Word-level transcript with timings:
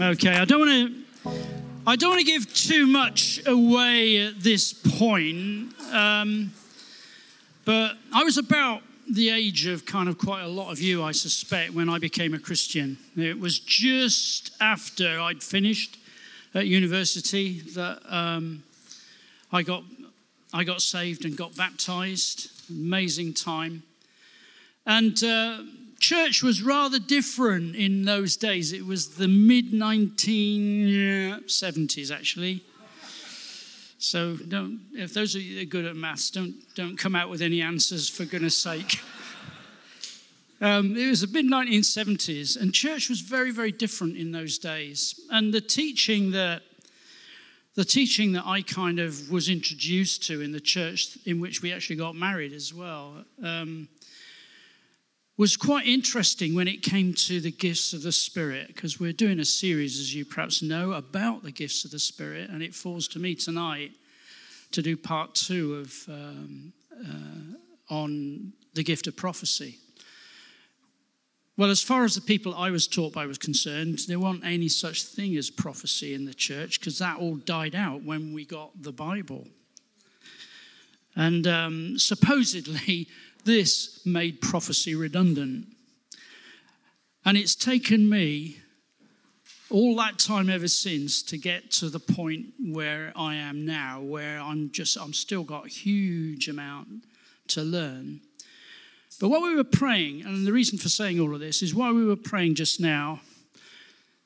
Okay, 0.00 0.34
I 0.34 0.44
don't 0.44 0.58
want 0.58 0.92
to. 1.24 1.32
I 1.86 1.94
don't 1.94 2.10
want 2.10 2.20
to 2.20 2.26
give 2.26 2.52
too 2.52 2.86
much 2.86 3.40
away 3.46 4.26
at 4.26 4.40
this 4.40 4.72
point, 4.72 5.72
um, 5.92 6.52
but 7.64 7.92
I 8.12 8.24
was 8.24 8.36
about 8.36 8.82
the 9.08 9.30
age 9.30 9.66
of 9.66 9.86
kind 9.86 10.08
of 10.08 10.18
quite 10.18 10.42
a 10.42 10.48
lot 10.48 10.72
of 10.72 10.80
you, 10.80 11.04
I 11.04 11.12
suspect, 11.12 11.74
when 11.74 11.88
I 11.88 11.98
became 12.00 12.34
a 12.34 12.40
Christian. 12.40 12.98
It 13.16 13.38
was 13.38 13.60
just 13.60 14.50
after 14.60 15.20
I'd 15.20 15.44
finished 15.44 15.96
at 16.54 16.66
university 16.66 17.60
that 17.74 18.00
um, 18.08 18.64
I 19.52 19.62
got 19.62 19.84
I 20.52 20.64
got 20.64 20.82
saved 20.82 21.24
and 21.24 21.36
got 21.36 21.54
baptized. 21.56 22.50
Amazing 22.68 23.34
time, 23.34 23.84
and. 24.86 25.22
Uh, 25.22 25.58
church 26.04 26.42
was 26.42 26.62
rather 26.62 26.98
different 26.98 27.74
in 27.74 28.04
those 28.04 28.36
days. 28.36 28.74
It 28.74 28.84
was 28.84 29.14
the 29.14 29.28
mid 29.28 29.72
1970s, 29.72 32.14
actually. 32.14 32.62
So 33.96 34.36
don't, 34.36 34.80
if 34.92 35.14
those 35.14 35.34
of 35.34 35.40
you 35.40 35.54
that 35.56 35.62
are 35.62 35.64
good 35.64 35.86
at 35.86 35.96
maths, 35.96 36.30
don't, 36.30 36.56
don't 36.74 36.98
come 36.98 37.16
out 37.16 37.30
with 37.30 37.40
any 37.40 37.62
answers 37.62 38.10
for 38.10 38.26
goodness 38.26 38.54
sake. 38.54 39.00
Um, 40.60 40.94
it 40.94 41.08
was 41.08 41.22
the 41.22 41.26
mid 41.26 41.46
1970s, 41.46 42.60
and 42.60 42.74
church 42.74 43.08
was 43.08 43.22
very, 43.22 43.50
very 43.50 43.72
different 43.72 44.18
in 44.18 44.30
those 44.30 44.58
days. 44.58 45.18
And 45.30 45.54
the 45.54 45.62
teaching 45.62 46.32
that 46.32 46.60
the 47.76 47.84
teaching 47.84 48.32
that 48.32 48.44
I 48.46 48.62
kind 48.62 49.00
of 49.00 49.30
was 49.30 49.48
introduced 49.48 50.22
to 50.28 50.42
in 50.42 50.52
the 50.52 50.60
church 50.60 51.18
in 51.24 51.40
which 51.40 51.60
we 51.60 51.72
actually 51.72 51.96
got 51.96 52.14
married 52.14 52.52
as 52.52 52.72
well 52.72 53.24
um, 53.42 53.88
was 55.36 55.56
quite 55.56 55.86
interesting 55.86 56.54
when 56.54 56.68
it 56.68 56.82
came 56.82 57.12
to 57.12 57.40
the 57.40 57.50
gifts 57.50 57.92
of 57.92 58.02
the 58.02 58.12
Spirit, 58.12 58.68
because 58.68 59.00
we're 59.00 59.12
doing 59.12 59.40
a 59.40 59.44
series, 59.44 59.98
as 59.98 60.14
you 60.14 60.24
perhaps 60.24 60.62
know, 60.62 60.92
about 60.92 61.42
the 61.42 61.50
gifts 61.50 61.84
of 61.84 61.90
the 61.90 61.98
Spirit, 61.98 62.50
and 62.50 62.62
it 62.62 62.74
falls 62.74 63.08
to 63.08 63.18
me 63.18 63.34
tonight 63.34 63.92
to 64.70 64.82
do 64.82 64.96
part 64.96 65.34
two 65.34 65.74
of 65.74 65.94
um, 66.08 66.72
uh, 66.92 67.94
on 67.94 68.52
the 68.74 68.84
gift 68.84 69.06
of 69.06 69.16
prophecy. 69.16 69.78
Well, 71.56 71.70
as 71.70 71.82
far 71.82 72.04
as 72.04 72.16
the 72.16 72.20
people 72.20 72.54
I 72.54 72.70
was 72.70 72.88
taught 72.88 73.12
by 73.12 73.26
was 73.26 73.38
concerned, 73.38 74.00
there 74.08 74.18
wasn't 74.18 74.44
any 74.44 74.68
such 74.68 75.04
thing 75.04 75.36
as 75.36 75.50
prophecy 75.50 76.14
in 76.14 76.24
the 76.24 76.34
church 76.34 76.80
because 76.80 76.98
that 76.98 77.18
all 77.18 77.36
died 77.36 77.76
out 77.76 78.02
when 78.02 78.34
we 78.34 78.44
got 78.44 78.70
the 78.82 78.92
Bible. 78.92 79.46
And 81.14 81.46
um, 81.46 81.98
supposedly, 81.98 83.06
this 83.44 84.00
made 84.04 84.40
prophecy 84.40 84.94
redundant. 84.94 85.66
And 87.24 87.36
it's 87.36 87.54
taken 87.54 88.08
me 88.08 88.58
all 89.70 89.96
that 89.96 90.18
time 90.18 90.50
ever 90.50 90.68
since 90.68 91.22
to 91.22 91.38
get 91.38 91.70
to 91.72 91.88
the 91.88 91.98
point 91.98 92.46
where 92.64 93.12
I 93.16 93.36
am 93.36 93.64
now, 93.64 94.00
where 94.00 94.38
I'm 94.38 94.70
just, 94.70 94.96
I'm 94.96 95.12
still 95.12 95.42
got 95.42 95.66
a 95.66 95.68
huge 95.68 96.48
amount 96.48 96.88
to 97.48 97.62
learn. 97.62 98.20
But 99.20 99.28
while 99.28 99.42
we 99.42 99.54
were 99.54 99.64
praying, 99.64 100.24
and 100.24 100.46
the 100.46 100.52
reason 100.52 100.78
for 100.78 100.88
saying 100.88 101.18
all 101.18 101.34
of 101.34 101.40
this 101.40 101.62
is 101.62 101.74
while 101.74 101.94
we 101.94 102.04
were 102.04 102.16
praying 102.16 102.56
just 102.56 102.80
now, 102.80 103.20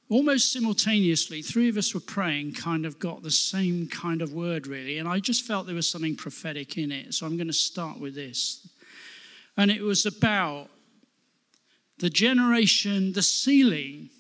almost 0.09 0.53
simultaneously, 0.53 1.43
three 1.43 1.69
of 1.69 1.77
us 1.77 1.95
were 1.95 2.01
praying, 2.01 2.55
kind 2.55 2.87
of 2.87 2.99
got 2.99 3.23
the 3.23 3.31
same 3.31 3.87
kind 3.87 4.23
of 4.23 4.33
word, 4.33 4.67
really. 4.67 4.99
And 4.99 5.09
I 5.09 5.21
just 5.21 5.45
felt 5.45 5.67
there 5.67 5.75
was 5.75 5.89
something 5.89 6.17
prophetic 6.17 6.79
in 6.79 6.91
it. 6.91 7.15
So 7.15 7.27
I'm 7.27 7.37
going 7.37 7.49
to 7.49 7.53
start 7.53 8.01
with 8.01 8.15
this. 8.15 8.67
And 9.59 9.73
it 9.73 9.83
was 9.83 10.07
about 10.07 10.69
the 11.99 12.09
generation, 12.09 13.13
the 13.13 13.23
ceiling 13.23 14.11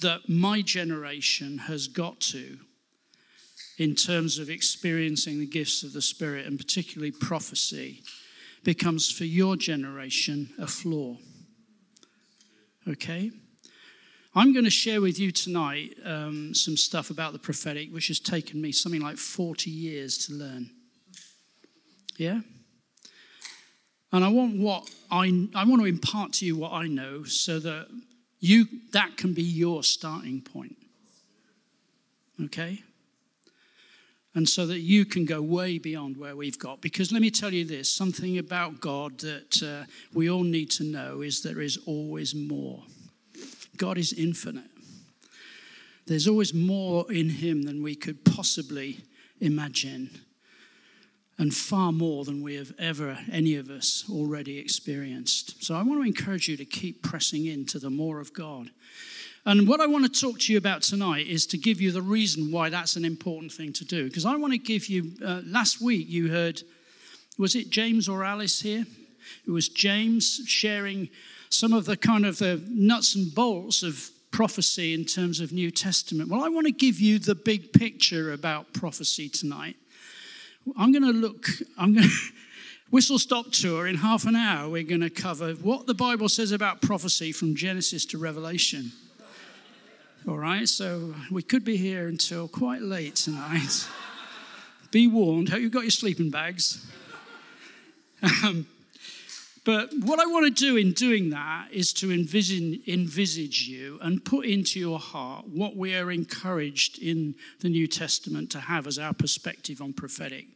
that 0.00 0.28
my 0.28 0.62
generation 0.62 1.58
has 1.58 1.88
got 1.88 2.20
to 2.20 2.58
in 3.78 3.96
terms 3.96 4.38
of 4.38 4.48
experiencing 4.48 5.40
the 5.40 5.46
gifts 5.46 5.82
of 5.82 5.92
the 5.92 6.02
Spirit, 6.02 6.46
and 6.46 6.56
particularly 6.56 7.10
prophecy, 7.10 8.02
becomes 8.62 9.10
for 9.10 9.24
your 9.24 9.56
generation 9.56 10.50
a 10.58 10.66
floor. 10.66 11.16
Okay? 12.88 13.32
I'm 14.34 14.52
going 14.52 14.64
to 14.64 14.70
share 14.70 15.00
with 15.00 15.18
you 15.18 15.32
tonight 15.32 15.96
um, 16.04 16.54
some 16.54 16.76
stuff 16.76 17.10
about 17.10 17.32
the 17.32 17.38
prophetic, 17.40 17.92
which 17.92 18.06
has 18.06 18.20
taken 18.20 18.60
me 18.60 18.70
something 18.70 19.00
like 19.00 19.16
40 19.16 19.68
years 19.68 20.26
to 20.26 20.34
learn. 20.34 20.70
Yeah? 22.16 22.40
And 24.12 24.24
I 24.24 24.28
want 24.28 24.56
what 24.58 24.90
I, 25.10 25.48
I 25.54 25.64
want 25.64 25.82
to 25.82 25.86
impart 25.86 26.32
to 26.34 26.46
you 26.46 26.56
what 26.56 26.72
I 26.72 26.86
know 26.86 27.24
so 27.24 27.58
that 27.58 27.88
you 28.40 28.66
that 28.92 29.16
can 29.16 29.34
be 29.34 29.42
your 29.42 29.82
starting 29.82 30.40
point. 30.40 30.76
Okay? 32.44 32.82
And 34.34 34.48
so 34.48 34.66
that 34.66 34.80
you 34.80 35.04
can 35.04 35.24
go 35.24 35.42
way 35.42 35.78
beyond 35.78 36.16
where 36.16 36.36
we've 36.36 36.58
got. 36.58 36.80
Because 36.80 37.10
let 37.10 37.20
me 37.20 37.30
tell 37.30 37.52
you 37.52 37.64
this 37.64 37.90
something 37.90 38.38
about 38.38 38.80
God 38.80 39.18
that 39.20 39.62
uh, 39.62 39.84
we 40.14 40.30
all 40.30 40.44
need 40.44 40.70
to 40.72 40.84
know 40.84 41.22
is 41.22 41.42
there 41.42 41.60
is 41.60 41.78
always 41.86 42.34
more. 42.34 42.82
God 43.76 43.98
is 43.98 44.12
infinite. 44.12 44.70
There's 46.06 46.28
always 46.28 46.54
more 46.54 47.10
in 47.12 47.28
Him 47.28 47.62
than 47.62 47.82
we 47.82 47.94
could 47.94 48.24
possibly 48.24 49.00
imagine 49.40 50.20
and 51.38 51.54
far 51.54 51.92
more 51.92 52.24
than 52.24 52.42
we 52.42 52.56
have 52.56 52.72
ever, 52.78 53.16
any 53.30 53.54
of 53.54 53.70
us, 53.70 54.04
already 54.10 54.58
experienced. 54.58 55.62
So 55.62 55.74
I 55.74 55.82
want 55.82 56.00
to 56.00 56.06
encourage 56.06 56.48
you 56.48 56.56
to 56.56 56.64
keep 56.64 57.02
pressing 57.02 57.46
into 57.46 57.78
the 57.78 57.90
more 57.90 58.20
of 58.20 58.32
God. 58.32 58.70
And 59.46 59.68
what 59.68 59.80
I 59.80 59.86
want 59.86 60.04
to 60.04 60.20
talk 60.20 60.40
to 60.40 60.52
you 60.52 60.58
about 60.58 60.82
tonight 60.82 61.26
is 61.26 61.46
to 61.46 61.56
give 61.56 61.80
you 61.80 61.92
the 61.92 62.02
reason 62.02 62.50
why 62.50 62.68
that's 62.68 62.96
an 62.96 63.04
important 63.04 63.52
thing 63.52 63.72
to 63.74 63.84
do. 63.84 64.04
Because 64.04 64.26
I 64.26 64.36
want 64.36 64.52
to 64.52 64.58
give 64.58 64.88
you, 64.88 65.12
uh, 65.24 65.40
last 65.46 65.80
week 65.80 66.08
you 66.08 66.28
heard, 66.28 66.60
was 67.38 67.54
it 67.54 67.70
James 67.70 68.08
or 68.08 68.24
Alice 68.24 68.60
here? 68.60 68.84
It 69.46 69.50
was 69.50 69.68
James 69.68 70.40
sharing 70.46 71.08
some 71.50 71.72
of 71.72 71.84
the 71.84 71.96
kind 71.96 72.26
of 72.26 72.38
the 72.38 72.62
nuts 72.68 73.14
and 73.14 73.32
bolts 73.32 73.82
of 73.82 74.10
prophecy 74.32 74.92
in 74.92 75.04
terms 75.04 75.40
of 75.40 75.52
New 75.52 75.70
Testament. 75.70 76.28
Well, 76.28 76.42
I 76.42 76.48
want 76.48 76.66
to 76.66 76.72
give 76.72 77.00
you 77.00 77.18
the 77.18 77.34
big 77.34 77.72
picture 77.72 78.32
about 78.32 78.72
prophecy 78.74 79.28
tonight. 79.28 79.76
I'm 80.76 80.92
going 80.92 81.04
to 81.04 81.12
look, 81.12 81.46
I'm 81.76 81.94
going 81.94 82.08
to, 82.08 82.14
whistle 82.90 83.18
stop 83.18 83.50
tour 83.52 83.86
in 83.86 83.96
half 83.96 84.24
an 84.26 84.34
hour. 84.34 84.68
We're 84.68 84.82
going 84.82 85.02
to 85.02 85.10
cover 85.10 85.52
what 85.54 85.86
the 85.86 85.94
Bible 85.94 86.28
says 86.28 86.52
about 86.52 86.80
prophecy 86.80 87.32
from 87.32 87.54
Genesis 87.54 88.04
to 88.06 88.18
Revelation. 88.18 88.92
All 90.26 90.38
right, 90.38 90.68
so 90.68 91.14
we 91.30 91.42
could 91.42 91.64
be 91.64 91.76
here 91.76 92.08
until 92.08 92.48
quite 92.48 92.82
late 92.82 93.16
tonight. 93.16 93.88
be 94.90 95.06
warned. 95.06 95.48
Hope 95.48 95.60
you've 95.60 95.72
got 95.72 95.82
your 95.82 95.90
sleeping 95.90 96.30
bags. 96.30 96.84
Um, 98.42 98.66
but 99.64 99.92
what 100.00 100.18
I 100.18 100.26
want 100.26 100.44
to 100.46 100.50
do 100.50 100.76
in 100.76 100.90
doing 100.92 101.30
that 101.30 101.68
is 101.70 101.92
to 101.92 102.10
envision, 102.10 102.82
envisage 102.88 103.68
you 103.68 103.98
and 104.02 104.24
put 104.24 104.44
into 104.44 104.80
your 104.80 104.98
heart 104.98 105.46
what 105.46 105.76
we 105.76 105.94
are 105.94 106.10
encouraged 106.10 106.98
in 107.00 107.36
the 107.60 107.68
New 107.68 107.86
Testament 107.86 108.50
to 108.52 108.60
have 108.60 108.88
as 108.88 108.98
our 108.98 109.12
perspective 109.12 109.80
on 109.80 109.92
prophetic 109.92 110.46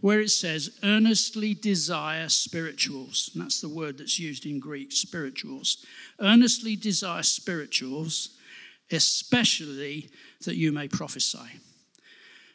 where 0.00 0.20
it 0.20 0.30
says, 0.30 0.78
earnestly 0.82 1.54
desire 1.54 2.28
spirituals. 2.28 3.30
And 3.32 3.42
that's 3.42 3.60
the 3.60 3.68
word 3.68 3.98
that's 3.98 4.18
used 4.18 4.46
in 4.46 4.60
Greek, 4.60 4.92
spirituals. 4.92 5.84
Earnestly 6.20 6.76
desire 6.76 7.22
spirituals, 7.22 8.36
especially 8.90 10.10
that 10.44 10.56
you 10.56 10.72
may 10.72 10.88
prophesy. 10.88 11.60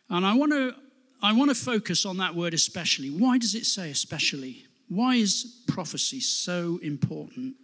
And 0.10 0.26
I 0.26 0.34
want 0.36 0.52
to 0.52 0.76
I 1.22 1.32
want 1.32 1.50
to 1.50 1.56
focus 1.56 2.06
on 2.06 2.18
that 2.18 2.36
word 2.36 2.54
especially. 2.54 3.10
Why 3.10 3.38
does 3.38 3.56
it 3.56 3.66
say 3.66 3.90
especially? 3.90 4.66
Why 4.90 5.16
is 5.16 5.64
prophecy 5.68 6.20
so 6.20 6.80
important? 6.84 7.56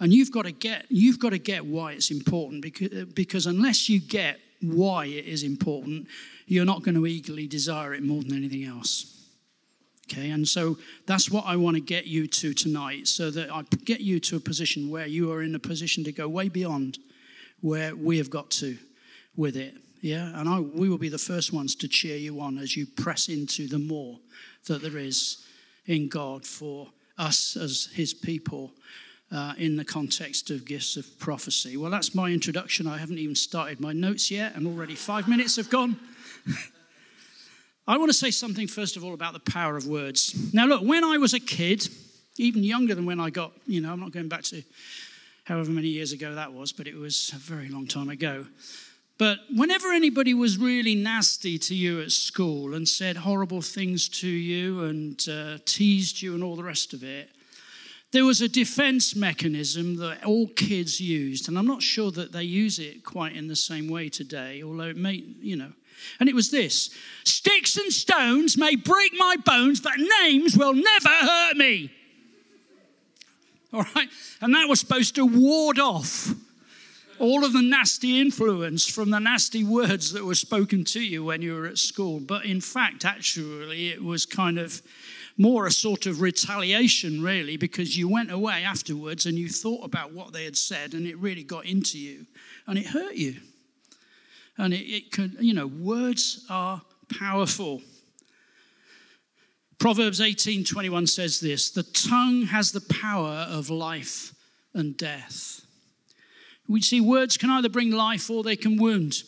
And 0.00 0.12
you've 0.12 0.32
got 0.32 0.46
to 0.46 0.52
get 0.52 0.86
you've 0.88 1.18
got 1.18 1.30
to 1.30 1.38
get 1.38 1.64
why 1.64 1.92
it's 1.92 2.10
important 2.10 2.62
because, 2.62 3.04
because 3.14 3.46
unless 3.46 3.88
you 3.88 4.00
get 4.00 4.40
why 4.72 5.06
it 5.06 5.24
is 5.24 5.42
important, 5.42 6.06
you're 6.46 6.64
not 6.64 6.82
going 6.82 6.94
to 6.94 7.06
eagerly 7.06 7.46
desire 7.46 7.94
it 7.94 8.02
more 8.02 8.22
than 8.22 8.36
anything 8.36 8.64
else. 8.64 9.10
Okay, 10.10 10.30
and 10.30 10.46
so 10.46 10.76
that's 11.06 11.30
what 11.30 11.44
I 11.46 11.56
want 11.56 11.76
to 11.76 11.80
get 11.80 12.06
you 12.06 12.26
to 12.26 12.52
tonight, 12.52 13.08
so 13.08 13.30
that 13.30 13.50
I 13.52 13.62
get 13.84 14.00
you 14.00 14.20
to 14.20 14.36
a 14.36 14.40
position 14.40 14.90
where 14.90 15.06
you 15.06 15.32
are 15.32 15.42
in 15.42 15.54
a 15.54 15.58
position 15.58 16.04
to 16.04 16.12
go 16.12 16.28
way 16.28 16.48
beyond 16.48 16.98
where 17.62 17.96
we 17.96 18.18
have 18.18 18.28
got 18.28 18.50
to 18.50 18.76
with 19.34 19.56
it. 19.56 19.74
Yeah, 20.02 20.38
and 20.38 20.46
I, 20.46 20.60
we 20.60 20.90
will 20.90 20.98
be 20.98 21.08
the 21.08 21.16
first 21.16 21.54
ones 21.54 21.74
to 21.76 21.88
cheer 21.88 22.18
you 22.18 22.38
on 22.40 22.58
as 22.58 22.76
you 22.76 22.86
press 22.86 23.30
into 23.30 23.66
the 23.66 23.78
more 23.78 24.18
that 24.66 24.82
there 24.82 24.98
is 24.98 25.46
in 25.86 26.08
God 26.08 26.44
for 26.44 26.88
us 27.16 27.56
as 27.56 27.88
His 27.94 28.12
people 28.12 28.72
uh, 29.34 29.52
in 29.58 29.76
the 29.76 29.84
context 29.84 30.50
of 30.50 30.64
gifts 30.64 30.96
of 30.96 31.18
prophecy. 31.18 31.76
Well, 31.76 31.90
that's 31.90 32.14
my 32.14 32.30
introduction. 32.30 32.86
I 32.86 32.98
haven't 32.98 33.18
even 33.18 33.34
started 33.34 33.80
my 33.80 33.92
notes 33.92 34.30
yet, 34.30 34.54
and 34.54 34.66
already 34.66 34.94
five 34.94 35.26
minutes 35.26 35.56
have 35.56 35.68
gone. 35.68 35.96
I 37.88 37.98
want 37.98 38.10
to 38.10 38.16
say 38.16 38.30
something, 38.30 38.68
first 38.68 38.96
of 38.96 39.04
all, 39.04 39.12
about 39.12 39.32
the 39.32 39.40
power 39.40 39.76
of 39.76 39.86
words. 39.86 40.54
Now, 40.54 40.66
look, 40.66 40.82
when 40.82 41.02
I 41.02 41.18
was 41.18 41.34
a 41.34 41.40
kid, 41.40 41.86
even 42.38 42.62
younger 42.62 42.94
than 42.94 43.06
when 43.06 43.18
I 43.18 43.30
got, 43.30 43.52
you 43.66 43.80
know, 43.80 43.92
I'm 43.92 44.00
not 44.00 44.12
going 44.12 44.28
back 44.28 44.42
to 44.44 44.62
however 45.42 45.70
many 45.70 45.88
years 45.88 46.12
ago 46.12 46.34
that 46.36 46.52
was, 46.52 46.72
but 46.72 46.86
it 46.86 46.94
was 46.94 47.32
a 47.34 47.38
very 47.38 47.68
long 47.68 47.86
time 47.86 48.08
ago. 48.08 48.46
But 49.18 49.38
whenever 49.54 49.92
anybody 49.92 50.32
was 50.32 50.58
really 50.58 50.94
nasty 50.94 51.58
to 51.58 51.74
you 51.74 52.00
at 52.00 52.12
school 52.12 52.74
and 52.74 52.88
said 52.88 53.16
horrible 53.16 53.62
things 53.62 54.08
to 54.20 54.28
you 54.28 54.84
and 54.84 55.28
uh, 55.28 55.58
teased 55.64 56.22
you 56.22 56.34
and 56.34 56.42
all 56.42 56.56
the 56.56 56.64
rest 56.64 56.94
of 56.94 57.02
it, 57.02 57.30
there 58.14 58.24
was 58.24 58.40
a 58.40 58.48
defense 58.48 59.16
mechanism 59.16 59.96
that 59.96 60.24
all 60.24 60.46
kids 60.46 61.00
used. 61.00 61.48
And 61.48 61.58
I'm 61.58 61.66
not 61.66 61.82
sure 61.82 62.12
that 62.12 62.30
they 62.30 62.44
use 62.44 62.78
it 62.78 63.02
quite 63.02 63.34
in 63.34 63.48
the 63.48 63.56
same 63.56 63.88
way 63.88 64.08
today, 64.08 64.62
although 64.62 64.84
it 64.84 64.96
may, 64.96 65.24
you 65.40 65.56
know. 65.56 65.72
And 66.20 66.28
it 66.28 66.34
was 66.34 66.52
this 66.52 66.90
Sticks 67.24 67.76
and 67.76 67.92
stones 67.92 68.56
may 68.56 68.76
break 68.76 69.12
my 69.18 69.34
bones, 69.44 69.80
but 69.80 69.94
names 70.22 70.56
will 70.56 70.74
never 70.74 71.08
hurt 71.08 71.56
me. 71.56 71.90
All 73.72 73.84
right? 73.96 74.08
And 74.40 74.54
that 74.54 74.68
was 74.68 74.78
supposed 74.78 75.16
to 75.16 75.26
ward 75.26 75.80
off 75.80 76.32
all 77.18 77.44
of 77.44 77.52
the 77.52 77.62
nasty 77.62 78.20
influence 78.20 78.86
from 78.88 79.10
the 79.10 79.18
nasty 79.18 79.64
words 79.64 80.12
that 80.12 80.24
were 80.24 80.36
spoken 80.36 80.84
to 80.84 81.00
you 81.00 81.24
when 81.24 81.42
you 81.42 81.54
were 81.54 81.66
at 81.66 81.78
school. 81.78 82.20
But 82.20 82.44
in 82.44 82.60
fact, 82.60 83.04
actually, 83.04 83.88
it 83.88 84.04
was 84.04 84.24
kind 84.24 84.60
of 84.60 84.82
more 85.36 85.66
a 85.66 85.70
sort 85.70 86.06
of 86.06 86.20
retaliation, 86.20 87.22
really, 87.22 87.56
because 87.56 87.96
you 87.96 88.08
went 88.08 88.30
away 88.30 88.62
afterwards 88.62 89.26
and 89.26 89.36
you 89.36 89.48
thought 89.48 89.84
about 89.84 90.12
what 90.12 90.32
they 90.32 90.44
had 90.44 90.56
said 90.56 90.94
and 90.94 91.06
it 91.06 91.18
really 91.18 91.42
got 91.42 91.66
into 91.66 91.98
you 91.98 92.26
and 92.66 92.78
it 92.78 92.86
hurt 92.86 93.14
you. 93.14 93.36
And 94.56 94.72
it, 94.72 94.82
it 94.82 95.10
could, 95.10 95.36
you 95.40 95.52
know, 95.52 95.66
words 95.66 96.46
are 96.48 96.82
powerful. 97.18 97.82
Proverbs 99.78 100.20
18:21 100.20 101.08
says 101.08 101.40
this, 101.40 101.70
"The 101.70 101.82
tongue 101.82 102.42
has 102.46 102.72
the 102.72 102.80
power 102.80 103.46
of 103.50 103.70
life 103.70 104.32
and 104.72 104.96
death." 104.96 105.66
We 106.68 106.80
see 106.80 107.00
words 107.00 107.36
can 107.36 107.50
either 107.50 107.68
bring 107.68 107.90
life 107.90 108.30
or 108.30 108.42
they 108.42 108.56
can 108.56 108.76
wound. 108.76 109.24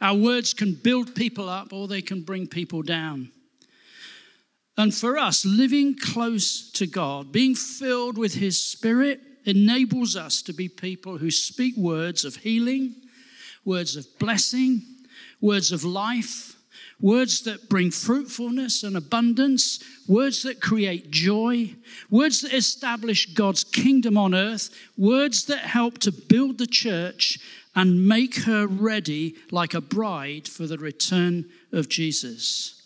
Our 0.00 0.16
words 0.16 0.54
can 0.54 0.74
build 0.74 1.14
people 1.14 1.48
up 1.48 1.72
or 1.72 1.86
they 1.86 2.00
can 2.00 2.22
bring 2.22 2.46
people 2.46 2.82
down. 2.82 3.30
And 4.76 4.94
for 4.94 5.18
us, 5.18 5.44
living 5.44 5.96
close 5.96 6.70
to 6.72 6.86
God, 6.86 7.30
being 7.30 7.54
filled 7.54 8.16
with 8.16 8.34
His 8.34 8.62
Spirit, 8.62 9.20
enables 9.44 10.16
us 10.16 10.42
to 10.42 10.52
be 10.52 10.68
people 10.68 11.18
who 11.18 11.30
speak 11.30 11.76
words 11.76 12.24
of 12.24 12.36
healing, 12.36 12.94
words 13.64 13.96
of 13.96 14.06
blessing, 14.18 14.82
words 15.40 15.72
of 15.72 15.84
life, 15.84 16.56
words 17.00 17.42
that 17.42 17.68
bring 17.68 17.90
fruitfulness 17.90 18.84
and 18.84 18.96
abundance, 18.96 19.82
words 20.06 20.42
that 20.44 20.60
create 20.60 21.10
joy, 21.10 21.74
words 22.10 22.40
that 22.40 22.54
establish 22.54 23.34
God's 23.34 23.64
kingdom 23.64 24.16
on 24.16 24.34
earth, 24.34 24.70
words 24.96 25.46
that 25.46 25.58
help 25.58 25.98
to 25.98 26.12
build 26.12 26.58
the 26.58 26.66
church 26.66 27.40
and 27.74 28.06
make 28.06 28.36
her 28.44 28.66
ready 28.66 29.34
like 29.50 29.74
a 29.74 29.80
bride 29.80 30.46
for 30.46 30.66
the 30.66 30.78
return 30.78 31.44
of 31.72 31.88
Jesus. 31.88 32.81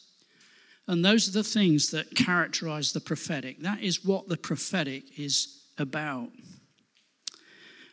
And 0.88 1.04
those 1.04 1.28
are 1.28 1.32
the 1.32 1.42
things 1.42 1.90
that 1.90 2.14
characterize 2.14 2.92
the 2.92 3.00
prophetic. 3.00 3.60
That 3.60 3.82
is 3.82 4.04
what 4.04 4.28
the 4.28 4.36
prophetic 4.36 5.18
is 5.18 5.64
about. 5.78 6.28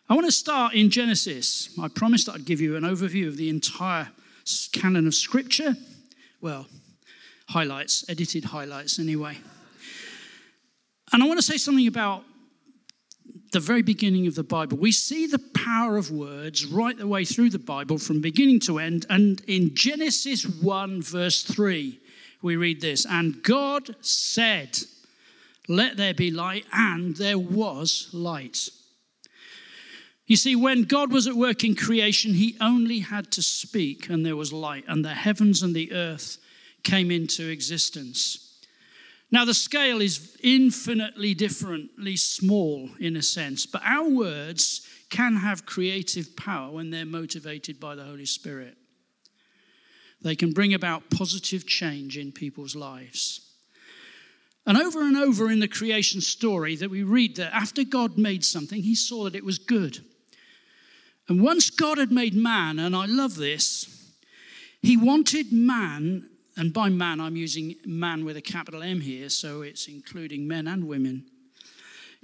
I 0.10 0.14
want 0.14 0.28
to 0.28 0.32
start 0.32 0.76
in 0.76 0.90
Genesis. 0.90 1.70
I 1.82 1.88
promised 1.88 2.30
I'd 2.30 2.46
give 2.46 2.62
you 2.62 2.76
an 2.76 2.84
overview 2.84 3.28
of 3.28 3.38
the 3.38 3.50
entire 3.50 4.10
canon 4.74 5.08
of 5.08 5.16
Scripture. 5.16 5.76
Well, 6.42 6.68
highlights, 7.48 8.06
edited 8.10 8.46
highlights 8.46 9.00
anyway. 9.00 9.38
And 11.12 11.24
I 11.24 11.28
want 11.28 11.40
to 11.40 11.46
say 11.46 11.58
something 11.58 11.88
about 11.88 12.24
the 13.54 13.60
very 13.60 13.84
beginning 13.84 14.28
of 14.28 14.36
the 14.36 14.44
Bible. 14.44 14.78
We 14.78 14.92
see 14.92 15.28
the 15.28 15.42
power 15.56 15.96
of 15.96 16.12
words 16.12 16.66
right 16.66 16.98
the 16.98 17.08
way 17.08 17.24
through 17.24 17.52
the 17.52 17.60
Bible 17.60 17.98
from 17.98 18.20
beginning 18.20 18.60
to 18.62 18.80
end. 18.80 19.06
And 19.10 19.42
in 19.48 19.76
Genesis 19.76 20.44
1, 20.44 21.02
verse 21.02 21.44
3, 21.44 22.00
we 22.44 22.58
read 22.58 22.82
this 22.82 23.06
And 23.10 23.42
God 23.42 23.96
said, 24.02 24.78
Let 25.68 25.98
there 25.98 26.14
be 26.14 26.30
light, 26.30 26.66
and 26.72 27.16
there 27.16 27.40
was 27.40 28.10
light. 28.14 28.70
You 30.28 30.36
see, 30.36 30.56
when 30.56 30.84
God 30.84 31.12
was 31.12 31.28
at 31.28 31.36
work 31.36 31.64
in 31.64 31.76
creation, 31.76 32.34
he 32.34 32.56
only 32.62 33.00
had 33.00 33.32
to 33.32 33.42
speak, 33.42 34.10
and 34.10 34.26
there 34.26 34.36
was 34.36 34.54
light, 34.54 34.86
and 34.88 35.04
the 35.04 35.10
heavens 35.10 35.64
and 35.64 35.76
the 35.76 35.92
earth 35.92 36.38
came 36.84 37.12
into 37.12 37.50
existence. 37.50 38.60
Now, 39.32 39.46
the 39.46 39.54
scale 39.54 40.00
is 40.00 40.38
infinitely 40.44 41.34
differently 41.34 42.16
small 42.18 42.90
in 43.00 43.16
a 43.16 43.22
sense, 43.22 43.66
but 43.66 43.82
our 43.84 44.08
words 44.08 44.88
can 45.10 45.38
have 45.38 45.66
creative 45.66 46.36
power 46.36 46.72
when 46.72 46.92
they're 46.92 47.06
motivated 47.06 47.80
by 47.80 47.96
the 47.96 48.04
Holy 48.04 48.26
Spirit. 48.26 48.78
They 50.24 50.36
can 50.36 50.54
bring 50.54 50.74
about 50.74 51.10
positive 51.10 51.68
change 51.68 52.18
in 52.18 52.32
people's 52.32 52.76
lives. 52.76 53.42
And 54.66 54.78
over 54.78 55.02
and 55.02 55.18
over 55.18 55.52
in 55.52 55.60
the 55.60 55.68
creation 55.68 56.22
story 56.22 56.78
that 56.78 56.90
we 56.90 57.04
read 57.04 57.36
that 57.36 57.54
after 57.54 57.84
God 57.84 58.18
made 58.18 58.46
something, 58.46 58.82
he 58.82 58.96
saw 58.96 59.26
that 59.26 59.36
it 59.36 59.44
was 59.44 59.60
good. 59.60 60.00
And 61.28 61.42
once 61.42 61.70
God 61.70 61.98
had 61.98 62.12
made 62.12 62.34
man, 62.34 62.80
and 62.80 62.96
I 62.96 63.06
love 63.06 63.36
this, 63.36 64.14
he 64.82 64.96
wanted 64.96 65.52
man, 65.52 66.30
and 66.56 66.74
by 66.74 66.90
man 66.90 67.20
I'm 67.20 67.36
using 67.36 67.76
man 67.86 68.24
with 68.24 68.38
a 68.38 68.42
capital 68.42 68.84
M 68.84 69.02
here, 69.02 69.30
so 69.30 69.62
it's 69.62 69.88
including 69.88 70.48
men 70.48 70.68
and 70.68 70.88
women. 70.88 71.26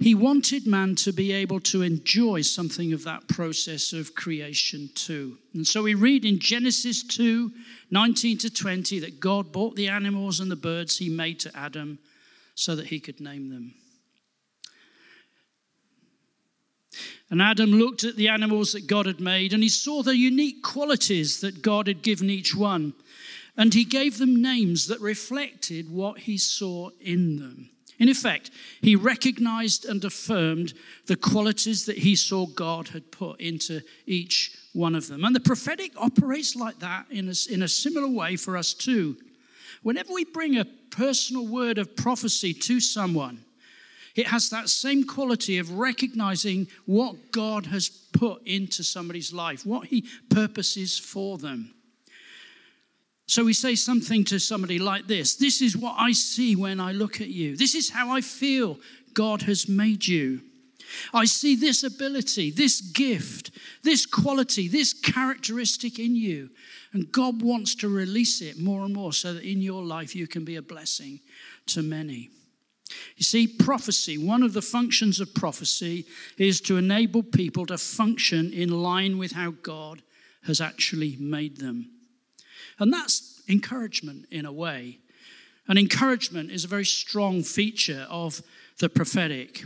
He 0.00 0.14
wanted 0.14 0.66
man 0.66 0.94
to 0.96 1.12
be 1.12 1.30
able 1.30 1.60
to 1.60 1.82
enjoy 1.82 2.40
something 2.40 2.94
of 2.94 3.04
that 3.04 3.28
process 3.28 3.92
of 3.92 4.14
creation 4.14 4.88
too. 4.94 5.36
And 5.52 5.66
so 5.66 5.82
we 5.82 5.92
read 5.92 6.24
in 6.24 6.38
Genesis 6.38 7.02
2 7.02 7.52
19 7.90 8.38
to 8.38 8.50
20 8.50 9.00
that 9.00 9.20
God 9.20 9.52
brought 9.52 9.76
the 9.76 9.88
animals 9.88 10.40
and 10.40 10.50
the 10.50 10.56
birds 10.56 10.96
he 10.96 11.10
made 11.10 11.38
to 11.40 11.54
Adam 11.54 11.98
so 12.54 12.74
that 12.76 12.86
he 12.86 12.98
could 12.98 13.20
name 13.20 13.50
them. 13.50 13.74
And 17.28 17.42
Adam 17.42 17.70
looked 17.70 18.02
at 18.02 18.16
the 18.16 18.28
animals 18.28 18.72
that 18.72 18.86
God 18.86 19.04
had 19.04 19.20
made 19.20 19.52
and 19.52 19.62
he 19.62 19.68
saw 19.68 20.02
the 20.02 20.16
unique 20.16 20.62
qualities 20.62 21.42
that 21.42 21.60
God 21.60 21.86
had 21.88 22.00
given 22.00 22.30
each 22.30 22.56
one. 22.56 22.94
And 23.54 23.74
he 23.74 23.84
gave 23.84 24.16
them 24.16 24.40
names 24.40 24.86
that 24.86 25.00
reflected 25.00 25.90
what 25.90 26.20
he 26.20 26.38
saw 26.38 26.88
in 27.02 27.36
them. 27.36 27.68
In 28.00 28.08
effect, 28.08 28.50
he 28.80 28.96
recognized 28.96 29.84
and 29.84 30.02
affirmed 30.02 30.72
the 31.06 31.16
qualities 31.16 31.84
that 31.84 31.98
he 31.98 32.16
saw 32.16 32.46
God 32.46 32.88
had 32.88 33.12
put 33.12 33.38
into 33.38 33.82
each 34.06 34.56
one 34.72 34.94
of 34.94 35.06
them. 35.06 35.22
And 35.22 35.36
the 35.36 35.40
prophetic 35.40 35.92
operates 35.98 36.56
like 36.56 36.78
that 36.78 37.06
in 37.10 37.28
a, 37.28 37.34
in 37.52 37.62
a 37.62 37.68
similar 37.68 38.08
way 38.08 38.36
for 38.36 38.56
us 38.56 38.72
too. 38.72 39.18
Whenever 39.82 40.14
we 40.14 40.24
bring 40.24 40.56
a 40.56 40.64
personal 40.64 41.46
word 41.46 41.76
of 41.76 41.94
prophecy 41.94 42.54
to 42.54 42.80
someone, 42.80 43.44
it 44.16 44.26
has 44.26 44.48
that 44.48 44.70
same 44.70 45.04
quality 45.04 45.58
of 45.58 45.78
recognizing 45.78 46.68
what 46.86 47.30
God 47.32 47.66
has 47.66 47.88
put 47.88 48.46
into 48.46 48.82
somebody's 48.82 49.32
life, 49.32 49.66
what 49.66 49.88
He 49.88 50.06
purposes 50.30 50.98
for 50.98 51.36
them. 51.36 51.74
So 53.30 53.44
we 53.44 53.52
say 53.52 53.76
something 53.76 54.24
to 54.24 54.40
somebody 54.40 54.80
like 54.80 55.06
this 55.06 55.36
This 55.36 55.62
is 55.62 55.76
what 55.76 55.94
I 55.96 56.10
see 56.10 56.56
when 56.56 56.80
I 56.80 56.90
look 56.90 57.20
at 57.20 57.28
you. 57.28 57.56
This 57.56 57.76
is 57.76 57.88
how 57.88 58.10
I 58.10 58.22
feel 58.22 58.76
God 59.14 59.42
has 59.42 59.68
made 59.68 60.04
you. 60.04 60.40
I 61.14 61.26
see 61.26 61.54
this 61.54 61.84
ability, 61.84 62.50
this 62.50 62.80
gift, 62.80 63.52
this 63.84 64.04
quality, 64.04 64.66
this 64.66 64.92
characteristic 64.92 66.00
in 66.00 66.16
you. 66.16 66.50
And 66.92 67.12
God 67.12 67.40
wants 67.40 67.76
to 67.76 67.88
release 67.88 68.42
it 68.42 68.58
more 68.58 68.84
and 68.84 68.92
more 68.92 69.12
so 69.12 69.34
that 69.34 69.44
in 69.44 69.62
your 69.62 69.84
life 69.84 70.16
you 70.16 70.26
can 70.26 70.44
be 70.44 70.56
a 70.56 70.62
blessing 70.62 71.20
to 71.66 71.82
many. 71.82 72.30
You 73.16 73.22
see, 73.22 73.46
prophecy, 73.46 74.18
one 74.18 74.42
of 74.42 74.54
the 74.54 74.62
functions 74.62 75.20
of 75.20 75.32
prophecy 75.36 76.04
is 76.36 76.60
to 76.62 76.78
enable 76.78 77.22
people 77.22 77.64
to 77.66 77.78
function 77.78 78.52
in 78.52 78.82
line 78.82 79.18
with 79.18 79.30
how 79.30 79.52
God 79.52 80.02
has 80.46 80.60
actually 80.60 81.16
made 81.20 81.58
them. 81.58 81.99
And 82.80 82.92
that's 82.92 83.42
encouragement 83.48 84.26
in 84.30 84.46
a 84.46 84.52
way. 84.52 84.98
And 85.68 85.78
encouragement 85.78 86.50
is 86.50 86.64
a 86.64 86.68
very 86.68 86.84
strong 86.84 87.42
feature 87.42 88.06
of 88.10 88.42
the 88.78 88.88
prophetic. 88.88 89.62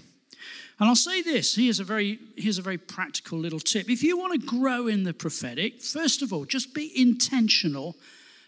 And 0.80 0.88
I'll 0.88 0.96
say 0.96 1.22
this 1.22 1.54
here's 1.54 1.80
a 1.80 1.84
very, 1.84 2.18
here's 2.36 2.58
a 2.58 2.62
very 2.62 2.78
practical 2.78 3.38
little 3.38 3.60
tip. 3.60 3.88
If 3.88 4.02
you 4.02 4.18
want 4.18 4.40
to 4.40 4.46
grow 4.46 4.88
in 4.88 5.04
the 5.04 5.14
prophetic, 5.14 5.80
first 5.80 6.20
of 6.20 6.32
all, 6.32 6.44
just 6.44 6.74
be 6.74 6.92
intentional 7.00 7.96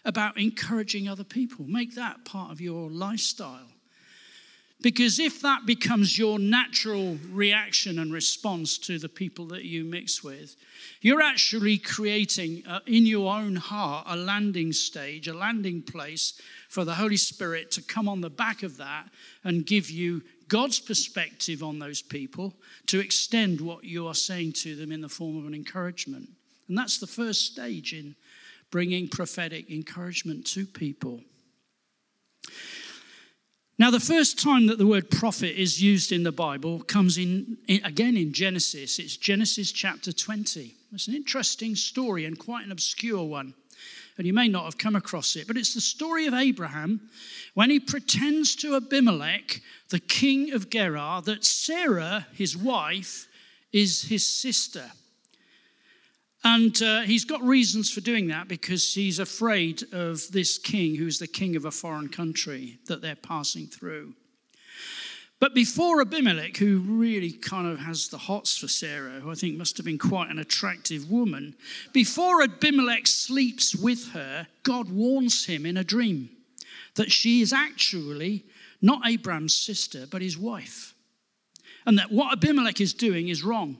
about 0.05 0.37
encouraging 0.37 1.07
other 1.07 1.23
people. 1.23 1.65
Make 1.65 1.95
that 1.95 2.25
part 2.25 2.51
of 2.51 2.61
your 2.61 2.89
lifestyle. 2.89 3.67
Because 4.81 5.17
if 5.17 5.41
that 5.41 5.65
becomes 5.65 6.19
your 6.19 6.37
natural 6.37 7.17
reaction 7.31 7.97
and 7.97 8.13
response 8.13 8.77
to 8.79 8.99
the 8.99 9.09
people 9.09 9.47
that 9.47 9.63
you 9.63 9.83
mix 9.83 10.23
with, 10.23 10.55
you're 11.01 11.21
actually 11.21 11.79
creating 11.79 12.63
uh, 12.67 12.81
in 12.85 13.07
your 13.07 13.33
own 13.33 13.55
heart 13.55 14.05
a 14.07 14.15
landing 14.15 14.71
stage, 14.71 15.27
a 15.27 15.33
landing 15.33 15.81
place 15.81 16.39
for 16.69 16.85
the 16.85 16.93
Holy 16.93 17.17
Spirit 17.17 17.71
to 17.71 17.81
come 17.81 18.07
on 18.07 18.21
the 18.21 18.29
back 18.29 18.61
of 18.61 18.77
that 18.77 19.07
and 19.43 19.65
give 19.65 19.89
you 19.89 20.21
God's 20.47 20.79
perspective 20.79 21.63
on 21.63 21.79
those 21.79 22.03
people 22.03 22.53
to 22.85 22.99
extend 22.99 23.59
what 23.59 23.83
you 23.83 24.07
are 24.07 24.13
saying 24.13 24.53
to 24.53 24.75
them 24.75 24.91
in 24.91 25.01
the 25.01 25.09
form 25.09 25.37
of 25.37 25.47
an 25.47 25.55
encouragement. 25.55 26.29
And 26.67 26.77
that's 26.77 26.99
the 26.99 27.07
first 27.07 27.51
stage 27.51 27.93
in 27.93 28.15
bringing 28.69 29.07
prophetic 29.07 29.71
encouragement 29.71 30.45
to 30.47 30.65
people. 30.65 31.21
Now, 33.79 33.91
the 33.91 33.99
first 33.99 34.39
time 34.39 34.65
that 34.67 34.79
the 34.79 34.87
word 34.87 35.11
prophet 35.11 35.59
is 35.59 35.79
used 35.79 36.11
in 36.11 36.23
the 36.23 36.31
Bible 36.31 36.79
comes 36.79 37.19
in, 37.19 37.57
in, 37.67 37.79
again 37.85 38.17
in 38.17 38.33
Genesis. 38.33 38.97
It's 38.97 39.15
Genesis 39.15 39.71
chapter 39.71 40.11
20. 40.11 40.73
It's 40.93 41.07
an 41.07 41.13
interesting 41.13 41.75
story 41.75 42.25
and 42.25 42.39
quite 42.39 42.65
an 42.65 42.71
obscure 42.71 43.23
one. 43.23 43.53
And 44.17 44.25
you 44.25 44.33
may 44.33 44.47
not 44.47 44.65
have 44.65 44.79
come 44.79 44.95
across 44.95 45.35
it, 45.35 45.45
but 45.45 45.57
it's 45.57 45.75
the 45.75 45.81
story 45.81 46.25
of 46.25 46.33
Abraham 46.33 47.01
when 47.53 47.69
he 47.69 47.79
pretends 47.79 48.55
to 48.57 48.75
Abimelech, 48.75 49.61
the 49.89 49.99
king 49.99 50.53
of 50.53 50.71
Gerar, 50.71 51.21
that 51.21 51.45
Sarah, 51.45 52.25
his 52.33 52.57
wife, 52.57 53.27
is 53.71 54.01
his 54.01 54.25
sister. 54.25 54.85
And 56.49 56.81
uh, 56.81 57.01
he's 57.01 57.25
got 57.25 57.41
reasons 57.41 57.91
for 57.91 57.99
doing 57.99 58.27
that 58.27 58.47
because 58.47 58.93
he's 58.93 59.19
afraid 59.19 59.83
of 59.91 60.31
this 60.31 60.57
king, 60.57 60.95
who's 60.95 61.19
the 61.19 61.27
king 61.27 61.57
of 61.57 61.65
a 61.65 61.71
foreign 61.71 62.07
country 62.07 62.79
that 62.85 63.01
they're 63.01 63.17
passing 63.17 63.67
through. 63.67 64.13
But 65.41 65.53
before 65.53 65.99
Abimelech, 65.99 66.55
who 66.55 66.79
really 66.79 67.33
kind 67.33 67.67
of 67.67 67.79
has 67.79 68.07
the 68.07 68.17
hots 68.17 68.57
for 68.57 68.69
Sarah, 68.69 69.19
who 69.19 69.29
I 69.29 69.33
think 69.33 69.57
must 69.57 69.75
have 69.75 69.85
been 69.85 69.97
quite 69.97 70.29
an 70.29 70.39
attractive 70.39 71.11
woman, 71.11 71.53
before 71.91 72.41
Abimelech 72.41 73.07
sleeps 73.07 73.75
with 73.75 74.13
her, 74.13 74.47
God 74.63 74.89
warns 74.89 75.47
him 75.47 75.65
in 75.65 75.75
a 75.75 75.83
dream 75.83 76.29
that 76.95 77.11
she 77.11 77.41
is 77.41 77.51
actually 77.51 78.45
not 78.81 79.05
Abraham's 79.05 79.53
sister, 79.53 80.07
but 80.09 80.21
his 80.21 80.37
wife. 80.37 80.93
And 81.85 81.99
that 81.99 82.09
what 82.09 82.31
Abimelech 82.31 82.79
is 82.79 82.93
doing 82.93 83.27
is 83.27 83.43
wrong. 83.43 83.79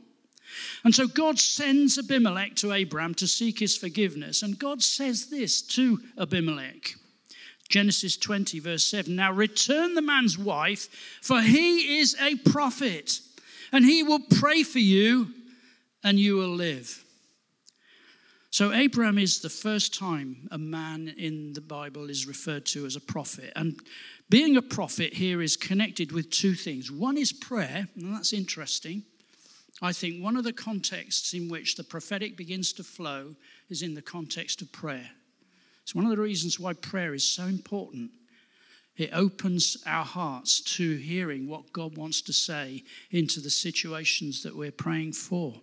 And 0.84 0.94
so 0.94 1.08
God 1.08 1.40
sends 1.40 1.98
Abimelech 1.98 2.56
to 2.58 2.72
Abraham 2.72 3.14
to 3.16 3.28
seek 3.28 3.60
his 3.60 3.78
forgiveness. 3.78 4.44
And 4.44 4.58
God 4.58 4.82
says 4.82 5.30
this 5.30 5.62
to 5.62 6.00
Abimelech 6.18 6.96
Genesis 7.70 8.18
20, 8.18 8.60
verse 8.60 8.86
7 8.86 9.16
Now 9.16 9.32
return 9.32 9.94
the 9.94 10.02
man's 10.02 10.38
wife, 10.38 10.88
for 11.22 11.42
he 11.42 12.00
is 12.00 12.16
a 12.20 12.36
prophet, 12.50 13.20
and 13.72 13.84
he 13.84 14.04
will 14.04 14.22
pray 14.40 14.64
for 14.64 14.80
you, 14.80 15.28
and 16.04 16.20
you 16.20 16.36
will 16.36 16.56
live. 16.56 17.04
So, 18.50 18.72
Abraham 18.72 19.18
is 19.18 19.42
the 19.42 19.50
first 19.50 19.94
time 19.94 20.48
a 20.52 20.58
man 20.58 21.14
in 21.18 21.54
the 21.54 21.62
Bible 21.62 22.10
is 22.10 22.26
referred 22.26 22.66
to 22.68 22.86
as 22.86 22.96
a 22.96 23.02
prophet. 23.02 23.52
And 23.56 23.80
being 24.30 24.56
a 24.56 24.62
prophet 24.62 25.14
here 25.14 25.42
is 25.42 25.58
connected 25.58 26.12
with 26.12 26.32
two 26.32 26.54
things. 26.54 26.90
One 26.90 27.18
is 27.18 27.34
prayer, 27.34 27.88
and 27.96 28.16
that's 28.16 28.34
interesting. 28.34 29.04
I 29.82 29.94
think 29.94 30.24
one 30.24 30.36
of 30.38 30.44
the 30.44 30.54
contexts 30.54 31.34
in 31.34 31.50
which 31.50 31.76
the 31.76 31.84
prophetic 31.84 32.36
begins 32.36 32.74
to 32.74 32.84
flow 32.84 33.36
is 33.70 33.82
in 33.82 33.94
the 33.94 34.02
context 34.02 34.62
of 34.62 34.72
prayer. 34.72 35.12
It's 35.84 35.94
one 35.94 36.06
of 36.06 36.12
the 36.12 36.22
reasons 36.22 36.60
why 36.60 36.74
prayer 36.74 37.14
is 37.14 37.24
so 37.24 37.44
important. 37.44 38.12
It 38.98 39.12
opens 39.14 39.78
our 39.86 40.04
hearts 40.04 40.60
to 40.78 40.96
hearing 40.96 41.48
what 41.48 41.72
God 41.72 41.96
wants 41.96 42.22
to 42.24 42.34
say 42.34 42.84
into 43.12 43.40
the 43.40 43.52
situations 43.52 44.42
that 44.44 44.56
we're 44.56 44.72
praying 44.72 45.14
for. 45.14 45.54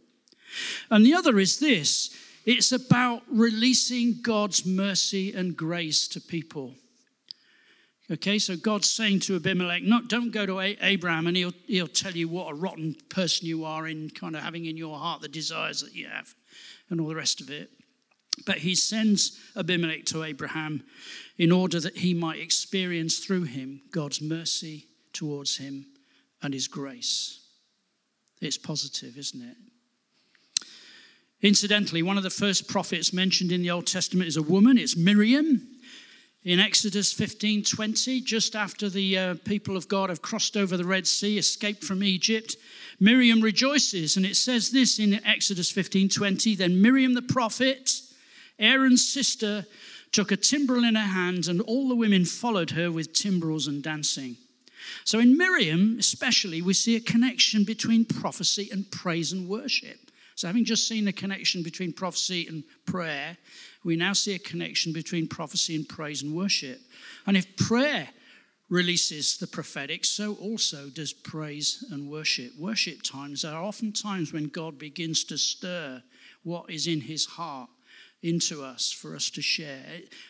And 0.91 1.05
the 1.05 1.15
other 1.15 1.39
is 1.39 1.59
this 1.59 2.17
it's 2.47 2.73
about 2.73 3.23
releasing 3.29 4.21
God's 4.23 4.65
mercy 4.65 5.33
and 5.33 5.57
grace 5.57 6.07
to 6.09 6.21
people. 6.21 6.75
Okay, 8.11 8.39
so 8.39 8.55
God's 8.55 8.91
saying 8.91 9.21
to 9.21 9.37
Abimelech, 9.37 9.83
not, 9.83 10.09
don't 10.09 10.31
go 10.31 10.45
to 10.45 10.61
Abraham 10.61 11.27
and 11.27 11.37
he'll, 11.37 11.55
he'll 11.67 11.87
tell 11.87 12.13
you 12.13 12.29
what 12.29 12.51
a 12.51 12.55
rotten 12.55 12.95
person 13.09 13.47
you 13.47 13.65
are 13.65 13.89
in 13.89 14.11
kind 14.11 14.37
of 14.37 14.43
having 14.43 14.67
in 14.67 14.77
your 14.77 14.99
heart 14.99 15.23
the 15.23 15.29
desires 15.29 15.81
that 15.81 15.95
you 15.95 16.07
have 16.07 16.35
and 16.91 17.01
all 17.01 17.09
the 17.09 17.15
rest 17.15 17.41
of 17.41 17.49
it. 17.49 17.71
But 18.45 18.59
he 18.59 18.75
sends 18.75 19.39
Abimelech 19.57 20.05
to 20.07 20.23
Abraham 20.23 20.83
in 21.39 21.51
order 21.51 21.81
that 21.81 21.97
he 21.97 22.13
might 22.13 22.41
experience 22.41 23.21
through 23.21 23.45
him 23.45 23.81
God's 23.91 24.21
mercy 24.21 24.87
towards 25.15 25.57
him 25.57 25.87
and 26.43 26.53
his 26.53 26.69
grace. 26.69 27.41
It's 28.43 28.59
positive, 28.59 29.17
isn't 29.17 29.41
it? 29.41 29.57
Incidentally, 31.41 32.03
one 32.03 32.19
of 32.19 32.23
the 32.23 32.31
first 32.31 32.69
prophets 32.69 33.15
mentioned 33.15 33.51
in 33.51 33.63
the 33.63 33.71
Old 33.71 33.87
Testament 33.87 34.29
is 34.29 34.37
a 34.37 34.43
woman, 34.43 34.77
it's 34.77 34.97
Miriam 34.97 35.74
in 36.45 36.61
Exodus 36.61 37.13
15 37.13 37.65
20, 37.65 38.21
just 38.21 38.55
after 38.55 38.89
the 38.89 39.19
uh, 39.19 39.35
people 39.45 39.77
of 39.77 39.89
God 39.89 40.11
have 40.11 40.21
crossed 40.21 40.57
over 40.57 40.77
the 40.77 40.85
Red 40.85 41.07
Sea, 41.07 41.39
escaped 41.39 41.83
from 41.83 42.03
Egypt, 42.03 42.57
Miriam 43.01 43.41
rejoices. 43.41 44.17
And 44.17 44.27
it 44.27 44.37
says 44.37 44.71
this 44.71 44.99
in 44.99 45.25
Exodus 45.25 45.71
15 45.71 46.11
20 46.11 46.55
Then 46.55 46.83
Miriam 46.83 47.15
the 47.15 47.23
prophet, 47.23 48.01
Aaron's 48.59 49.07
sister, 49.07 49.67
took 50.13 50.31
a 50.31 50.37
timbrel 50.37 50.85
in 50.85 50.95
her 50.95 51.01
hand, 51.01 51.49
and 51.49 51.61
all 51.63 51.89
the 51.89 51.97
women 51.97 52.25
followed 52.25 52.71
her 52.73 52.93
with 52.93 53.15
timbrels 53.15 53.67
and 53.67 53.83
dancing. 53.83 54.37
So 55.05 55.19
in 55.19 55.39
Miriam, 55.39 55.97
especially, 55.99 56.61
we 56.61 56.75
see 56.75 56.95
a 56.95 57.01
connection 57.01 57.65
between 57.65 58.05
prophecy 58.05 58.69
and 58.71 58.89
praise 58.91 59.33
and 59.33 59.49
worship. 59.49 59.99
So, 60.37 60.49
having 60.49 60.65
just 60.65 60.89
seen 60.89 61.05
the 61.05 61.13
connection 61.13 61.63
between 61.63 61.93
prophecy 61.93 62.47
and 62.49 62.65
prayer, 62.87 63.37
we 63.85 63.97
now 63.97 64.15
see 64.15 64.35
a 64.35 64.39
connection 64.39 64.93
between 64.93 65.29
prophecy 65.29 65.77
and 65.77 65.89
praise 65.89 66.23
and 66.23 66.35
worship. 66.35 66.81
And 67.27 67.37
if 67.37 67.57
prayer 67.57 68.09
releases 68.71 69.37
the 69.37 69.47
prophetic, 69.47 70.05
so 70.05 70.35
also 70.35 70.89
does 70.89 71.13
praise 71.13 71.85
and 71.91 72.11
worship. 72.11 72.53
Worship 72.59 73.03
times 73.03 73.45
are 73.45 73.63
often 73.63 73.93
times 73.93 74.33
when 74.33 74.49
God 74.49 74.79
begins 74.79 75.25
to 75.25 75.39
stir 75.39 76.03
what 76.43 76.71
is 76.71 76.87
in 76.87 77.03
his 77.03 77.27
heart 77.27 77.69
into 78.23 78.65
us 78.65 78.91
for 78.91 79.15
us 79.15 79.29
to 79.29 79.43
share. 79.43 79.85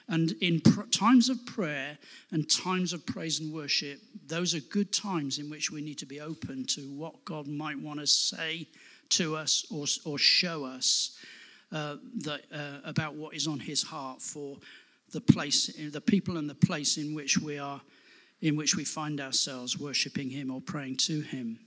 And 0.09 0.33
in 0.41 0.61
pr- 0.61 0.83
times 0.91 1.29
of 1.29 1.47
prayer 1.47 1.97
and 2.33 2.51
times 2.51 2.93
of 2.93 3.07
praise 3.07 3.39
and 3.39 3.55
worship, 3.55 4.01
those 4.27 4.53
are 4.53 4.61
good 4.61 4.93
times 4.93 5.39
in 5.39 5.49
which 5.49 5.71
we 5.71 5.81
need 5.81 5.99
to 5.99 6.07
be 6.07 6.21
open 6.21 6.67
to 6.71 6.81
what 6.91 7.25
God 7.25 7.47
might 7.47 7.79
want 7.79 8.01
to 8.01 8.07
say 8.07 8.67
to 9.11 9.37
us 9.37 9.65
or, 9.71 9.87
or 10.05 10.19
show 10.19 10.65
us 10.65 11.17
uh, 11.75 11.97
uh, 12.29 12.39
about 12.85 13.15
what 13.15 13.35
is 13.35 13.49
on 13.49 13.59
his 13.59 13.83
heart 13.83 14.23
for 14.23 14.57
the 15.11 15.21
place, 15.21 15.67
the 15.91 16.01
people 16.01 16.37
and 16.37 16.49
the 16.49 16.55
place 16.55 16.97
in 16.99 17.15
which 17.15 17.39
we 17.39 17.59
are, 17.59 17.81
in 18.41 18.57
which 18.57 18.77
we 18.77 18.85
find 18.85 19.21
ourselves 19.21 19.77
worshiping 19.77 20.31
him 20.31 20.53
or 20.53 20.61
praying 20.61 20.97
to 20.97 21.21
him. 21.21 21.59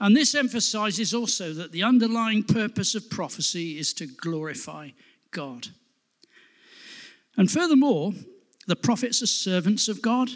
And 0.00 0.16
this 0.16 0.36
emphasizes 0.36 1.14
also 1.14 1.52
that 1.52 1.72
the 1.72 1.82
underlying 1.82 2.44
purpose 2.44 2.94
of 2.94 3.10
prophecy 3.10 3.76
is 3.78 3.92
to 3.94 4.06
glorify 4.06 4.90
God. 5.32 5.66
And 7.36 7.50
furthermore, 7.50 8.12
the 8.68 8.76
prophets 8.76 9.20
are 9.22 9.26
servants 9.26 9.88
of 9.88 10.00
God. 10.00 10.30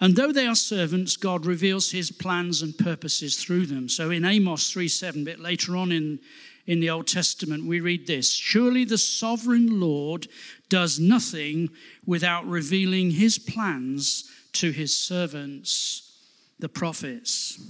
And 0.00 0.16
though 0.16 0.32
they 0.32 0.46
are 0.46 0.54
servants, 0.54 1.18
God 1.18 1.44
reveals 1.44 1.90
his 1.90 2.10
plans 2.10 2.62
and 2.62 2.76
purposes 2.76 3.36
through 3.36 3.66
them. 3.66 3.88
So 3.88 4.10
in 4.10 4.24
Amos 4.24 4.70
3 4.70 4.88
7, 4.88 5.20
a 5.20 5.24
bit 5.26 5.40
later 5.40 5.76
on 5.76 5.92
in, 5.92 6.20
in 6.66 6.80
the 6.80 6.90
Old 6.90 7.06
Testament, 7.06 7.66
we 7.66 7.80
read 7.80 8.06
this 8.06 8.32
Surely 8.32 8.84
the 8.84 8.98
sovereign 8.98 9.80
Lord 9.80 10.28
does 10.68 10.98
nothing 10.98 11.70
without 12.06 12.46
revealing 12.46 13.10
his 13.12 13.38
plans 13.38 14.30
to 14.52 14.70
his 14.70 14.96
servants, 14.96 16.18
the 16.58 16.68
prophets. 16.68 17.60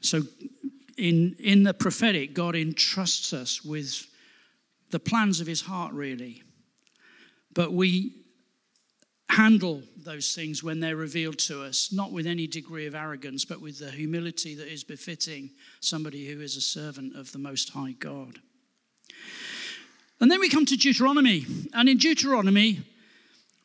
So, 0.00 0.22
in, 0.96 1.36
in 1.38 1.62
the 1.62 1.74
prophetic, 1.74 2.34
God 2.34 2.54
entrusts 2.54 3.32
us 3.32 3.64
with 3.64 4.06
the 4.90 5.00
plans 5.00 5.40
of 5.40 5.46
his 5.46 5.62
heart, 5.62 5.92
really. 5.92 6.42
But 7.54 7.72
we 7.72 8.19
handle 9.30 9.82
those 9.96 10.34
things 10.34 10.62
when 10.62 10.80
they're 10.80 10.96
revealed 10.96 11.38
to 11.38 11.62
us, 11.62 11.92
not 11.92 12.10
with 12.10 12.26
any 12.26 12.46
degree 12.46 12.86
of 12.86 12.94
arrogance, 12.94 13.44
but 13.44 13.60
with 13.60 13.78
the 13.78 13.90
humility 13.90 14.54
that 14.56 14.66
is 14.66 14.82
befitting 14.82 15.50
somebody 15.80 16.26
who 16.26 16.40
is 16.40 16.56
a 16.56 16.60
servant 16.60 17.14
of 17.14 17.30
the 17.32 17.38
Most 17.38 17.70
High 17.70 17.92
God. 17.92 18.40
And 20.20 20.30
then 20.30 20.40
we 20.40 20.50
come 20.50 20.66
to 20.66 20.76
Deuteronomy. 20.76 21.46
And 21.72 21.88
in 21.88 21.96
Deuteronomy, 21.96 22.82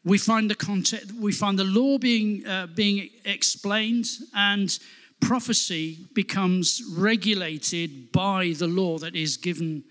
we 0.03 0.19
find 0.19 0.49
the 0.49 0.55
context, 0.55 1.11
we 1.13 1.31
find 1.31 1.57
the 1.57 1.63
law 1.63 1.97
being, 1.97 2.45
uh, 2.45 2.67
being 2.67 3.09
explained, 3.25 4.05
and 4.35 4.77
prophecy 5.19 5.97
becomes 6.13 6.83
regulated 6.95 8.11
by 8.11 8.53
the 8.57 8.67
law 8.67 8.99
that 8.99 9.15
is 9.15 9.37
given 9.37 9.83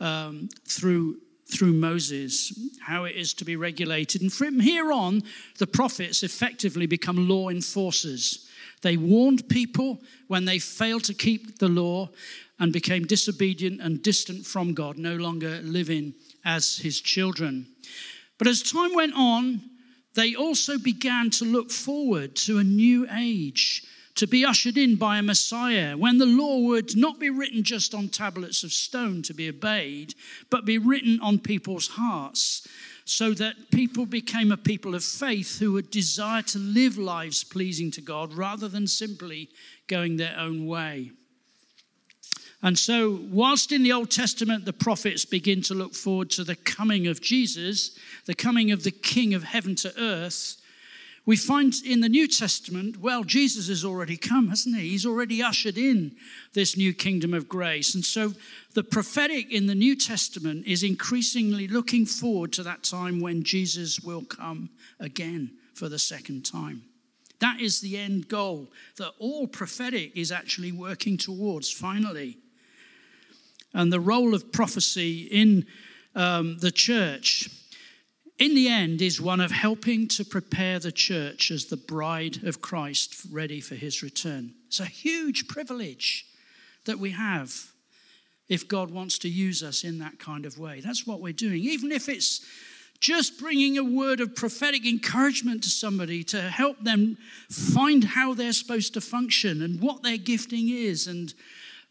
um, 0.00 0.50
through 0.68 1.16
through 1.46 1.72
Moses, 1.72 2.58
how 2.80 3.04
it 3.04 3.16
is 3.16 3.34
to 3.34 3.44
be 3.44 3.56
regulated. 3.56 4.22
And 4.22 4.32
from 4.32 4.60
here 4.60 4.92
on, 4.92 5.22
the 5.58 5.66
prophets 5.66 6.22
effectively 6.22 6.86
become 6.86 7.28
law 7.28 7.48
enforcers. 7.48 8.48
They 8.82 8.96
warned 8.96 9.48
people 9.48 10.00
when 10.28 10.44
they 10.44 10.58
failed 10.58 11.04
to 11.04 11.14
keep 11.14 11.58
the 11.58 11.68
law 11.68 12.10
and 12.58 12.72
became 12.72 13.04
disobedient 13.04 13.80
and 13.80 14.02
distant 14.02 14.46
from 14.46 14.74
God, 14.74 14.96
no 14.96 15.16
longer 15.16 15.60
living 15.62 16.14
as 16.44 16.76
his 16.76 17.00
children. 17.00 17.66
But 18.38 18.48
as 18.48 18.62
time 18.62 18.94
went 18.94 19.14
on, 19.14 19.62
they 20.14 20.34
also 20.34 20.78
began 20.78 21.30
to 21.30 21.44
look 21.44 21.70
forward 21.70 22.36
to 22.36 22.58
a 22.58 22.64
new 22.64 23.06
age 23.10 23.84
to 24.16 24.26
be 24.26 24.44
ushered 24.44 24.78
in 24.78 24.96
by 24.96 25.18
a 25.18 25.22
Messiah, 25.22 25.96
when 25.96 26.18
the 26.18 26.26
law 26.26 26.58
would 26.58 26.96
not 26.96 27.18
be 27.18 27.30
written 27.30 27.62
just 27.62 27.94
on 27.94 28.08
tablets 28.08 28.62
of 28.62 28.72
stone 28.72 29.22
to 29.22 29.34
be 29.34 29.48
obeyed, 29.48 30.14
but 30.50 30.64
be 30.64 30.78
written 30.78 31.18
on 31.20 31.38
people's 31.38 31.88
hearts, 31.88 32.66
so 33.04 33.34
that 33.34 33.70
people 33.70 34.06
became 34.06 34.52
a 34.52 34.56
people 34.56 34.94
of 34.94 35.04
faith 35.04 35.58
who 35.58 35.72
would 35.72 35.90
desire 35.90 36.42
to 36.42 36.58
live 36.58 36.96
lives 36.96 37.44
pleasing 37.44 37.90
to 37.90 38.00
God 38.00 38.32
rather 38.32 38.68
than 38.68 38.86
simply 38.86 39.50
going 39.88 40.16
their 40.16 40.38
own 40.38 40.66
way. 40.66 41.10
And 42.62 42.78
so, 42.78 43.20
whilst 43.30 43.72
in 43.72 43.82
the 43.82 43.92
Old 43.92 44.10
Testament 44.10 44.64
the 44.64 44.72
prophets 44.72 45.26
begin 45.26 45.60
to 45.62 45.74
look 45.74 45.94
forward 45.94 46.30
to 46.30 46.44
the 46.44 46.56
coming 46.56 47.06
of 47.06 47.20
Jesus, 47.20 47.98
the 48.24 48.34
coming 48.34 48.70
of 48.70 48.84
the 48.84 48.90
King 48.90 49.34
of 49.34 49.44
heaven 49.44 49.74
to 49.76 49.92
earth, 50.00 50.56
we 51.26 51.36
find 51.36 51.72
in 51.86 52.00
the 52.00 52.08
New 52.08 52.28
Testament, 52.28 52.98
well, 52.98 53.24
Jesus 53.24 53.68
has 53.68 53.84
already 53.84 54.16
come, 54.16 54.48
hasn't 54.48 54.76
he? 54.76 54.90
He's 54.90 55.06
already 55.06 55.42
ushered 55.42 55.78
in 55.78 56.16
this 56.52 56.76
new 56.76 56.92
kingdom 56.92 57.32
of 57.32 57.48
grace. 57.48 57.94
And 57.94 58.04
so 58.04 58.32
the 58.74 58.84
prophetic 58.84 59.50
in 59.50 59.66
the 59.66 59.74
New 59.74 59.96
Testament 59.96 60.66
is 60.66 60.82
increasingly 60.82 61.66
looking 61.66 62.04
forward 62.04 62.52
to 62.54 62.62
that 62.64 62.82
time 62.82 63.20
when 63.20 63.42
Jesus 63.42 64.00
will 64.00 64.24
come 64.24 64.68
again 65.00 65.52
for 65.72 65.88
the 65.88 65.98
second 65.98 66.44
time. 66.44 66.82
That 67.40 67.60
is 67.60 67.80
the 67.80 67.96
end 67.96 68.28
goal 68.28 68.68
that 68.96 69.12
all 69.18 69.46
prophetic 69.46 70.16
is 70.16 70.30
actually 70.30 70.72
working 70.72 71.16
towards 71.16 71.70
finally. 71.70 72.36
And 73.72 73.92
the 73.92 74.00
role 74.00 74.34
of 74.34 74.52
prophecy 74.52 75.22
in 75.22 75.66
um, 76.14 76.58
the 76.58 76.70
church 76.70 77.48
in 78.38 78.54
the 78.54 78.68
end, 78.68 79.00
is 79.00 79.20
one 79.20 79.40
of 79.40 79.52
helping 79.52 80.08
to 80.08 80.24
prepare 80.24 80.78
the 80.78 80.92
church 80.92 81.50
as 81.50 81.66
the 81.66 81.76
bride 81.76 82.42
of 82.44 82.60
Christ 82.60 83.26
ready 83.30 83.60
for 83.60 83.76
his 83.76 84.02
return. 84.02 84.54
It's 84.66 84.80
a 84.80 84.86
huge 84.86 85.46
privilege 85.46 86.26
that 86.84 86.98
we 86.98 87.10
have 87.10 87.54
if 88.48 88.68
God 88.68 88.90
wants 88.90 89.18
to 89.18 89.28
use 89.28 89.62
us 89.62 89.84
in 89.84 89.98
that 90.00 90.18
kind 90.18 90.44
of 90.44 90.58
way. 90.58 90.80
That's 90.80 91.06
what 91.06 91.20
we're 91.20 91.32
doing. 91.32 91.62
Even 91.62 91.92
if 91.92 92.08
it's 92.08 92.44
just 93.00 93.38
bringing 93.38 93.78
a 93.78 93.84
word 93.84 94.20
of 94.20 94.34
prophetic 94.34 94.86
encouragement 94.86 95.62
to 95.62 95.68
somebody 95.68 96.24
to 96.24 96.40
help 96.40 96.82
them 96.82 97.16
find 97.50 98.02
how 98.02 98.34
they're 98.34 98.52
supposed 98.52 98.94
to 98.94 99.00
function 99.00 99.62
and 99.62 99.80
what 99.80 100.02
their 100.02 100.16
gifting 100.16 100.68
is 100.68 101.06
and 101.06 101.34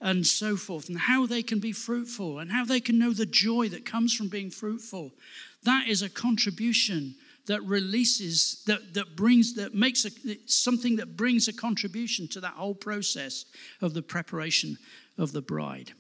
and 0.02 0.28
so 0.28 0.58
forth 0.58 0.90
and 0.90 0.98
how 0.98 1.26
they 1.26 1.42
can 1.42 1.60
be 1.60 1.72
fruitful 1.72 2.40
and 2.40 2.52
how 2.52 2.66
they 2.66 2.82
can 2.82 3.00
know 3.00 3.14
the 3.14 3.26
joy 3.26 3.70
that 3.70 3.86
comes 3.86 4.14
from 4.14 4.28
being 4.28 4.50
fruitful 4.50 5.12
that 5.66 5.88
is 5.88 6.02
a 6.02 6.10
contribution 6.10 7.16
that 7.46 7.62
releases, 7.64 8.64
that, 8.68 8.94
that 8.94 9.16
brings, 9.16 9.56
that 9.56 9.76
makes 9.76 10.06
a, 10.06 10.10
something 10.46 10.96
that 10.96 11.18
brings 11.18 11.48
a 11.48 11.54
contribution 11.54 12.28
to 12.30 12.40
that 12.40 12.54
whole 12.54 12.76
process 12.76 13.46
of 13.82 13.94
the 13.94 14.02
preparation 14.02 14.78
of 15.18 15.34
the 15.34 15.42
bride. 15.42 15.92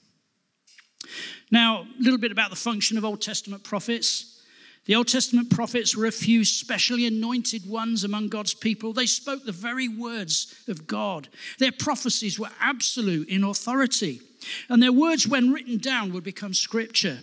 Now, 1.51 1.81
a 1.81 2.01
little 2.01 2.17
bit 2.19 2.31
about 2.31 2.49
the 2.49 2.55
function 2.55 2.97
of 2.97 3.03
Old 3.03 3.21
Testament 3.21 3.63
prophets. 3.63 4.41
The 4.85 4.95
Old 4.95 5.07
Testament 5.07 5.49
prophets 5.49 5.95
were 5.95 6.05
a 6.05 6.11
few 6.11 6.43
specially 6.43 7.05
anointed 7.05 7.69
ones 7.69 8.03
among 8.03 8.29
God's 8.29 8.53
people. 8.53 8.93
They 8.93 9.05
spoke 9.05 9.45
the 9.45 9.51
very 9.51 9.87
words 9.87 10.55
of 10.67 10.87
God. 10.87 11.29
Their 11.59 11.71
prophecies 11.71 12.39
were 12.39 12.49
absolute 12.59 13.29
in 13.29 13.43
authority, 13.43 14.21
and 14.69 14.81
their 14.81 14.91
words, 14.91 15.27
when 15.27 15.53
written 15.53 15.77
down, 15.77 16.11
would 16.13 16.23
become 16.23 16.53
scripture. 16.53 17.19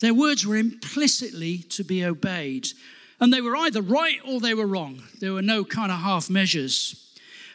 Their 0.00 0.14
words 0.14 0.46
were 0.46 0.56
implicitly 0.56 1.58
to 1.70 1.84
be 1.84 2.04
obeyed. 2.04 2.68
And 3.20 3.32
they 3.32 3.40
were 3.40 3.56
either 3.56 3.82
right 3.82 4.18
or 4.26 4.40
they 4.40 4.54
were 4.54 4.66
wrong. 4.66 5.02
There 5.20 5.34
were 5.34 5.42
no 5.42 5.64
kind 5.64 5.92
of 5.92 5.98
half 5.98 6.30
measures. 6.30 7.06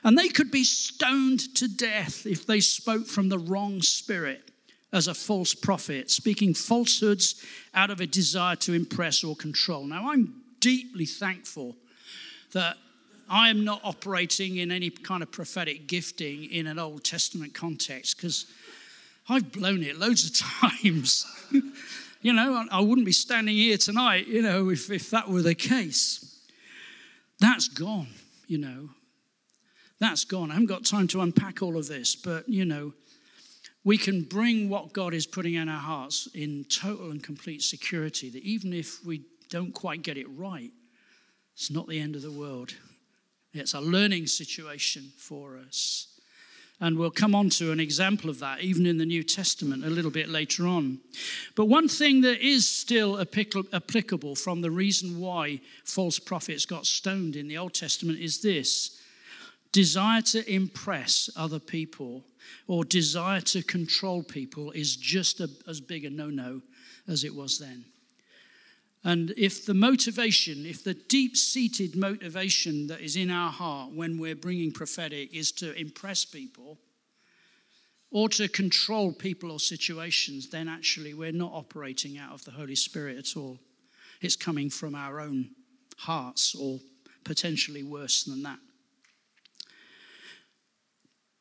And 0.03 0.17
they 0.17 0.29
could 0.29 0.51
be 0.51 0.63
stoned 0.63 1.55
to 1.55 1.67
death 1.67 2.27
if 2.27 2.45
they 2.45 2.59
spoke 2.59 3.07
from 3.07 3.29
the 3.29 3.39
wrong 3.39 3.81
spirit 3.81 4.51
as 4.93 5.07
a 5.07 5.13
false 5.15 5.55
prophet, 5.55 6.11
speaking 6.11 6.53
falsehoods 6.53 7.43
out 7.73 7.89
of 7.89 7.99
a 7.99 8.05
desire 8.05 8.55
to 8.55 8.73
impress 8.73 9.23
or 9.23 9.35
control. 9.35 9.83
Now, 9.83 10.11
I'm 10.11 10.41
deeply 10.59 11.05
thankful 11.05 11.75
that 12.53 12.77
I 13.27 13.49
am 13.49 13.65
not 13.65 13.81
operating 13.83 14.57
in 14.57 14.71
any 14.71 14.91
kind 14.91 15.23
of 15.23 15.31
prophetic 15.31 15.87
gifting 15.87 16.45
in 16.45 16.67
an 16.67 16.77
Old 16.77 17.03
Testament 17.03 17.55
context 17.55 18.15
because 18.15 18.45
I've 19.27 19.51
blown 19.51 19.81
it 19.81 19.97
loads 19.97 20.25
of 20.25 20.37
times. 20.71 21.25
You 22.25 22.33
know, 22.33 22.65
I 22.71 22.79
wouldn't 22.79 23.05
be 23.05 23.11
standing 23.11 23.55
here 23.55 23.77
tonight, 23.77 24.25
you 24.25 24.41
know, 24.41 24.71
if, 24.71 24.89
if 24.89 25.11
that 25.11 25.29
were 25.29 25.43
the 25.43 25.53
case. 25.53 26.39
That's 27.39 27.67
gone, 27.67 28.07
you 28.47 28.57
know. 28.57 28.89
That's 29.99 30.25
gone. 30.25 30.49
I 30.49 30.55
haven't 30.55 30.65
got 30.65 30.85
time 30.85 31.07
to 31.09 31.21
unpack 31.21 31.61
all 31.61 31.77
of 31.77 31.85
this, 31.85 32.15
but, 32.15 32.49
you 32.49 32.65
know, 32.65 32.95
we 33.83 33.99
can 33.99 34.23
bring 34.23 34.69
what 34.69 34.91
God 34.91 35.13
is 35.13 35.27
putting 35.27 35.53
in 35.53 35.69
our 35.69 35.79
hearts 35.79 36.27
in 36.33 36.63
total 36.63 37.11
and 37.11 37.21
complete 37.21 37.61
security 37.61 38.31
that 38.31 38.41
even 38.41 38.73
if 38.73 39.05
we 39.05 39.21
don't 39.51 39.71
quite 39.71 40.01
get 40.01 40.17
it 40.17 40.25
right, 40.31 40.71
it's 41.53 41.69
not 41.69 41.87
the 41.87 41.99
end 41.99 42.15
of 42.15 42.23
the 42.23 42.31
world. 42.31 42.73
It's 43.53 43.75
a 43.75 43.81
learning 43.81 44.25
situation 44.25 45.11
for 45.15 45.59
us. 45.59 46.14
And 46.81 46.97
we'll 46.97 47.11
come 47.11 47.33
on 47.33 47.49
to 47.51 47.71
an 47.71 47.79
example 47.79 48.29
of 48.29 48.39
that 48.39 48.61
even 48.61 48.85
in 48.85 48.97
the 48.97 49.05
New 49.05 49.23
Testament 49.23 49.85
a 49.85 49.89
little 49.89 50.11
bit 50.11 50.27
later 50.29 50.67
on. 50.67 50.99
But 51.55 51.65
one 51.65 51.87
thing 51.87 52.21
that 52.21 52.45
is 52.45 52.67
still 52.67 53.19
applicable 53.19 54.35
from 54.35 54.61
the 54.61 54.71
reason 54.71 55.19
why 55.19 55.61
false 55.85 56.19
prophets 56.19 56.65
got 56.65 56.85
stoned 56.85 57.35
in 57.35 57.47
the 57.47 57.57
Old 57.57 57.73
Testament 57.73 58.19
is 58.19 58.41
this 58.41 59.01
desire 59.71 60.21
to 60.21 60.49
impress 60.49 61.29
other 61.35 61.59
people 61.59 62.23
or 62.67 62.85
desire 62.85 63.41
to 63.41 63.61
control 63.61 64.23
people 64.23 64.71
is 64.71 64.95
just 64.95 65.41
a, 65.41 65.49
as 65.67 65.81
big 65.81 66.05
a 66.05 66.09
no 66.09 66.29
no 66.29 66.61
as 67.07 67.23
it 67.23 67.35
was 67.35 67.59
then. 67.59 67.83
And 69.05 69.35
if 69.37 69.67
the 69.67 69.75
motivation, 69.75 70.65
if 70.65 70.83
the 70.83 70.95
deep 70.95 71.37
seated 71.37 71.95
motivation 71.95 72.87
that 72.87 73.01
is 73.01 73.15
in 73.15 73.29
our 73.29 73.51
heart 73.51 73.91
when 73.93 74.17
we're 74.17 74.35
bringing 74.35 74.71
prophetic 74.71 75.31
is 75.31 75.51
to 75.53 75.79
impress 75.79 76.25
people 76.25 76.79
or 78.09 78.29
to 78.29 78.47
control 78.47 79.13
people 79.13 79.51
or 79.51 79.59
situations, 79.59 80.49
then 80.49 80.67
actually 80.67 81.13
we're 81.13 81.31
not 81.31 81.51
operating 81.53 82.17
out 82.17 82.33
of 82.33 82.43
the 82.45 82.51
Holy 82.51 82.75
Spirit 82.75 83.17
at 83.19 83.37
all. 83.37 83.59
It's 84.21 84.35
coming 84.35 84.71
from 84.71 84.95
our 84.95 85.19
own 85.19 85.51
hearts 85.97 86.55
or 86.55 86.79
potentially 87.23 87.83
worse 87.83 88.23
than 88.23 88.41
that. 88.41 88.57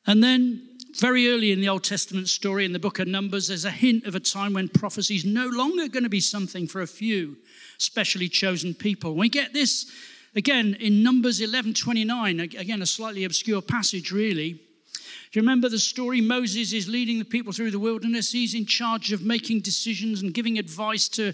And 0.07 0.23
then 0.23 0.69
very 0.99 1.31
early 1.31 1.51
in 1.51 1.61
the 1.61 1.69
Old 1.69 1.83
Testament 1.83 2.29
story 2.29 2.65
in 2.65 2.73
the 2.73 2.79
book 2.79 2.99
of 2.99 3.09
Numbers, 3.09 3.49
there's 3.49 3.65
a 3.65 3.71
hint 3.71 4.05
of 4.05 4.15
a 4.15 4.21
time 4.21 4.53
when 4.53 4.69
prophecy 4.69 5.17
is 5.17 5.25
no 5.25 5.47
longer 5.49 5.89
going 5.89 6.05
to 6.05 6.09
be 6.09 6.21
something 6.21 6.67
for 6.67 6.83
a 6.83 6.87
few 6.87 7.37
specially 7.79 8.29
chosen 8.29 8.75
people. 8.75 9.15
We 9.15 9.29
get 9.29 9.53
this 9.53 9.91
again 10.37 10.77
in 10.79 11.03
Numbers 11.03 11.41
11 11.41 11.75
29, 11.75 12.41
again, 12.41 12.83
a 12.83 12.87
slightly 12.87 13.25
obscure 13.25 13.63
passage, 13.63 14.13
really. 14.13 14.53
Do 14.53 15.41
you 15.41 15.43
remember 15.43 15.69
the 15.69 15.81
story? 15.81 16.21
Moses 16.21 16.73
is 16.73 16.89
leading 16.89 17.19
the 17.19 17.25
people 17.25 17.53
through 17.53 17.73
the 17.73 17.79
wilderness. 17.81 18.31
He's 18.31 18.55
in 18.55 18.67
charge 18.67 19.13
of 19.13 19.23
making 19.23 19.61
decisions 19.61 20.23
and 20.23 20.33
giving 20.33 20.59
advice 20.59 21.09
to 21.11 21.33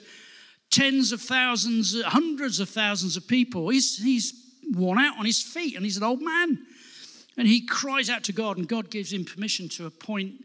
tens 0.71 1.13
of 1.13 1.21
thousands, 1.21 2.01
hundreds 2.03 2.61
of 2.61 2.71
thousands 2.71 3.19
of 3.19 3.29
people. 3.29 3.69
He's, 3.69 4.03
he's 4.03 4.33
worn 4.73 4.99
out 4.99 5.19
on 5.19 5.27
his 5.27 5.43
feet 5.43 5.77
and 5.77 5.85
he's 5.85 5.99
an 5.99 6.03
old 6.03 6.23
man. 6.23 6.65
And 7.41 7.49
he 7.49 7.63
cries 7.63 8.11
out 8.11 8.23
to 8.25 8.35
God, 8.35 8.59
and 8.59 8.69
God 8.69 8.91
gives 8.91 9.15
him 9.15 9.25
permission 9.25 9.67
to 9.71 9.87
appoint 9.87 10.45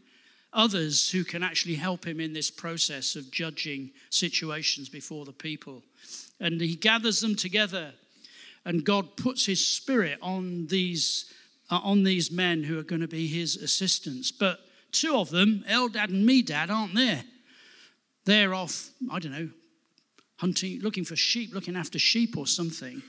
others 0.54 1.10
who 1.10 1.24
can 1.24 1.42
actually 1.42 1.74
help 1.74 2.06
him 2.06 2.20
in 2.20 2.32
this 2.32 2.50
process 2.50 3.16
of 3.16 3.30
judging 3.30 3.90
situations 4.08 4.88
before 4.88 5.26
the 5.26 5.32
people. 5.32 5.82
And 6.40 6.58
he 6.58 6.74
gathers 6.74 7.20
them 7.20 7.36
together, 7.36 7.92
and 8.64 8.82
God 8.82 9.14
puts 9.18 9.44
his 9.44 9.62
spirit 9.62 10.18
on 10.22 10.68
these, 10.68 11.30
uh, 11.70 11.80
on 11.84 12.02
these 12.02 12.30
men 12.30 12.62
who 12.62 12.78
are 12.78 12.82
going 12.82 13.02
to 13.02 13.08
be 13.08 13.26
his 13.26 13.56
assistants. 13.56 14.32
But 14.32 14.60
two 14.90 15.16
of 15.16 15.28
them, 15.28 15.66
Eldad 15.68 16.08
and 16.08 16.26
Medad, 16.26 16.70
aren't 16.70 16.94
there. 16.94 17.24
They're 18.24 18.54
off, 18.54 18.88
I 19.10 19.18
don't 19.18 19.32
know, 19.32 19.50
hunting, 20.36 20.80
looking 20.80 21.04
for 21.04 21.14
sheep, 21.14 21.52
looking 21.52 21.76
after 21.76 21.98
sheep 21.98 22.38
or 22.38 22.46
something. 22.46 23.02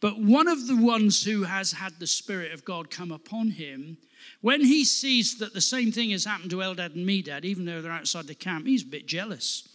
But 0.00 0.18
one 0.18 0.48
of 0.48 0.66
the 0.66 0.76
ones 0.76 1.22
who 1.24 1.42
has 1.42 1.72
had 1.72 1.98
the 1.98 2.06
Spirit 2.06 2.52
of 2.52 2.64
God 2.64 2.90
come 2.90 3.12
upon 3.12 3.50
him, 3.50 3.98
when 4.40 4.62
he 4.62 4.84
sees 4.84 5.38
that 5.38 5.52
the 5.52 5.60
same 5.60 5.92
thing 5.92 6.10
has 6.10 6.24
happened 6.24 6.50
to 6.50 6.58
Eldad 6.58 6.94
and 6.94 7.06
Medad, 7.06 7.44
even 7.44 7.64
though 7.64 7.82
they're 7.82 7.92
outside 7.92 8.26
the 8.26 8.34
camp, 8.34 8.66
he's 8.66 8.82
a 8.82 8.86
bit 8.86 9.06
jealous. 9.06 9.68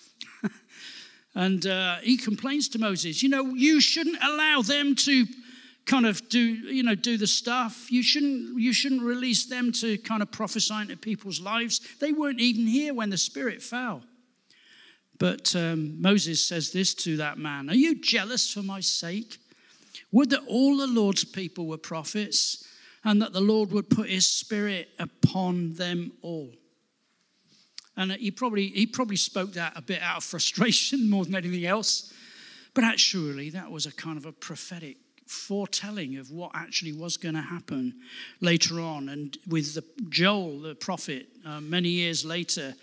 And 1.35 1.67
uh, 1.67 1.97
he 1.97 2.15
complains 2.15 2.69
to 2.69 2.79
Moses, 2.79 3.21
you 3.21 3.27
know, 3.27 3.53
you 3.53 3.81
shouldn't 3.81 4.23
allow 4.23 4.61
them 4.61 4.95
to 4.95 5.25
kind 5.85 6.05
of 6.05 6.27
do, 6.29 6.39
you 6.39 6.81
know, 6.81 6.95
do 6.95 7.17
the 7.17 7.27
stuff. 7.27 7.91
You 7.91 8.01
shouldn't, 8.01 8.57
you 8.57 8.71
shouldn't 8.71 9.01
release 9.01 9.45
them 9.45 9.73
to 9.73 9.97
kind 9.99 10.21
of 10.21 10.31
prophesy 10.31 10.73
into 10.75 10.95
people's 10.95 11.41
lives. 11.41 11.81
They 11.99 12.13
weren't 12.13 12.39
even 12.39 12.65
here 12.65 12.93
when 12.93 13.09
the 13.09 13.17
Spirit 13.17 13.61
fell. 13.61 14.01
But 15.19 15.53
um, 15.55 16.01
Moses 16.01 16.45
says 16.45 16.71
this 16.71 16.93
to 16.95 17.17
that 17.17 17.37
man 17.37 17.69
Are 17.69 17.75
you 17.75 18.01
jealous 18.01 18.51
for 18.51 18.63
my 18.63 18.79
sake? 18.79 19.37
Would 20.11 20.29
that 20.31 20.43
all 20.47 20.77
the 20.77 20.87
Lord's 20.87 21.23
people 21.23 21.67
were 21.67 21.77
prophets 21.77 22.65
and 23.05 23.21
that 23.21 23.31
the 23.31 23.41
Lord 23.41 23.71
would 23.71 23.89
put 23.89 24.09
his 24.09 24.27
spirit 24.27 24.89
upon 24.99 25.75
them 25.75 26.11
all. 26.21 26.51
And 27.95 28.11
he 28.11 28.31
probably, 28.31 28.67
he 28.67 28.87
probably 28.87 29.15
spoke 29.15 29.53
that 29.53 29.73
a 29.77 29.81
bit 29.81 30.01
out 30.01 30.17
of 30.17 30.23
frustration 30.25 31.09
more 31.09 31.23
than 31.23 31.35
anything 31.35 31.65
else. 31.65 32.11
But 32.73 32.83
actually, 32.83 33.51
that 33.51 33.71
was 33.71 33.85
a 33.85 33.91
kind 33.93 34.17
of 34.17 34.25
a 34.25 34.33
prophetic 34.33 34.97
foretelling 35.27 36.17
of 36.17 36.29
what 36.29 36.51
actually 36.53 36.91
was 36.93 37.15
going 37.17 37.35
to 37.35 37.41
happen 37.41 37.93
later 38.41 38.79
on. 38.79 39.09
And 39.09 39.37
with 39.47 39.75
the, 39.75 39.83
Joel, 40.09 40.59
the 40.59 40.75
prophet, 40.75 41.27
uh, 41.45 41.61
many 41.61 41.89
years 41.89 42.25
later, 42.25 42.75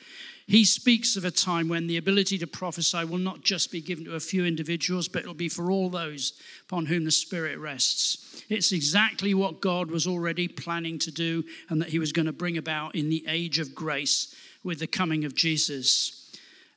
he 0.46 0.64
speaks 0.64 1.16
of 1.16 1.24
a 1.24 1.30
time 1.30 1.68
when 1.68 1.86
the 1.86 1.96
ability 1.96 2.38
to 2.38 2.46
prophesy 2.46 3.04
will 3.04 3.18
not 3.18 3.42
just 3.42 3.70
be 3.70 3.80
given 3.80 4.04
to 4.04 4.14
a 4.14 4.20
few 4.20 4.44
individuals, 4.44 5.08
but 5.08 5.22
it'll 5.22 5.34
be 5.34 5.48
for 5.48 5.70
all 5.70 5.88
those 5.88 6.32
upon 6.68 6.86
whom 6.86 7.04
the 7.04 7.10
Spirit 7.10 7.58
rests. 7.58 8.42
It's 8.48 8.72
exactly 8.72 9.34
what 9.34 9.60
God 9.60 9.90
was 9.90 10.06
already 10.06 10.48
planning 10.48 10.98
to 11.00 11.10
do 11.10 11.44
and 11.68 11.80
that 11.80 11.90
he 11.90 11.98
was 11.98 12.12
going 12.12 12.26
to 12.26 12.32
bring 12.32 12.58
about 12.58 12.94
in 12.94 13.08
the 13.08 13.24
age 13.28 13.58
of 13.58 13.74
grace 13.74 14.34
with 14.64 14.78
the 14.78 14.86
coming 14.86 15.24
of 15.24 15.34
Jesus. 15.34 16.21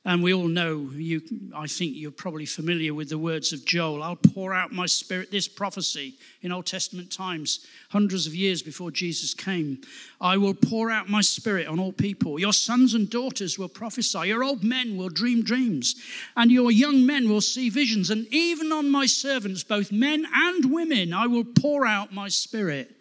And 0.06 0.22
we 0.22 0.32
all 0.32 0.46
know, 0.46 0.88
you, 0.94 1.20
I 1.52 1.66
think 1.66 1.96
you're 1.96 2.12
probably 2.12 2.46
familiar 2.46 2.94
with 2.94 3.08
the 3.08 3.18
words 3.18 3.52
of 3.52 3.64
Joel 3.64 4.04
I'll 4.04 4.14
pour 4.14 4.54
out 4.54 4.70
my 4.70 4.86
spirit, 4.86 5.32
this 5.32 5.48
prophecy 5.48 6.14
in 6.42 6.52
Old 6.52 6.66
Testament 6.66 7.10
times, 7.10 7.66
hundreds 7.90 8.24
of 8.24 8.32
years 8.32 8.62
before 8.62 8.92
Jesus 8.92 9.34
came. 9.34 9.80
I 10.20 10.36
will 10.36 10.54
pour 10.54 10.92
out 10.92 11.08
my 11.08 11.22
spirit 11.22 11.66
on 11.66 11.80
all 11.80 11.90
people. 11.90 12.38
Your 12.38 12.52
sons 12.52 12.94
and 12.94 13.10
daughters 13.10 13.58
will 13.58 13.68
prophesy, 13.68 14.28
your 14.28 14.44
old 14.44 14.62
men 14.62 14.96
will 14.96 15.08
dream 15.08 15.42
dreams, 15.42 15.96
and 16.36 16.52
your 16.52 16.70
young 16.70 17.04
men 17.04 17.28
will 17.28 17.40
see 17.40 17.68
visions. 17.68 18.08
And 18.08 18.28
even 18.32 18.70
on 18.70 18.88
my 18.88 19.06
servants, 19.06 19.64
both 19.64 19.90
men 19.90 20.24
and 20.32 20.72
women, 20.72 21.12
I 21.12 21.26
will 21.26 21.42
pour 21.42 21.84
out 21.84 22.14
my 22.14 22.28
spirit 22.28 22.94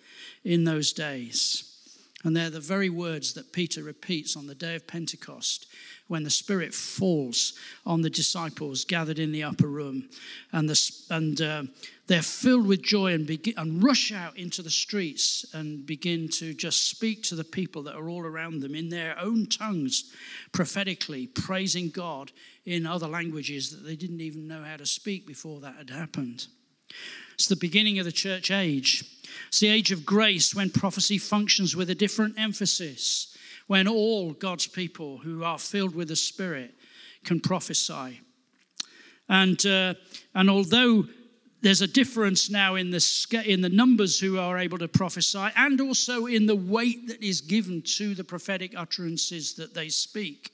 in 0.44 0.64
those 0.64 0.92
days. 0.92 1.72
And 2.24 2.36
they're 2.36 2.50
the 2.50 2.60
very 2.60 2.90
words 2.90 3.36
that 3.36 3.54
Peter 3.54 3.84
repeats 3.84 4.36
on 4.36 4.48
the 4.48 4.56
day 4.56 4.76
of 4.76 4.88
Pentecost 4.88 5.68
when 6.08 6.24
the 6.24 6.30
Spirit 6.30 6.74
falls 6.74 7.54
on 7.86 8.02
the 8.02 8.10
disciples 8.10 8.86
gathered 8.86 9.20
in 9.20 9.32
the 9.32 9.44
upper 9.44 9.68
room, 9.68 10.08
and, 10.52 10.70
the, 10.70 10.92
and 11.10 11.42
uh, 11.42 11.64
they're 12.08 12.22
filled 12.22 12.68
with 12.68 12.84
joy 12.84 13.14
and, 13.14 13.26
begin, 13.26 13.56
and 13.58 13.84
rush 13.84 14.12
out 14.12 14.38
into 14.38 14.62
the 14.62 14.70
streets 14.70 15.46
and 15.54 15.86
begin 15.86 16.28
to 16.30 16.54
just 16.54 16.90
speak 16.90 17.24
to 17.24 17.36
the 17.36 17.44
people 17.44 17.82
that 17.84 17.96
are 17.96 18.10
all 18.10 18.24
around 18.24 18.62
them 18.62 18.76
in 18.76 18.90
their 18.90 19.18
own 19.20 19.48
tongues, 19.48 20.14
prophetically, 20.52 21.26
praising 21.28 21.90
God 21.90 22.32
in 22.66 22.86
other 22.86 23.08
languages 23.08 23.72
that 23.72 23.84
they 23.86 23.96
didn't 23.96 24.22
even 24.22 24.48
know 24.48 24.64
how 24.64 24.78
to 24.78 24.86
speak 24.86 25.26
before 25.26 25.60
that 25.62 25.76
had 25.76 25.90
happened. 25.90 26.48
It's 27.34 27.48
the 27.48 27.56
beginning 27.56 28.00
of 28.00 28.06
the 28.06 28.12
church 28.12 28.52
age. 28.52 29.04
It's 29.48 29.60
the 29.60 29.68
age 29.68 29.92
of 29.92 30.06
grace 30.06 30.56
when 30.56 30.70
prophecy 30.70 31.18
functions 31.18 31.76
with 31.76 31.90
a 31.90 31.96
different 31.96 32.40
emphasis 32.40 33.35
when 33.68 33.88
all 33.88 34.34
God's 34.34 34.68
people 34.68 35.18
who 35.18 35.44
are 35.44 35.58
filled 35.58 35.96
with 35.96 36.10
the 36.10 36.16
Spirit 36.16 36.74
can 37.24 37.40
prophesy. 37.40 38.22
And, 39.28 39.66
uh, 39.66 39.96
and 40.36 40.50
although 40.50 41.06
there's 41.62 41.82
a 41.82 41.88
difference 41.88 42.50
now 42.50 42.76
in 42.76 42.92
the, 42.92 43.44
in 43.46 43.62
the 43.62 43.70
numbers 43.70 44.20
who 44.20 44.38
are 44.38 44.60
able 44.60 44.78
to 44.78 44.88
prophesy 44.88 45.48
and 45.56 45.82
also 45.82 46.28
in 46.28 46.46
the 46.46 46.56
weight 46.56 47.08
that 47.08 47.24
is 47.24 47.42
given 47.42 47.82
to 47.98 48.14
the 48.14 48.24
prophetic 48.24 48.74
utterances 48.78 49.56
that 49.56 49.74
they 49.74 49.90
speak. 49.90 50.52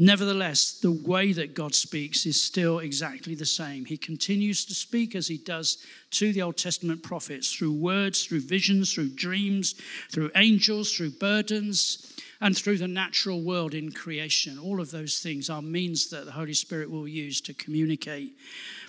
Nevertheless, 0.00 0.78
the 0.80 0.92
way 0.92 1.32
that 1.32 1.54
God 1.54 1.74
speaks 1.74 2.24
is 2.24 2.40
still 2.40 2.78
exactly 2.78 3.34
the 3.34 3.44
same. 3.44 3.84
He 3.84 3.96
continues 3.96 4.64
to 4.66 4.74
speak 4.74 5.16
as 5.16 5.26
he 5.26 5.38
does 5.38 5.78
to 6.12 6.32
the 6.32 6.40
Old 6.40 6.56
Testament 6.56 7.02
prophets 7.02 7.52
through 7.52 7.72
words, 7.72 8.24
through 8.24 8.42
visions, 8.42 8.94
through 8.94 9.08
dreams, 9.08 9.74
through 10.12 10.30
angels, 10.36 10.92
through 10.92 11.10
burdens, 11.10 12.12
and 12.40 12.56
through 12.56 12.78
the 12.78 12.86
natural 12.86 13.42
world 13.42 13.74
in 13.74 13.90
creation. 13.90 14.56
All 14.56 14.80
of 14.80 14.92
those 14.92 15.18
things 15.18 15.50
are 15.50 15.62
means 15.62 16.10
that 16.10 16.26
the 16.26 16.32
Holy 16.32 16.54
Spirit 16.54 16.92
will 16.92 17.08
use 17.08 17.40
to 17.40 17.52
communicate 17.52 18.36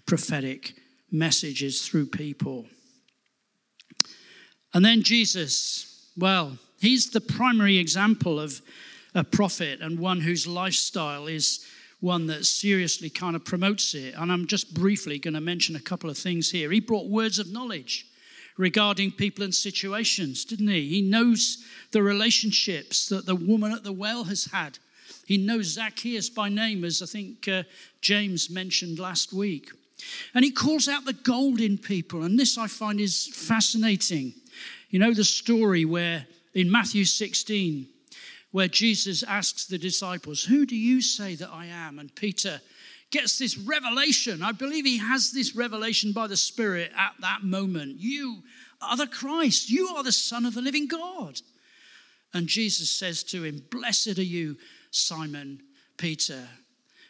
prophetic 0.05 0.75
messages 1.11 1.87
through 1.87 2.05
people. 2.05 2.67
And 4.75 4.85
then 4.85 5.01
Jesus, 5.01 6.11
well, 6.15 6.59
he's 6.79 7.09
the 7.09 7.19
primary 7.19 7.79
example 7.79 8.39
of 8.39 8.61
a 9.15 9.23
prophet 9.23 9.79
and 9.81 9.99
one 9.99 10.21
whose 10.21 10.47
lifestyle 10.47 11.27
is 11.27 11.65
one 11.99 12.27
that 12.27 12.45
seriously 12.45 13.09
kind 13.09 13.35
of 13.35 13.43
promotes 13.43 13.93
it. 13.93 14.15
And 14.17 14.31
I'm 14.31 14.47
just 14.47 14.73
briefly 14.73 15.19
going 15.19 15.33
to 15.33 15.41
mention 15.41 15.75
a 15.75 15.81
couple 15.81 16.09
of 16.09 16.17
things 16.17 16.51
here. 16.51 16.71
He 16.71 16.79
brought 16.79 17.09
words 17.09 17.39
of 17.39 17.51
knowledge 17.51 18.05
regarding 18.57 19.11
people 19.11 19.43
and 19.43 19.53
situations, 19.53 20.45
didn't 20.45 20.67
he? 20.67 20.87
He 20.87 21.01
knows 21.01 21.63
the 21.91 22.03
relationships 22.03 23.07
that 23.07 23.25
the 23.25 23.35
woman 23.35 23.71
at 23.71 23.83
the 23.83 23.93
well 23.93 24.25
has 24.25 24.45
had. 24.45 24.77
He 25.25 25.37
knows 25.37 25.67
Zacchaeus 25.67 26.29
by 26.29 26.49
name, 26.49 26.83
as 26.83 27.01
I 27.01 27.05
think 27.05 27.47
uh, 27.47 27.63
James 28.01 28.49
mentioned 28.49 28.99
last 28.99 29.33
week. 29.33 29.71
And 30.33 30.45
he 30.45 30.51
calls 30.51 30.87
out 30.87 31.05
the 31.05 31.13
gold 31.13 31.59
in 31.59 31.77
people. 31.77 32.23
And 32.23 32.39
this 32.39 32.57
I 32.57 32.67
find 32.67 32.99
is 32.99 33.27
fascinating. 33.27 34.33
You 34.89 34.99
know 34.99 35.13
the 35.13 35.23
story 35.23 35.85
where 35.85 36.25
in 36.53 36.71
Matthew 36.71 37.05
16, 37.05 37.87
where 38.51 38.67
Jesus 38.67 39.23
asks 39.23 39.65
the 39.65 39.77
disciples, 39.77 40.43
Who 40.43 40.65
do 40.65 40.75
you 40.75 41.01
say 41.01 41.35
that 41.35 41.49
I 41.51 41.67
am? 41.67 41.99
And 41.99 42.13
Peter 42.15 42.61
gets 43.11 43.37
this 43.37 43.57
revelation. 43.57 44.41
I 44.41 44.51
believe 44.51 44.85
he 44.85 44.97
has 44.97 45.31
this 45.31 45.55
revelation 45.55 46.11
by 46.11 46.27
the 46.27 46.37
Spirit 46.37 46.91
at 46.95 47.13
that 47.21 47.43
moment. 47.43 47.99
You 47.99 48.43
are 48.81 48.97
the 48.97 49.07
Christ, 49.07 49.69
you 49.69 49.87
are 49.89 50.03
the 50.03 50.11
Son 50.11 50.45
of 50.45 50.53
the 50.53 50.61
living 50.61 50.87
God. 50.87 51.41
And 52.33 52.47
Jesus 52.47 52.89
says 52.89 53.23
to 53.25 53.43
him, 53.43 53.63
Blessed 53.71 54.19
are 54.19 54.23
you, 54.23 54.57
Simon 54.91 55.61
Peter, 55.97 56.47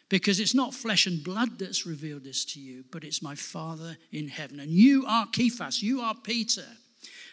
because 0.08 0.40
it's 0.40 0.54
not 0.54 0.74
flesh 0.74 1.06
and 1.06 1.22
blood 1.22 1.58
that's 1.58 1.86
revealed 1.86 2.24
this 2.24 2.44
to 2.46 2.60
you, 2.60 2.84
but 2.90 3.04
it's 3.04 3.22
my 3.22 3.34
Father 3.34 3.96
in 4.12 4.28
heaven. 4.28 4.60
And 4.60 4.70
you 4.70 5.04
are 5.06 5.26
Cephas, 5.34 5.82
you 5.82 6.00
are 6.00 6.14
Peter. 6.14 6.64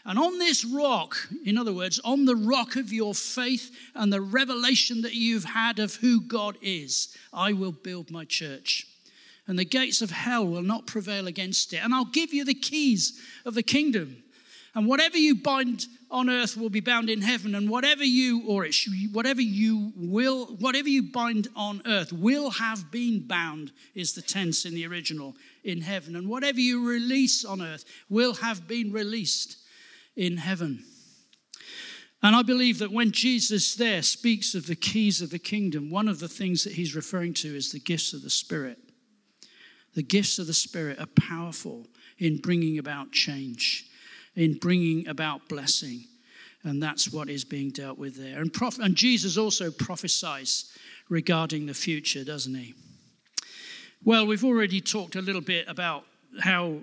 And 0.07 0.17
on 0.17 0.39
this 0.39 0.63
rock, 0.63 1.17
in 1.43 1.57
other 1.57 1.73
words, 1.73 1.99
on 1.99 2.23
the 2.23 2.35
rock 2.35 2.77
of 2.77 2.93
your 2.93 3.13
faith 3.13 3.75
and 3.93 4.11
the 4.11 4.21
revelation 4.21 5.01
that 5.01 5.13
you've 5.13 5.43
had 5.43 5.79
of 5.79 5.95
who 5.95 6.21
God 6.21 6.57
is, 6.61 7.09
I 7.33 7.51
will 7.51 7.73
build 7.73 8.09
my 8.09 8.23
church. 8.23 8.87
And 9.47 9.59
the 9.59 9.65
gates 9.65 10.01
of 10.01 10.11
hell 10.11 10.47
will 10.47 10.61
not 10.61 10.87
prevail 10.87 11.27
against 11.27 11.73
it. 11.73 11.83
And 11.83 11.93
I'll 11.93 12.05
give 12.05 12.33
you 12.33 12.45
the 12.45 12.53
keys 12.53 13.21
of 13.43 13.53
the 13.53 13.63
kingdom. 13.63 14.23
And 14.73 14.87
whatever 14.87 15.17
you 15.17 15.35
bind 15.35 15.87
on 16.09 16.29
earth 16.29 16.55
will 16.55 16.69
be 16.69 16.79
bound 16.79 17.09
in 17.09 17.21
heaven, 17.21 17.53
and 17.53 17.69
whatever 17.69 18.05
you 18.05 18.43
or 18.47 18.63
it, 18.63 18.77
whatever 19.11 19.41
you 19.41 19.91
will, 19.97 20.45
whatever 20.45 20.87
you 20.87 21.03
bind 21.03 21.49
on 21.53 21.81
earth 21.85 22.13
will 22.13 22.51
have 22.51 22.91
been 22.91 23.27
bound 23.27 23.73
is 23.93 24.13
the 24.13 24.21
tense 24.21 24.63
in 24.63 24.73
the 24.73 24.87
original 24.87 25.35
in 25.65 25.81
heaven, 25.81 26.15
and 26.15 26.29
whatever 26.29 26.61
you 26.61 26.87
release 26.87 27.43
on 27.43 27.61
earth 27.61 27.83
will 28.09 28.35
have 28.35 28.69
been 28.69 28.93
released 28.93 29.57
in 30.17 30.37
heaven. 30.37 30.83
And 32.23 32.35
I 32.35 32.41
believe 32.41 32.79
that 32.79 32.91
when 32.91 33.11
Jesus 33.11 33.75
there 33.75 34.01
speaks 34.01 34.55
of 34.55 34.65
the 34.65 34.75
keys 34.75 35.21
of 35.21 35.29
the 35.29 35.39
kingdom, 35.39 35.91
one 35.91 36.07
of 36.07 36.19
the 36.19 36.27
things 36.27 36.63
that 36.63 36.73
he's 36.73 36.95
referring 36.95 37.33
to 37.35 37.55
is 37.55 37.71
the 37.71 37.79
gifts 37.79 38.13
of 38.13 38.23
the 38.23 38.29
Spirit. 38.29 38.79
The 39.93 40.03
gifts 40.03 40.39
of 40.39 40.47
the 40.47 40.53
Spirit 40.53 40.99
are 40.99 41.05
powerful 41.05 41.85
in 42.17 42.37
bringing 42.37 42.79
about 42.79 43.11
change, 43.11 43.85
in 44.35 44.57
bringing 44.57 45.07
about 45.07 45.47
blessing. 45.47 46.05
And 46.63 46.81
that's 46.81 47.13
what 47.13 47.29
is 47.29 47.45
being 47.45 47.69
dealt 47.69 47.99
with 47.99 48.15
there. 48.15 48.41
And, 48.41 48.51
prof- 48.51 48.79
and 48.79 48.95
Jesus 48.95 49.37
also 49.37 49.69
prophesies 49.69 50.75
regarding 51.07 51.67
the 51.67 51.73
future, 51.73 52.23
doesn't 52.23 52.55
he? 52.55 52.73
Well, 54.03 54.25
we've 54.25 54.43
already 54.43 54.81
talked 54.81 55.15
a 55.15 55.21
little 55.21 55.41
bit 55.41 55.65
about 55.67 56.03
how 56.41 56.79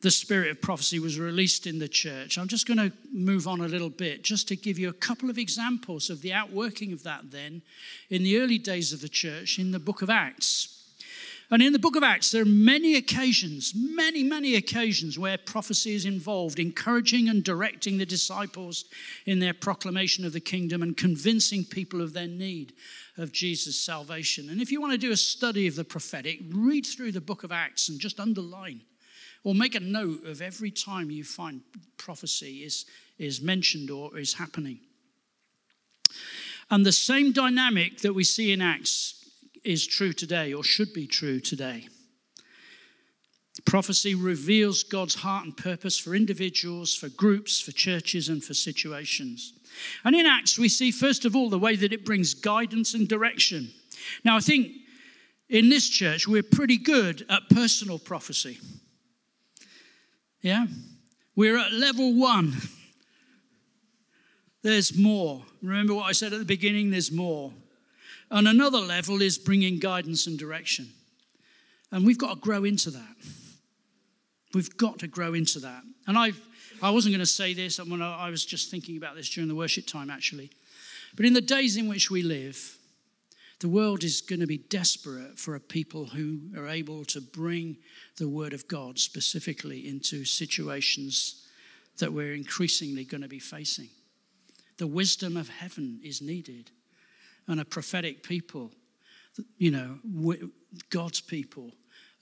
the 0.00 0.10
spirit 0.10 0.50
of 0.50 0.60
prophecy 0.60 1.00
was 1.00 1.18
released 1.18 1.66
in 1.66 1.80
the 1.80 1.88
church. 1.88 2.38
I'm 2.38 2.46
just 2.46 2.68
going 2.68 2.78
to 2.78 2.92
move 3.12 3.48
on 3.48 3.60
a 3.60 3.68
little 3.68 3.90
bit 3.90 4.22
just 4.22 4.46
to 4.48 4.56
give 4.56 4.78
you 4.78 4.88
a 4.88 4.92
couple 4.92 5.28
of 5.28 5.38
examples 5.38 6.08
of 6.08 6.22
the 6.22 6.32
outworking 6.32 6.92
of 6.92 7.02
that 7.02 7.30
then 7.30 7.62
in 8.08 8.22
the 8.22 8.38
early 8.38 8.58
days 8.58 8.92
of 8.92 9.00
the 9.00 9.08
church 9.08 9.58
in 9.58 9.72
the 9.72 9.80
book 9.80 10.02
of 10.02 10.10
Acts. 10.10 10.74
And 11.50 11.62
in 11.62 11.72
the 11.72 11.78
book 11.78 11.96
of 11.96 12.02
Acts, 12.02 12.30
there 12.30 12.42
are 12.42 12.44
many 12.44 12.94
occasions, 12.94 13.72
many, 13.74 14.22
many 14.22 14.54
occasions 14.54 15.18
where 15.18 15.38
prophecy 15.38 15.94
is 15.94 16.04
involved, 16.04 16.58
encouraging 16.58 17.30
and 17.30 17.42
directing 17.42 17.96
the 17.96 18.04
disciples 18.04 18.84
in 19.24 19.38
their 19.38 19.54
proclamation 19.54 20.26
of 20.26 20.34
the 20.34 20.40
kingdom 20.40 20.82
and 20.82 20.94
convincing 20.94 21.64
people 21.64 22.02
of 22.02 22.12
their 22.12 22.26
need 22.26 22.74
of 23.16 23.32
Jesus' 23.32 23.80
salvation. 23.80 24.50
And 24.50 24.60
if 24.60 24.70
you 24.70 24.80
want 24.80 24.92
to 24.92 24.98
do 24.98 25.10
a 25.10 25.16
study 25.16 25.66
of 25.66 25.74
the 25.74 25.84
prophetic, 25.84 26.40
read 26.52 26.84
through 26.84 27.12
the 27.12 27.20
book 27.20 27.44
of 27.44 27.50
Acts 27.50 27.88
and 27.88 27.98
just 27.98 28.20
underline 28.20 28.82
or 29.44 29.54
make 29.54 29.74
a 29.74 29.80
note 29.80 30.24
of 30.24 30.42
every 30.42 30.70
time 30.70 31.10
you 31.10 31.24
find 31.24 31.60
prophecy 31.96 32.64
is, 32.64 32.86
is 33.18 33.40
mentioned 33.40 33.90
or 33.90 34.18
is 34.18 34.34
happening. 34.34 34.80
And 36.70 36.84
the 36.84 36.92
same 36.92 37.32
dynamic 37.32 37.98
that 37.98 38.14
we 38.14 38.24
see 38.24 38.52
in 38.52 38.60
Acts 38.60 39.24
is 39.64 39.86
true 39.86 40.12
today 40.12 40.52
or 40.52 40.62
should 40.62 40.92
be 40.92 41.06
true 41.06 41.40
today. 41.40 41.88
Prophecy 43.64 44.14
reveals 44.14 44.82
God's 44.82 45.16
heart 45.16 45.44
and 45.44 45.56
purpose 45.56 45.98
for 45.98 46.14
individuals, 46.14 46.94
for 46.94 47.08
groups, 47.08 47.60
for 47.60 47.72
churches, 47.72 48.28
and 48.28 48.42
for 48.42 48.54
situations. 48.54 49.52
And 50.04 50.14
in 50.14 50.26
Acts, 50.26 50.58
we 50.58 50.68
see, 50.68 50.90
first 50.90 51.24
of 51.24 51.34
all, 51.34 51.50
the 51.50 51.58
way 51.58 51.76
that 51.76 51.92
it 51.92 52.04
brings 52.04 52.34
guidance 52.34 52.94
and 52.94 53.08
direction. 53.08 53.70
Now, 54.24 54.36
I 54.36 54.40
think 54.40 54.72
in 55.48 55.68
this 55.68 55.88
church, 55.88 56.28
we're 56.28 56.42
pretty 56.42 56.78
good 56.78 57.26
at 57.28 57.48
personal 57.50 57.98
prophecy. 57.98 58.58
Yeah? 60.42 60.66
We're 61.36 61.58
at 61.58 61.72
level 61.72 62.14
one. 62.14 62.56
There's 64.62 64.96
more. 64.96 65.42
Remember 65.62 65.94
what 65.94 66.06
I 66.06 66.12
said 66.12 66.32
at 66.32 66.38
the 66.38 66.44
beginning? 66.44 66.90
There's 66.90 67.12
more. 67.12 67.52
And 68.30 68.46
another 68.46 68.78
level 68.78 69.22
is 69.22 69.38
bringing 69.38 69.78
guidance 69.78 70.26
and 70.26 70.38
direction. 70.38 70.90
And 71.90 72.04
we've 72.04 72.18
got 72.18 72.34
to 72.34 72.40
grow 72.40 72.64
into 72.64 72.90
that. 72.90 73.16
We've 74.54 74.76
got 74.76 74.98
to 75.00 75.06
grow 75.06 75.34
into 75.34 75.58
that. 75.60 75.82
And 76.06 76.18
I, 76.18 76.32
I 76.82 76.90
wasn't 76.90 77.14
going 77.14 77.20
to 77.20 77.26
say 77.26 77.54
this, 77.54 77.78
I 77.80 78.30
was 78.30 78.44
just 78.44 78.70
thinking 78.70 78.96
about 78.96 79.14
this 79.14 79.28
during 79.28 79.48
the 79.48 79.54
worship 79.54 79.86
time, 79.86 80.10
actually. 80.10 80.50
But 81.16 81.24
in 81.26 81.32
the 81.32 81.40
days 81.40 81.76
in 81.76 81.88
which 81.88 82.10
we 82.10 82.22
live, 82.22 82.77
the 83.60 83.68
world 83.68 84.04
is 84.04 84.20
going 84.20 84.40
to 84.40 84.46
be 84.46 84.58
desperate 84.58 85.38
for 85.38 85.54
a 85.54 85.60
people 85.60 86.06
who 86.06 86.40
are 86.56 86.68
able 86.68 87.04
to 87.06 87.20
bring 87.20 87.76
the 88.16 88.28
Word 88.28 88.52
of 88.52 88.68
God 88.68 88.98
specifically 88.98 89.88
into 89.88 90.24
situations 90.24 91.44
that 91.98 92.12
we're 92.12 92.34
increasingly 92.34 93.04
going 93.04 93.22
to 93.22 93.28
be 93.28 93.40
facing. 93.40 93.88
The 94.76 94.86
wisdom 94.86 95.36
of 95.36 95.48
heaven 95.48 96.00
is 96.04 96.22
needed 96.22 96.70
and 97.48 97.60
a 97.60 97.64
prophetic 97.64 98.22
people, 98.22 98.70
you 99.56 99.70
know, 99.70 99.98
God's 100.90 101.20
people 101.20 101.72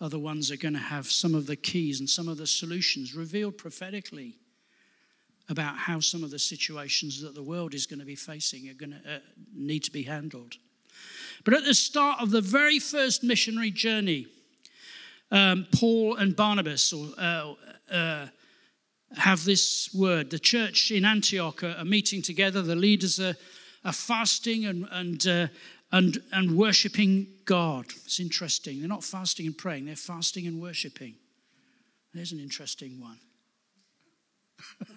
are 0.00 0.08
the 0.08 0.18
ones 0.18 0.48
that 0.48 0.54
are 0.54 0.62
going 0.62 0.74
to 0.74 0.80
have 0.80 1.06
some 1.06 1.34
of 1.34 1.46
the 1.46 1.56
keys 1.56 2.00
and 2.00 2.08
some 2.08 2.28
of 2.28 2.38
the 2.38 2.46
solutions 2.46 3.14
revealed 3.14 3.58
prophetically 3.58 4.38
about 5.48 5.76
how 5.76 6.00
some 6.00 6.24
of 6.24 6.30
the 6.30 6.38
situations 6.38 7.20
that 7.20 7.34
the 7.34 7.42
world 7.42 7.74
is 7.74 7.86
going 7.86 7.98
to 7.98 8.06
be 8.06 8.16
facing 8.16 8.68
are 8.68 8.74
going 8.74 8.90
to 8.90 9.16
uh, 9.16 9.18
need 9.54 9.84
to 9.84 9.92
be 9.92 10.02
handled. 10.02 10.56
But 11.44 11.54
at 11.54 11.64
the 11.64 11.74
start 11.74 12.20
of 12.20 12.30
the 12.30 12.40
very 12.40 12.78
first 12.78 13.22
missionary 13.22 13.70
journey, 13.70 14.26
um, 15.30 15.66
Paul 15.72 16.16
and 16.16 16.36
Barnabas 16.36 16.92
uh, 16.92 17.54
uh, 17.90 18.26
have 19.16 19.44
this 19.44 19.90
word. 19.94 20.30
The 20.30 20.38
church 20.38 20.90
in 20.90 21.04
Antioch 21.04 21.62
are, 21.62 21.76
are 21.78 21.84
meeting 21.84 22.22
together, 22.22 22.62
the 22.62 22.76
leaders 22.76 23.20
are 23.20 23.36
are 23.86 23.92
fasting 23.92 24.66
and, 24.66 24.86
and, 24.90 25.26
uh, 25.28 25.46
and, 25.92 26.18
and 26.32 26.58
worshiping 26.58 27.28
God. 27.44 27.86
It's 28.04 28.18
interesting. 28.18 28.80
They're 28.80 28.88
not 28.88 29.04
fasting 29.04 29.46
and 29.46 29.56
praying, 29.56 29.86
they're 29.86 29.94
fasting 29.94 30.46
and 30.46 30.60
worshiping. 30.60 31.14
There's 32.12 32.32
an 32.32 32.40
interesting 32.40 33.00
one. 33.00 33.18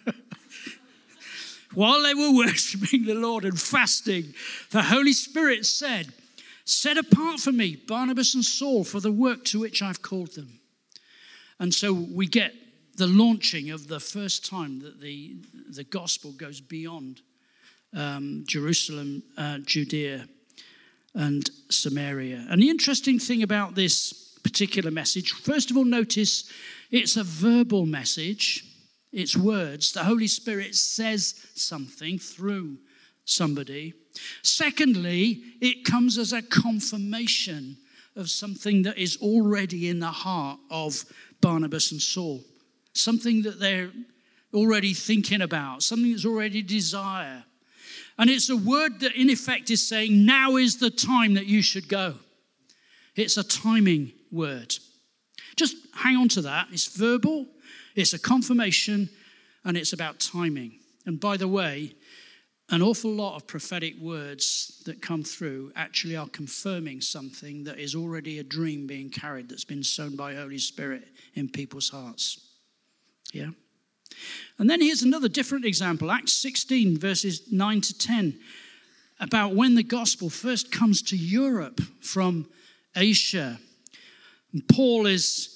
While 1.76 2.02
they 2.02 2.16
were 2.16 2.36
worshiping 2.36 3.06
the 3.06 3.14
Lord 3.14 3.46
and 3.46 3.62
fasting, 3.62 4.34
the 4.72 4.82
Holy 4.82 5.14
Spirit 5.14 5.68
said, 5.68 6.12
Set 6.70 6.98
apart 6.98 7.40
for 7.40 7.52
me 7.52 7.76
Barnabas 7.76 8.36
and 8.36 8.46
Saul 8.46 8.84
for 8.84 9.00
the 9.00 9.12
work 9.12 9.44
to 9.46 9.60
which 9.60 9.82
I've 9.82 10.02
called 10.02 10.36
them. 10.36 10.60
And 11.60 11.74
so 11.74 11.92
we 11.92 12.28
get 12.28 12.54
the 12.96 13.08
launching 13.08 13.72
of 13.72 13.88
the 13.88 14.00
first 14.00 14.46
time 14.46 14.80
that 14.82 15.02
the, 15.02 15.38
the 15.72 15.84
gospel 15.84 16.32
goes 16.32 16.62
beyond 16.62 17.22
um, 17.96 18.44
Jerusalem, 18.48 19.24
uh, 19.36 19.58
Judea, 19.60 20.28
and 21.16 21.50
Samaria. 21.70 22.46
And 22.50 22.62
the 22.62 22.70
interesting 22.70 23.18
thing 23.18 23.42
about 23.42 23.74
this 23.74 24.38
particular 24.44 24.92
message, 24.92 25.32
first 25.32 25.72
of 25.72 25.78
all, 25.78 25.86
notice 25.86 26.52
it's 26.92 27.18
a 27.18 27.24
verbal 27.24 27.88
message, 27.88 28.64
it's 29.12 29.36
words. 29.36 29.92
The 29.92 30.04
Holy 30.04 30.28
Spirit 30.28 30.76
says 30.76 31.48
something 31.56 32.20
through 32.20 32.78
somebody. 33.26 33.94
Secondly, 34.44 35.42
it 35.62 35.86
comes 35.86 36.18
as 36.18 36.34
a 36.34 36.42
confirmation 36.42 37.78
of 38.16 38.30
something 38.30 38.84
that 38.84 38.98
is 38.98 39.18
already 39.22 39.90
in 39.90 40.00
the 40.00 40.08
heart 40.08 40.60
of 40.70 41.06
Barnabas 41.42 41.92
and 41.92 42.02
Saul, 42.02 42.42
something 42.94 43.44
that 43.44 43.60
they're 43.60 43.92
already 44.54 44.94
thinking 44.94 45.42
about, 45.42 45.84
something 45.84 46.12
that's 46.12 46.26
already 46.26 46.62
desire. 46.62 47.44
And 48.18 48.30
it's 48.30 48.50
a 48.50 48.58
word 48.58 49.00
that, 49.00 49.16
in 49.16 49.30
effect, 49.30 49.70
is 49.70 49.88
saying, 49.88 50.26
now 50.26 50.58
is 50.58 50.78
the 50.78 50.90
time 50.90 51.36
that 51.36 51.46
you 51.46 51.62
should 51.62 51.88
go. 51.88 52.16
It's 53.16 53.38
a 53.38 53.44
timing 53.44 54.12
word. 54.32 54.76
Just 55.56 55.76
hang 55.94 56.18
on 56.18 56.30
to 56.30 56.42
that. 56.42 56.68
It's 56.72 56.88
verbal, 56.88 57.48
it's 57.96 58.14
a 58.14 58.20
confirmation, 58.20 59.10
and 59.64 59.78
it's 59.78 59.94
about 59.94 60.20
timing. 60.20 60.80
And 61.06 61.20
by 61.20 61.38
the 61.38 61.48
way, 61.48 61.96
an 62.72 62.82
awful 62.82 63.12
lot 63.12 63.36
of 63.36 63.48
prophetic 63.48 63.96
words 64.00 64.82
that 64.86 65.02
come 65.02 65.24
through 65.24 65.72
actually 65.76 66.16
are 66.16 66.28
confirming 66.28 67.02
something 67.02 67.64
that 67.64 67.80
is 67.80 67.96
already 67.96 68.40
a 68.40 68.44
dream 68.44 68.86
being 68.86 69.10
carried 69.10 69.50
that's 69.50 69.66
been 69.66 69.84
sown 69.84 70.16
by 70.16 70.36
Holy 70.36 70.60
Spirit 70.60 71.08
in 71.34 71.50
people's 71.50 71.90
hearts. 71.90 72.40
Yeah? 73.34 73.50
And 74.58 74.70
then 74.70 74.82
here's 74.82 75.02
another 75.02 75.30
different 75.30 75.66
example 75.66 76.12
Acts 76.12 76.34
16, 76.34 76.98
verses 76.98 77.52
9 77.52 77.82
to 77.82 77.98
10, 77.98 78.40
about 79.20 79.56
when 79.56 79.76
the 79.76 79.84
gospel 79.84 80.30
first 80.30 80.72
comes 80.72 81.02
to 81.04 81.18
Europe 81.18 81.82
from 82.02 82.48
Asia. 82.96 83.60
And 84.54 84.68
Paul 84.68 85.06
is. 85.06 85.56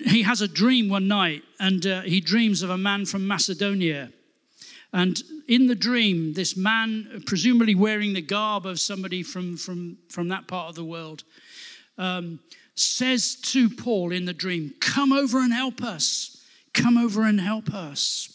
He 0.00 0.22
has 0.22 0.40
a 0.40 0.48
dream 0.48 0.88
one 0.88 1.06
night, 1.06 1.44
and 1.60 1.86
uh, 1.86 2.00
he 2.00 2.20
dreams 2.20 2.62
of 2.62 2.70
a 2.70 2.76
man 2.76 3.06
from 3.06 3.28
Macedonia. 3.28 4.10
And 4.92 5.22
in 5.46 5.66
the 5.66 5.74
dream, 5.74 6.32
this 6.32 6.56
man, 6.56 7.22
presumably 7.26 7.74
wearing 7.74 8.14
the 8.14 8.22
garb 8.22 8.64
of 8.64 8.80
somebody 8.80 9.22
from, 9.22 9.56
from, 9.56 9.98
from 10.08 10.28
that 10.28 10.48
part 10.48 10.70
of 10.70 10.76
the 10.76 10.84
world, 10.84 11.24
um, 11.98 12.40
says 12.74 13.34
to 13.36 13.68
Paul 13.68 14.12
in 14.12 14.24
the 14.24 14.32
dream, 14.32 14.74
Come 14.80 15.12
over 15.12 15.40
and 15.40 15.52
help 15.52 15.82
us. 15.82 16.42
Come 16.72 16.96
over 16.96 17.24
and 17.24 17.40
help 17.40 17.74
us. 17.74 18.34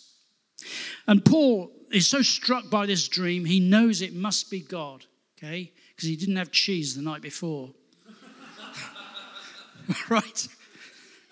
And 1.08 1.26
Paul 1.26 1.72
is 1.92 2.08
so 2.08 2.22
struck 2.22 2.70
by 2.70 2.86
this 2.86 3.08
dream, 3.08 3.46
he 3.46 3.60
knows 3.60 4.02
it 4.02 4.14
must 4.14 4.50
be 4.52 4.60
God, 4.60 5.06
okay? 5.38 5.72
Because 5.90 6.10
he 6.10 6.16
didn't 6.16 6.36
have 6.36 6.52
cheese 6.52 6.96
the 6.96 7.02
night 7.02 7.22
before. 7.22 7.70
right? 10.10 10.48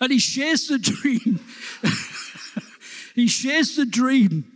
And 0.00 0.12
he 0.12 0.18
shares 0.18 0.68
the 0.68 0.78
dream. 0.78 1.40
he 3.14 3.28
shares 3.28 3.76
the 3.76 3.86
dream 3.86 4.51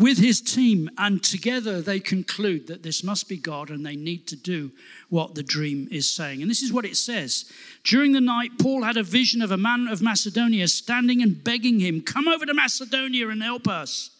with 0.00 0.16
his 0.16 0.40
team, 0.40 0.88
and 0.96 1.22
together 1.22 1.82
they 1.82 2.00
conclude 2.00 2.66
that 2.68 2.82
this 2.82 3.04
must 3.04 3.28
be 3.28 3.36
God 3.36 3.68
and 3.68 3.84
they 3.84 3.96
need 3.96 4.26
to 4.28 4.36
do 4.36 4.72
what 5.10 5.34
the 5.34 5.42
dream 5.42 5.88
is 5.90 6.08
saying. 6.08 6.40
And 6.40 6.50
this 6.50 6.62
is 6.62 6.72
what 6.72 6.86
it 6.86 6.96
says 6.96 7.52
During 7.84 8.12
the 8.12 8.20
night, 8.20 8.52
Paul 8.58 8.82
had 8.82 8.96
a 8.96 9.02
vision 9.02 9.42
of 9.42 9.50
a 9.50 9.58
man 9.58 9.88
of 9.88 10.00
Macedonia 10.00 10.68
standing 10.68 11.22
and 11.22 11.44
begging 11.44 11.80
him, 11.80 12.00
Come 12.00 12.28
over 12.28 12.46
to 12.46 12.54
Macedonia 12.54 13.28
and 13.28 13.42
help 13.42 13.68
us. 13.68 14.10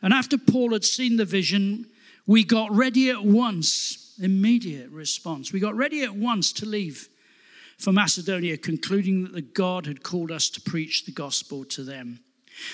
And 0.00 0.14
after 0.14 0.38
Paul 0.38 0.72
had 0.72 0.84
seen 0.84 1.16
the 1.16 1.26
vision, 1.26 1.86
we 2.26 2.42
got 2.42 2.70
ready 2.72 3.10
at 3.10 3.22
once, 3.22 4.14
immediate 4.22 4.90
response. 4.90 5.52
We 5.52 5.60
got 5.60 5.76
ready 5.76 6.04
at 6.04 6.14
once 6.14 6.52
to 6.54 6.66
leave 6.66 7.08
for 7.76 7.92
Macedonia, 7.92 8.56
concluding 8.56 9.24
that 9.24 9.34
the 9.34 9.42
God 9.42 9.86
had 9.86 10.02
called 10.02 10.32
us 10.32 10.48
to 10.50 10.60
preach 10.60 11.04
the 11.04 11.12
gospel 11.12 11.64
to 11.66 11.84
them. 11.84 12.20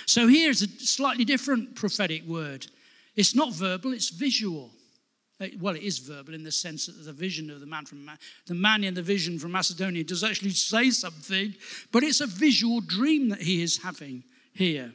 So 0.06 0.28
here's 0.28 0.62
a 0.62 0.68
slightly 0.68 1.24
different 1.24 1.74
prophetic 1.74 2.24
word. 2.26 2.66
It's 3.16 3.34
not 3.34 3.52
verbal, 3.52 3.92
it's 3.92 4.10
visual. 4.10 4.70
Uh, 5.40 5.46
well, 5.60 5.74
it 5.74 5.82
is 5.82 5.98
verbal 5.98 6.34
in 6.34 6.44
the 6.44 6.52
sense 6.52 6.86
that 6.86 7.04
the 7.04 7.12
vision 7.12 7.50
of 7.50 7.60
the 7.60 7.66
man 7.66 7.84
from 7.84 8.08
the 8.46 8.54
man 8.54 8.84
in 8.84 8.94
the 8.94 9.02
vision 9.02 9.38
from 9.38 9.52
Macedonia 9.52 10.04
does 10.04 10.22
actually 10.22 10.50
say 10.50 10.90
something, 10.90 11.54
but 11.90 12.04
it's 12.04 12.20
a 12.20 12.26
visual 12.26 12.80
dream 12.80 13.28
that 13.30 13.42
he 13.42 13.62
is 13.62 13.82
having 13.82 14.22
here. 14.52 14.92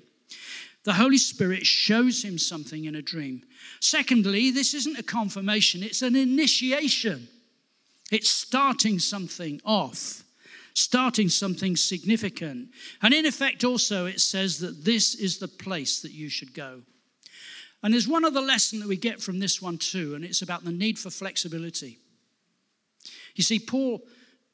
The 0.85 0.93
Holy 0.93 1.17
Spirit 1.17 1.65
shows 1.65 2.23
him 2.23 2.37
something 2.37 2.85
in 2.85 2.95
a 2.95 3.01
dream. 3.01 3.43
Secondly, 3.81 4.49
this 4.49 4.73
isn't 4.73 4.97
a 4.97 5.03
confirmation, 5.03 5.83
it's 5.83 6.01
an 6.01 6.15
initiation. 6.15 7.27
It's 8.11 8.29
starting 8.29 8.97
something 8.97 9.61
off. 9.65 10.23
Starting 10.73 11.29
something 11.29 11.75
significant. 11.75 12.69
And 13.01 13.13
in 13.13 13.25
effect, 13.25 13.63
also, 13.63 14.05
it 14.05 14.19
says 14.19 14.59
that 14.59 14.83
this 14.85 15.15
is 15.15 15.37
the 15.37 15.47
place 15.47 16.01
that 16.01 16.11
you 16.11 16.29
should 16.29 16.53
go. 16.53 16.81
And 17.81 17.93
there's 17.93 18.07
one 18.07 18.25
other 18.25 18.41
lesson 18.41 18.79
that 18.79 18.87
we 18.87 18.97
get 18.97 19.21
from 19.21 19.39
this 19.39 19.61
one, 19.61 19.77
too, 19.77 20.15
and 20.15 20.23
it's 20.23 20.41
about 20.41 20.65
the 20.65 20.71
need 20.71 20.99
for 20.99 21.09
flexibility. 21.09 21.97
You 23.35 23.43
see, 23.43 23.59
Paul. 23.59 24.01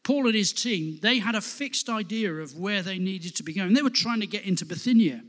Paul 0.04 0.28
and 0.28 0.36
his 0.36 0.54
team, 0.54 0.99
they 1.01 1.17
had 1.17 1.34
a 1.34 1.41
fixed 1.41 1.89
idea 1.89 2.32
of 2.32 2.56
where 2.56 2.84
they 2.84 2.99
needed 2.99 3.36
to 3.38 3.43
be 3.43 3.54
going. 3.54 3.73
They 3.73 3.82
were 3.82 3.89
trying 3.89 4.19
to 4.19 4.28
get 4.28 4.43
into 4.43 4.63
Bithynia. 4.63 5.19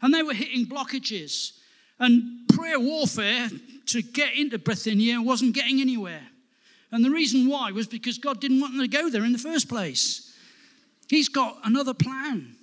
And 0.00 0.14
they 0.14 0.22
were 0.22 0.34
hitting 0.34 0.66
blockages 0.66 1.50
and 1.98 2.46
prayer 2.48 2.78
warfare 2.78 3.48
to 3.86 4.02
get 4.02 4.34
into 4.34 4.58
Bithynia 4.58 5.20
wasn't 5.20 5.54
getting 5.54 5.80
anywhere. 5.80 6.22
And 6.94 7.04
the 7.04 7.10
reason 7.10 7.48
why 7.48 7.72
was 7.72 7.88
because 7.88 8.18
God 8.18 8.40
didn't 8.40 8.60
want 8.60 8.74
them 8.74 8.82
to 8.82 8.88
go 8.88 9.10
there 9.10 9.24
in 9.24 9.32
the 9.32 9.38
first 9.38 9.68
place. 9.68 10.32
He's 11.08 11.28
got 11.28 11.58
another 11.64 11.92
plan. 11.92 12.54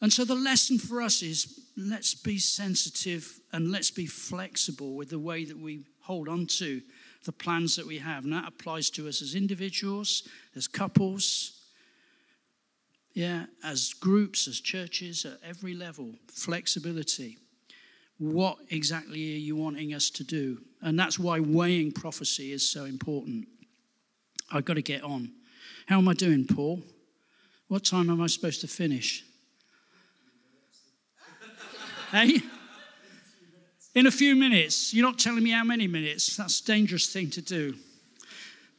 And 0.00 0.10
so 0.10 0.24
the 0.24 0.34
lesson 0.34 0.78
for 0.78 1.02
us 1.02 1.20
is 1.20 1.60
let's 1.76 2.14
be 2.14 2.38
sensitive 2.38 3.38
and 3.52 3.70
let's 3.70 3.90
be 3.90 4.06
flexible 4.06 4.94
with 4.96 5.10
the 5.10 5.18
way 5.18 5.44
that 5.44 5.58
we 5.58 5.84
hold 6.00 6.26
on 6.26 6.46
to 6.46 6.80
the 7.26 7.32
plans 7.32 7.76
that 7.76 7.86
we 7.86 7.98
have. 7.98 8.24
And 8.24 8.32
that 8.32 8.48
applies 8.48 8.88
to 8.92 9.06
us 9.06 9.20
as 9.20 9.34
individuals, 9.34 10.26
as 10.56 10.66
couples, 10.66 11.60
yeah, 13.12 13.44
as 13.62 13.92
groups, 13.92 14.48
as 14.48 14.58
churches, 14.58 15.26
at 15.26 15.38
every 15.46 15.74
level. 15.74 16.14
Flexibility. 16.32 17.36
What 18.20 18.58
exactly 18.68 19.34
are 19.34 19.38
you 19.38 19.56
wanting 19.56 19.94
us 19.94 20.10
to 20.10 20.22
do? 20.22 20.58
And 20.82 20.98
that's 20.98 21.18
why 21.18 21.40
weighing 21.40 21.90
prophecy 21.90 22.52
is 22.52 22.70
so 22.70 22.84
important. 22.84 23.48
I've 24.52 24.66
got 24.66 24.74
to 24.74 24.82
get 24.82 25.02
on. 25.02 25.32
How 25.86 25.96
am 25.96 26.06
I 26.06 26.12
doing, 26.12 26.46
Paul? 26.46 26.82
What 27.68 27.82
time 27.82 28.10
am 28.10 28.20
I 28.20 28.26
supposed 28.26 28.60
to 28.60 28.68
finish? 28.68 29.24
hey? 32.12 32.42
In 33.94 34.06
a 34.06 34.10
few 34.10 34.36
minutes. 34.36 34.92
You're 34.92 35.06
not 35.06 35.18
telling 35.18 35.42
me 35.42 35.52
how 35.52 35.64
many 35.64 35.86
minutes. 35.86 36.36
That's 36.36 36.60
a 36.60 36.64
dangerous 36.66 37.10
thing 37.10 37.30
to 37.30 37.40
do. 37.40 37.74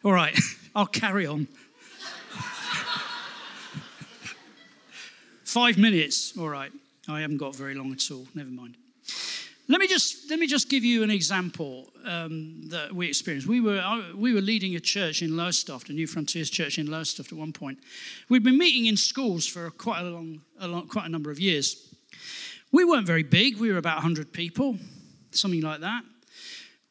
All 0.03 0.13
right, 0.13 0.37
I'll 0.75 0.85
carry 0.85 1.25
on. 1.25 1.47
Five 5.43 5.79
minutes. 5.79 6.37
All 6.37 6.49
right. 6.49 6.71
I 7.07 7.21
haven't 7.21 7.37
got 7.37 7.55
very 7.55 7.73
long 7.73 7.91
at 7.91 8.11
all. 8.11 8.27
Never 8.35 8.51
mind. 8.51 8.77
Let 9.71 9.79
me 9.79 9.87
just 9.87 10.29
let 10.29 10.37
me 10.37 10.47
just 10.47 10.67
give 10.67 10.83
you 10.83 11.01
an 11.01 11.09
example 11.09 11.93
um, 12.03 12.63
that 12.71 12.93
we 12.93 13.07
experienced. 13.07 13.47
We 13.47 13.61
were 13.61 13.81
we 14.17 14.33
were 14.33 14.41
leading 14.41 14.75
a 14.75 14.81
church 14.81 15.21
in 15.21 15.37
Lowestoft, 15.37 15.89
a 15.89 15.93
New 15.93 16.07
Frontiers 16.07 16.49
church 16.49 16.77
in 16.77 16.91
Lowestoft 16.91 17.31
at 17.31 17.37
one 17.37 17.53
point. 17.53 17.79
We'd 18.27 18.43
been 18.43 18.57
meeting 18.57 18.87
in 18.87 18.97
schools 18.97 19.47
for 19.47 19.71
quite 19.71 20.01
a 20.01 20.09
long, 20.09 20.41
a 20.59 20.67
long 20.67 20.89
quite 20.89 21.05
a 21.05 21.09
number 21.09 21.31
of 21.31 21.39
years. 21.39 21.95
We 22.73 22.83
weren't 22.83 23.07
very 23.07 23.23
big. 23.23 23.59
We 23.59 23.71
were 23.71 23.77
about 23.77 23.95
100 23.95 24.33
people, 24.33 24.77
something 25.31 25.61
like 25.61 25.79
that. 25.79 26.03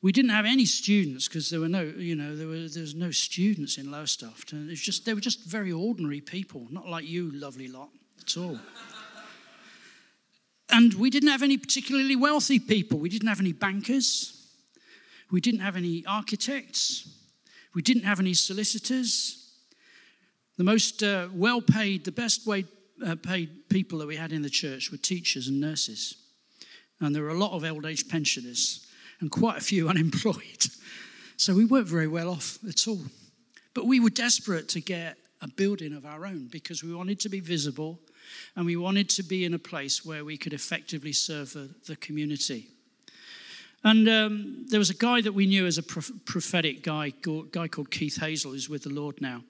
We 0.00 0.10
didn't 0.10 0.30
have 0.30 0.46
any 0.46 0.64
students 0.64 1.28
because 1.28 1.50
there 1.50 1.60
were 1.60 1.68
no, 1.68 1.82
you 1.82 2.16
know, 2.16 2.34
there, 2.34 2.46
were, 2.46 2.66
there 2.66 2.80
was 2.80 2.94
no 2.94 3.10
students 3.10 3.76
in 3.76 3.90
Lowestoft, 3.90 4.52
and 4.52 4.68
it 4.68 4.70
was 4.70 4.80
just 4.80 5.04
they 5.04 5.12
were 5.12 5.20
just 5.20 5.44
very 5.44 5.70
ordinary 5.70 6.22
people, 6.22 6.66
not 6.70 6.88
like 6.88 7.06
you, 7.06 7.30
lovely 7.32 7.68
lot, 7.68 7.90
at 8.22 8.38
all. 8.38 8.58
And 10.72 10.94
we 10.94 11.10
didn't 11.10 11.30
have 11.30 11.42
any 11.42 11.56
particularly 11.56 12.16
wealthy 12.16 12.58
people. 12.58 12.98
We 12.98 13.08
didn't 13.08 13.28
have 13.28 13.40
any 13.40 13.52
bankers. 13.52 14.36
We 15.30 15.40
didn't 15.40 15.60
have 15.60 15.76
any 15.76 16.04
architects. 16.06 17.08
We 17.74 17.82
didn't 17.82 18.04
have 18.04 18.20
any 18.20 18.34
solicitors. 18.34 19.52
The 20.56 20.64
most 20.64 21.02
uh, 21.02 21.28
well 21.32 21.60
paid, 21.60 22.04
the 22.04 22.12
best 22.12 22.46
way, 22.46 22.64
uh, 23.04 23.16
paid 23.16 23.68
people 23.68 23.98
that 24.00 24.08
we 24.08 24.16
had 24.16 24.32
in 24.32 24.42
the 24.42 24.50
church 24.50 24.90
were 24.90 24.98
teachers 24.98 25.48
and 25.48 25.60
nurses. 25.60 26.16
And 27.00 27.14
there 27.14 27.22
were 27.22 27.30
a 27.30 27.38
lot 27.38 27.52
of 27.52 27.64
old 27.64 27.86
age 27.86 28.08
pensioners 28.08 28.86
and 29.20 29.30
quite 29.30 29.58
a 29.58 29.62
few 29.62 29.88
unemployed. 29.90 30.66
So 31.36 31.54
we 31.54 31.64
weren't 31.64 31.88
very 31.88 32.08
well 32.08 32.28
off 32.28 32.58
at 32.68 32.86
all. 32.86 33.00
But 33.72 33.86
we 33.86 34.00
were 34.00 34.10
desperate 34.10 34.68
to 34.70 34.80
get 34.80 35.16
a 35.40 35.48
building 35.48 35.94
of 35.94 36.04
our 36.04 36.26
own 36.26 36.48
because 36.50 36.84
we 36.84 36.94
wanted 36.94 37.20
to 37.20 37.28
be 37.28 37.40
visible 37.40 37.98
and 38.56 38.66
we 38.66 38.76
wanted 38.76 39.08
to 39.10 39.22
be 39.22 39.44
in 39.44 39.54
a 39.54 39.58
place 39.58 40.04
where 40.04 40.24
we 40.24 40.36
could 40.36 40.52
effectively 40.52 41.12
serve 41.12 41.52
the, 41.52 41.70
the 41.86 41.96
community. 41.96 42.68
And 43.82 44.08
um, 44.08 44.66
there 44.68 44.78
was 44.78 44.90
a 44.90 44.94
guy 44.94 45.22
that 45.22 45.32
we 45.32 45.46
knew 45.46 45.66
as 45.66 45.78
a 45.78 45.82
prophetic 45.82 46.82
guy, 46.82 47.12
guy 47.50 47.68
called 47.68 47.90
Keith 47.90 48.20
Hazel, 48.20 48.52
who's 48.52 48.68
with 48.68 48.82
the 48.82 48.90
Lord 48.90 49.20
now, 49.22 49.42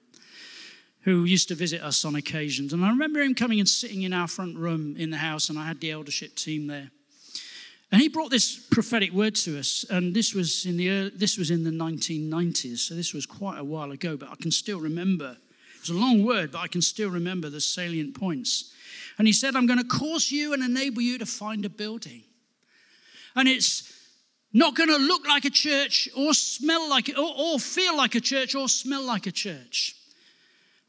who 1.01 1.25
used 1.25 1.49
to 1.49 1.55
visit 1.55 1.81
us 1.81 2.05
on 2.05 2.15
occasions. 2.15 2.71
And 2.71 2.85
I 2.85 2.89
remember 2.89 3.19
him 3.19 3.35
coming 3.35 3.59
and 3.59 3.67
sitting 3.67 4.03
in 4.03 4.13
our 4.13 4.27
front 4.27 4.57
room 4.57 4.95
in 4.97 5.09
the 5.09 5.17
house, 5.17 5.49
and 5.49 5.59
I 5.59 5.65
had 5.65 5.81
the 5.81 5.91
eldership 5.91 6.35
team 6.35 6.67
there. 6.67 6.91
And 7.91 8.01
he 8.01 8.07
brought 8.07 8.31
this 8.31 8.55
prophetic 8.55 9.11
word 9.11 9.35
to 9.35 9.59
us, 9.59 9.83
and 9.89 10.13
this 10.13 10.33
was 10.33 10.65
in 10.65 10.77
the 10.77 10.89
early, 10.89 11.11
this 11.13 11.37
was 11.37 11.51
in 11.51 11.65
the 11.65 11.71
1990s, 11.71 12.77
so 12.77 12.95
this 12.95 13.13
was 13.13 13.25
quite 13.25 13.59
a 13.59 13.65
while 13.65 13.91
ago. 13.91 14.15
But 14.15 14.29
I 14.29 14.35
can 14.35 14.51
still 14.51 14.79
remember 14.79 15.35
it's 15.81 15.89
a 15.89 15.93
long 15.93 16.23
word, 16.23 16.51
but 16.51 16.59
I 16.59 16.67
can 16.67 16.81
still 16.81 17.09
remember 17.09 17.49
the 17.49 17.59
salient 17.59 18.19
points. 18.19 18.71
And 19.17 19.27
he 19.27 19.33
said, 19.33 19.55
I'm 19.55 19.65
going 19.65 19.79
to 19.79 19.85
cause 19.85 20.31
you 20.31 20.53
and 20.53 20.63
enable 20.63 21.01
you 21.01 21.17
to 21.17 21.25
find 21.25 21.65
a 21.65 21.69
building. 21.69 22.23
And 23.35 23.47
it's 23.47 23.91
not 24.53 24.75
going 24.75 24.89
to 24.89 24.97
look 24.97 25.27
like 25.27 25.45
a 25.45 25.49
church 25.49 26.07
or 26.15 26.33
smell 26.33 26.89
like 26.89 27.09
it, 27.09 27.17
or, 27.17 27.33
or 27.35 27.59
feel 27.59 27.97
like 27.97 28.15
a 28.15 28.19
church 28.19 28.53
or 28.53 28.69
smell 28.69 29.03
like 29.03 29.25
a 29.25 29.31
church. 29.31 29.95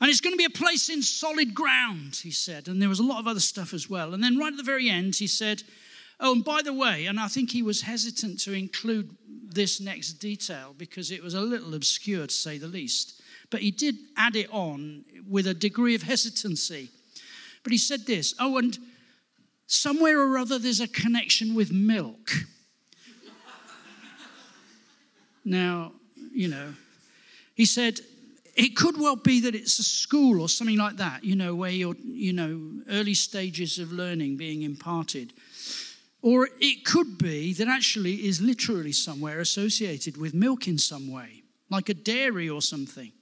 And 0.00 0.10
it's 0.10 0.20
going 0.20 0.34
to 0.34 0.38
be 0.38 0.44
a 0.44 0.50
place 0.50 0.90
in 0.90 1.00
solid 1.00 1.54
ground, 1.54 2.16
he 2.22 2.30
said. 2.32 2.68
And 2.68 2.82
there 2.82 2.88
was 2.88 2.98
a 3.00 3.04
lot 3.04 3.20
of 3.20 3.28
other 3.28 3.40
stuff 3.40 3.72
as 3.72 3.88
well. 3.88 4.12
And 4.12 4.22
then 4.22 4.36
right 4.36 4.52
at 4.52 4.56
the 4.56 4.62
very 4.62 4.90
end, 4.90 5.14
he 5.14 5.26
said, 5.26 5.62
Oh, 6.20 6.32
and 6.32 6.44
by 6.44 6.60
the 6.62 6.74
way, 6.74 7.06
and 7.06 7.18
I 7.18 7.28
think 7.28 7.50
he 7.50 7.62
was 7.62 7.82
hesitant 7.82 8.40
to 8.40 8.52
include 8.52 9.10
this 9.54 9.80
next 9.80 10.14
detail 10.14 10.74
because 10.76 11.10
it 11.10 11.22
was 11.22 11.34
a 11.34 11.40
little 11.40 11.74
obscure 11.74 12.26
to 12.26 12.32
say 12.32 12.58
the 12.58 12.68
least 12.68 13.21
but 13.52 13.60
he 13.60 13.70
did 13.70 13.94
add 14.16 14.34
it 14.34 14.48
on 14.50 15.04
with 15.28 15.46
a 15.46 15.54
degree 15.54 15.94
of 15.94 16.02
hesitancy. 16.02 16.88
But 17.62 17.70
he 17.70 17.78
said 17.78 18.06
this 18.06 18.34
Oh, 18.40 18.58
and 18.58 18.76
somewhere 19.66 20.18
or 20.20 20.38
other 20.38 20.58
there's 20.58 20.80
a 20.80 20.88
connection 20.88 21.54
with 21.54 21.70
milk. 21.70 22.32
now, 25.44 25.92
you 26.32 26.48
know, 26.48 26.74
he 27.54 27.66
said, 27.66 28.00
it 28.56 28.74
could 28.74 28.98
well 28.98 29.16
be 29.16 29.40
that 29.40 29.54
it's 29.54 29.78
a 29.78 29.84
school 29.84 30.40
or 30.40 30.48
something 30.48 30.78
like 30.78 30.96
that, 30.96 31.22
you 31.22 31.36
know, 31.36 31.54
where 31.54 31.70
you're, 31.70 31.96
you 32.02 32.32
know, 32.32 32.82
early 32.90 33.14
stages 33.14 33.78
of 33.78 33.92
learning 33.92 34.36
being 34.36 34.62
imparted. 34.62 35.32
Or 36.22 36.48
it 36.58 36.84
could 36.84 37.18
be 37.18 37.52
that 37.54 37.68
actually 37.68 38.26
is 38.26 38.40
literally 38.40 38.92
somewhere 38.92 39.40
associated 39.40 40.16
with 40.16 40.32
milk 40.32 40.68
in 40.68 40.78
some 40.78 41.10
way, 41.10 41.42
like 41.68 41.88
a 41.88 41.94
dairy 41.94 42.48
or 42.48 42.62
something. 42.62 43.12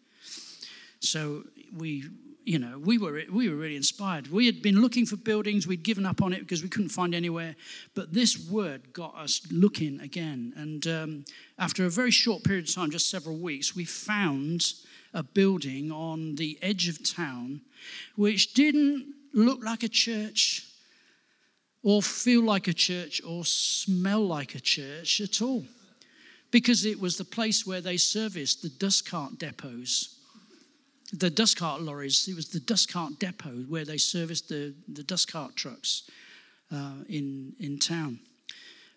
So 1.01 1.45
we, 1.77 2.05
you 2.45 2.59
know, 2.59 2.79
we 2.79 2.99
were, 2.99 3.23
we 3.31 3.49
were 3.49 3.57
really 3.57 3.77
inspired. 3.77 4.31
We 4.31 4.47
had 4.47 4.63
been 4.63 4.81
looking 4.81 5.07
for 5.07 5.17
buildings, 5.17 5.67
we'd 5.67 5.83
given 5.83 6.07
up 6.07 6.23
on 6.23 6.33
it 6.33 6.41
because 6.41 6.63
we 6.63 6.69
couldn't 6.69 6.91
find 6.91 7.15
anywhere. 7.15 7.57
But 7.95 8.13
this 8.13 8.49
word 8.51 8.93
got 8.93 9.15
us 9.17 9.41
looking 9.51 10.01
again. 10.01 10.53
And 10.57 10.87
um, 10.87 11.25
after 11.59 11.85
a 11.85 11.91
very 11.91 12.11
short 12.11 12.45
period 12.45 12.69
of 12.69 12.75
time, 12.75 12.91
just 12.91 13.11
several 13.11 13.37
weeks, 13.37 13.75
we 13.75 13.85
found 13.85 14.73
a 15.13 15.23
building 15.23 15.91
on 15.91 16.37
the 16.37 16.59
edge 16.63 16.89
of 16.89 17.03
town 17.03 17.61
which 18.17 18.55
didn't 18.55 19.07
look 19.33 19.63
like 19.65 19.83
a 19.83 19.89
church 19.89 20.67
or 21.83 22.03
feel 22.03 22.43
like 22.43 22.69
a 22.69 22.73
church 22.73 23.21
or 23.27 23.45
smell 23.45 24.25
like 24.25 24.55
a 24.55 24.61
church 24.61 25.21
at 25.21 25.41
all 25.41 25.65
because 26.51 26.85
it 26.85 27.01
was 27.01 27.17
the 27.17 27.25
place 27.25 27.67
where 27.67 27.81
they 27.81 27.97
serviced 27.97 28.63
the 28.63 28.69
dust 28.69 29.09
cart 29.09 29.39
depots 29.39 30.20
the 31.13 31.31
dust 31.31 31.57
cart 31.57 31.83
lorries. 31.83 32.29
It 32.29 32.37
was 32.37 32.49
the 32.49 32.61
dust 32.61 32.93
cart 32.93 33.19
depot 33.19 33.65
where 33.69 33.85
they 33.85 33.99
serviced 33.99 34.49
the, 34.49 34.75
the 34.89 35.03
dust 35.03 35.31
cart 35.31 35.57
trucks 35.57 36.09
uh, 36.73 37.03
in, 37.09 37.55
in 37.59 37.79
town. 37.79 38.21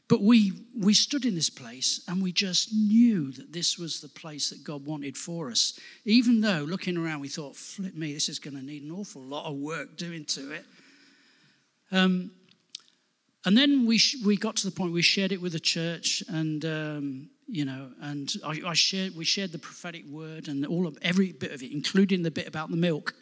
But 0.09 0.21
we, 0.21 0.51
we 0.77 0.93
stood 0.93 1.25
in 1.25 1.33
this 1.33 1.49
place 1.49 2.03
and 2.07 2.21
we 2.21 2.31
just 2.31 2.73
knew 2.73 3.31
that 3.31 3.53
this 3.53 3.79
was 3.79 4.01
the 4.01 4.09
place 4.09 4.49
that 4.49 4.63
God 4.63 4.85
wanted 4.85 5.17
for 5.17 5.49
us. 5.49 5.79
Even 6.05 6.41
though 6.41 6.65
looking 6.67 6.97
around, 6.97 7.21
we 7.21 7.29
thought, 7.29 7.55
flip 7.55 7.95
me, 7.95 8.13
this 8.13 8.29
is 8.29 8.37
going 8.37 8.55
to 8.55 8.61
need 8.61 8.83
an 8.83 8.91
awful 8.91 9.21
lot 9.21 9.49
of 9.49 9.55
work 9.55 9.97
doing 9.97 10.25
to 10.25 10.51
it. 10.51 10.65
Um, 11.91 12.31
and 13.45 13.57
then 13.57 13.85
we, 13.85 13.97
sh- 13.97 14.17
we 14.25 14.37
got 14.37 14.55
to 14.57 14.69
the 14.69 14.75
point 14.75 14.93
we 14.93 15.01
shared 15.01 15.31
it 15.31 15.41
with 15.41 15.51
the 15.51 15.59
church, 15.59 16.23
and 16.29 16.63
um, 16.65 17.29
you 17.47 17.65
know, 17.65 17.89
and 18.01 18.33
I, 18.45 18.61
I, 18.65 18.73
shared 18.73 19.15
we 19.15 19.25
shared 19.25 19.51
the 19.51 19.59
prophetic 19.59 20.05
word 20.05 20.47
and 20.47 20.65
all 20.65 20.87
of 20.87 20.97
every 21.01 21.33
bit 21.33 21.51
of 21.51 21.61
it, 21.61 21.71
including 21.71 22.23
the 22.23 22.31
bit 22.31 22.47
about 22.47 22.71
the 22.71 22.77
milk. 22.77 23.13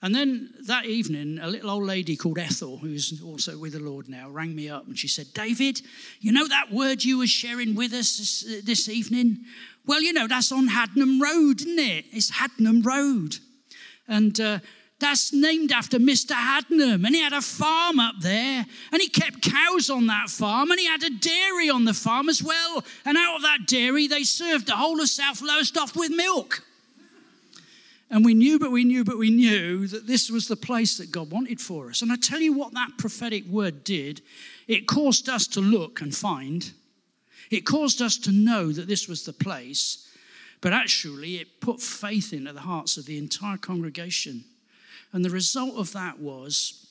And 0.00 0.14
then 0.14 0.54
that 0.66 0.84
evening, 0.84 1.40
a 1.42 1.48
little 1.48 1.70
old 1.70 1.82
lady 1.82 2.16
called 2.16 2.38
Ethel, 2.38 2.76
who's 2.76 3.20
also 3.20 3.58
with 3.58 3.72
the 3.72 3.80
Lord 3.80 4.08
now, 4.08 4.28
rang 4.28 4.54
me 4.54 4.68
up 4.68 4.86
and 4.86 4.96
she 4.96 5.08
said, 5.08 5.26
David, 5.34 5.80
you 6.20 6.30
know 6.30 6.46
that 6.46 6.72
word 6.72 7.02
you 7.02 7.18
were 7.18 7.26
sharing 7.26 7.74
with 7.74 7.92
us 7.92 8.16
this, 8.16 8.62
this 8.64 8.88
evening? 8.88 9.38
Well, 9.86 10.00
you 10.00 10.12
know, 10.12 10.28
that's 10.28 10.52
on 10.52 10.68
Hadnam 10.68 11.20
Road, 11.20 11.62
isn't 11.62 11.78
it? 11.80 12.04
It's 12.12 12.30
Hadnam 12.30 12.86
Road. 12.86 13.38
And 14.06 14.38
uh, 14.40 14.60
that's 15.00 15.32
named 15.32 15.70
after 15.70 15.98
Mr. 15.98 16.32
Hadnam. 16.32 17.06
And 17.06 17.14
he 17.14 17.20
had 17.20 17.32
a 17.32 17.40
farm 17.40 18.00
up 18.00 18.16
there. 18.20 18.66
And 18.92 19.00
he 19.00 19.08
kept 19.08 19.42
cows 19.42 19.90
on 19.90 20.06
that 20.08 20.28
farm. 20.28 20.70
And 20.70 20.80
he 20.80 20.86
had 20.86 21.02
a 21.02 21.10
dairy 21.10 21.70
on 21.70 21.84
the 21.84 21.94
farm 21.94 22.28
as 22.28 22.42
well. 22.42 22.84
And 23.04 23.16
out 23.16 23.36
of 23.36 23.42
that 23.42 23.66
dairy, 23.66 24.08
they 24.08 24.24
served 24.24 24.66
the 24.66 24.76
whole 24.76 25.00
of 25.00 25.08
South 25.08 25.40
Lowestoft 25.40 25.94
with 25.94 26.10
milk. 26.10 26.64
And 28.10 28.24
we 28.24 28.34
knew, 28.34 28.58
but 28.58 28.72
we 28.72 28.84
knew, 28.84 29.04
but 29.04 29.18
we 29.18 29.30
knew 29.30 29.86
that 29.86 30.06
this 30.06 30.30
was 30.30 30.48
the 30.48 30.56
place 30.56 30.96
that 30.96 31.12
God 31.12 31.30
wanted 31.30 31.60
for 31.60 31.90
us. 31.90 32.00
And 32.02 32.10
I 32.10 32.16
tell 32.16 32.40
you 32.40 32.54
what 32.54 32.72
that 32.72 32.92
prophetic 32.98 33.44
word 33.46 33.84
did 33.84 34.22
it 34.66 34.86
caused 34.86 35.28
us 35.30 35.46
to 35.46 35.60
look 35.60 36.02
and 36.02 36.14
find, 36.14 36.72
it 37.50 37.62
caused 37.62 38.02
us 38.02 38.18
to 38.18 38.32
know 38.32 38.70
that 38.70 38.86
this 38.86 39.08
was 39.08 39.24
the 39.24 39.32
place. 39.32 40.06
But 40.60 40.72
actually, 40.72 41.36
it 41.36 41.60
put 41.60 41.80
faith 41.80 42.32
into 42.32 42.52
the 42.52 42.60
hearts 42.60 42.96
of 42.96 43.06
the 43.06 43.16
entire 43.16 43.56
congregation. 43.56 44.44
And 45.12 45.24
the 45.24 45.30
result 45.30 45.76
of 45.76 45.92
that 45.92 46.18
was 46.18 46.86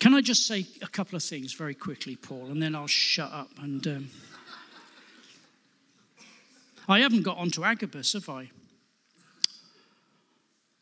Can 0.00 0.14
I 0.14 0.20
just 0.20 0.46
say 0.46 0.66
a 0.82 0.86
couple 0.86 1.16
of 1.16 1.22
things 1.22 1.52
very 1.54 1.74
quickly, 1.74 2.16
Paul, 2.16 2.46
and 2.46 2.62
then 2.62 2.74
I'll 2.74 2.86
shut 2.86 3.32
up. 3.32 3.50
And 3.60 3.86
um, 3.86 4.10
I 6.88 7.00
haven't 7.00 7.22
got 7.22 7.38
onto 7.38 7.64
Agabus, 7.64 8.12
have 8.12 8.28
I? 8.28 8.50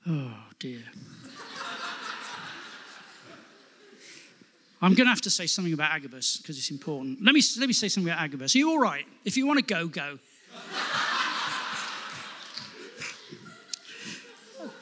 Oh 0.07 0.35
dear. 0.59 0.83
I'm 4.83 4.93
going 4.93 5.07
to 5.07 5.11
have 5.11 5.23
to 5.23 5.31
say 5.31 5.47
something 5.47 5.73
about 5.73 5.93
Agabus 5.93 6.37
because 6.37 6.59
it's 6.59 6.71
important. 6.71 7.23
Let 7.23 7.35
me, 7.35 7.41
let 7.59 7.69
me 7.69 7.73
say 7.73 7.89
something 7.89 8.13
about 8.13 8.23
Agabus. 8.23 8.55
Are 8.55 8.59
you 8.59 8.69
all 8.69 8.79
right? 8.79 9.07
If 9.25 9.35
you 9.39 9.47
want 9.47 9.59
to 9.61 9.65
go, 9.65 9.89
go. 9.89 10.19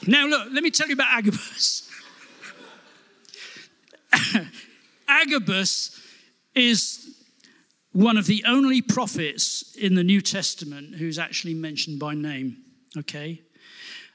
now, 0.05 0.27
look, 0.27 0.49
let 0.51 0.61
me 0.61 0.71
tell 0.71 0.89
you 0.89 0.95
about 0.95 1.17
Agabus. 1.17 1.89
Agabus 5.07 5.99
is 6.55 7.23
one 7.91 8.17
of 8.17 8.25
the 8.25 8.43
only 8.47 8.81
prophets 8.81 9.75
in 9.79 9.95
the 9.95 10.03
New 10.03 10.21
Testament 10.21 10.95
who's 10.95 11.19
actually 11.19 11.53
mentioned 11.53 11.99
by 11.99 12.15
name, 12.15 12.57
okay? 12.97 13.41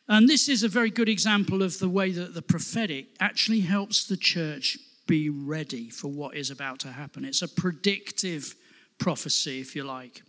And 0.09 0.29
this 0.29 0.49
is 0.49 0.63
a 0.63 0.69
very 0.69 0.91
good 0.91 1.09
example 1.09 1.63
of 1.63 1.79
the 1.79 1.89
way 1.89 2.11
that 2.13 2.35
the 2.35 2.43
prophetic 2.43 3.07
actually 3.21 3.61
helps 3.61 4.07
the 4.07 4.17
church 4.17 4.79
be 5.07 5.31
ready 5.31 5.91
for 5.91 6.09
what 6.09 6.37
is 6.37 6.51
about 6.51 6.81
to 6.81 6.89
happen. 6.89 7.25
It's 7.25 7.43
a 7.43 7.49
predictive 7.49 8.55
prophecy, 8.99 9.61
if 9.61 9.77
you 9.77 9.85
like. 9.85 10.23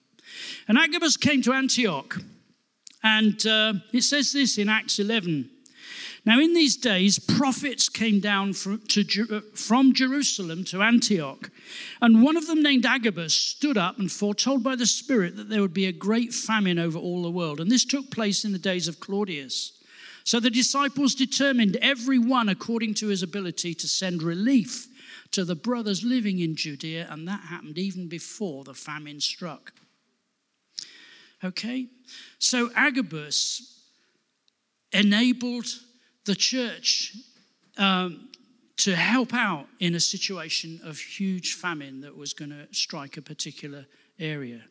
And 0.67 0.77
Agabus 0.77 1.17
came 1.17 1.41
to 1.43 1.53
Antioch, 1.53 2.17
and 3.03 3.45
uh, 3.47 3.73
it 3.93 4.03
says 4.03 4.31
this 4.31 4.57
in 4.57 4.69
Acts 4.69 4.99
11 4.99 5.49
now, 6.25 6.39
in 6.39 6.53
these 6.53 6.75
days, 6.75 7.17
prophets 7.17 7.87
came 7.87 8.19
down 8.19 8.53
from, 8.53 8.81
to, 8.89 9.27
uh, 9.31 9.39
from 9.55 9.93
Jerusalem 9.93 10.65
to 10.65 10.81
Antioch, 10.81 11.49
and 12.01 12.21
one 12.21 12.35
of 12.35 12.45
them, 12.45 12.61
named 12.61 12.85
Agabus, 12.85 13.33
stood 13.33 13.77
up 13.77 13.97
and 13.99 14.11
foretold 14.11 14.63
by 14.63 14.75
the 14.75 14.85
Spirit 14.85 15.37
that 15.37 15.49
there 15.49 15.61
would 15.61 15.73
be 15.73 15.85
a 15.85 15.93
great 15.93 16.33
famine 16.33 16.77
over 16.77 16.99
all 16.99 17.23
the 17.23 17.31
world. 17.31 17.59
And 17.59 17.71
this 17.71 17.85
took 17.85 18.11
place 18.11 18.43
in 18.43 18.51
the 18.51 18.59
days 18.59 18.87
of 18.87 18.99
Claudius. 18.99 19.73
So 20.25 20.39
the 20.39 20.49
disciples 20.49 21.15
determined, 21.15 21.77
every 21.81 22.19
one 22.19 22.49
according 22.49 22.95
to 22.95 23.07
his 23.07 23.23
ability, 23.23 23.73
to 23.75 23.87
send 23.87 24.21
relief 24.21 24.87
to 25.31 25.45
the 25.45 25.55
brothers 25.55 26.03
living 26.03 26.39
in 26.39 26.55
Judea, 26.55 27.07
and 27.09 27.27
that 27.27 27.41
happened 27.41 27.77
even 27.77 28.09
before 28.09 28.63
the 28.63 28.73
famine 28.73 29.21
struck. 29.21 29.73
Okay? 31.43 31.87
So 32.39 32.69
Agabus 32.75 33.81
enabled 34.91 35.67
the 36.29 36.35
church 36.35 37.17
um, 37.79 38.29
to 38.77 38.95
help 38.95 39.33
out 39.33 39.65
in 39.79 39.95
a 39.95 39.99
situation 39.99 40.79
of 40.83 40.99
huge 40.99 41.55
famine 41.55 42.01
that 42.01 42.15
was 42.15 42.33
going 42.33 42.51
to 42.51 42.67
strike 42.71 43.17
a 43.17 43.21
particular 43.21 43.87
area. 44.19 44.61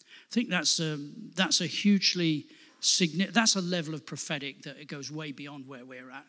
I 0.00 0.30
think 0.30 0.48
that's 0.48 0.78
a, 0.78 0.96
that's 1.34 1.60
a 1.60 1.66
hugely 1.66 2.46
significant, 2.78 3.34
that's 3.34 3.56
a 3.56 3.60
level 3.60 3.94
of 3.94 4.06
prophetic 4.06 4.62
that 4.62 4.76
it 4.78 4.86
goes 4.86 5.10
way 5.10 5.32
beyond 5.32 5.66
where 5.66 5.84
we're 5.84 6.08
at. 6.08 6.24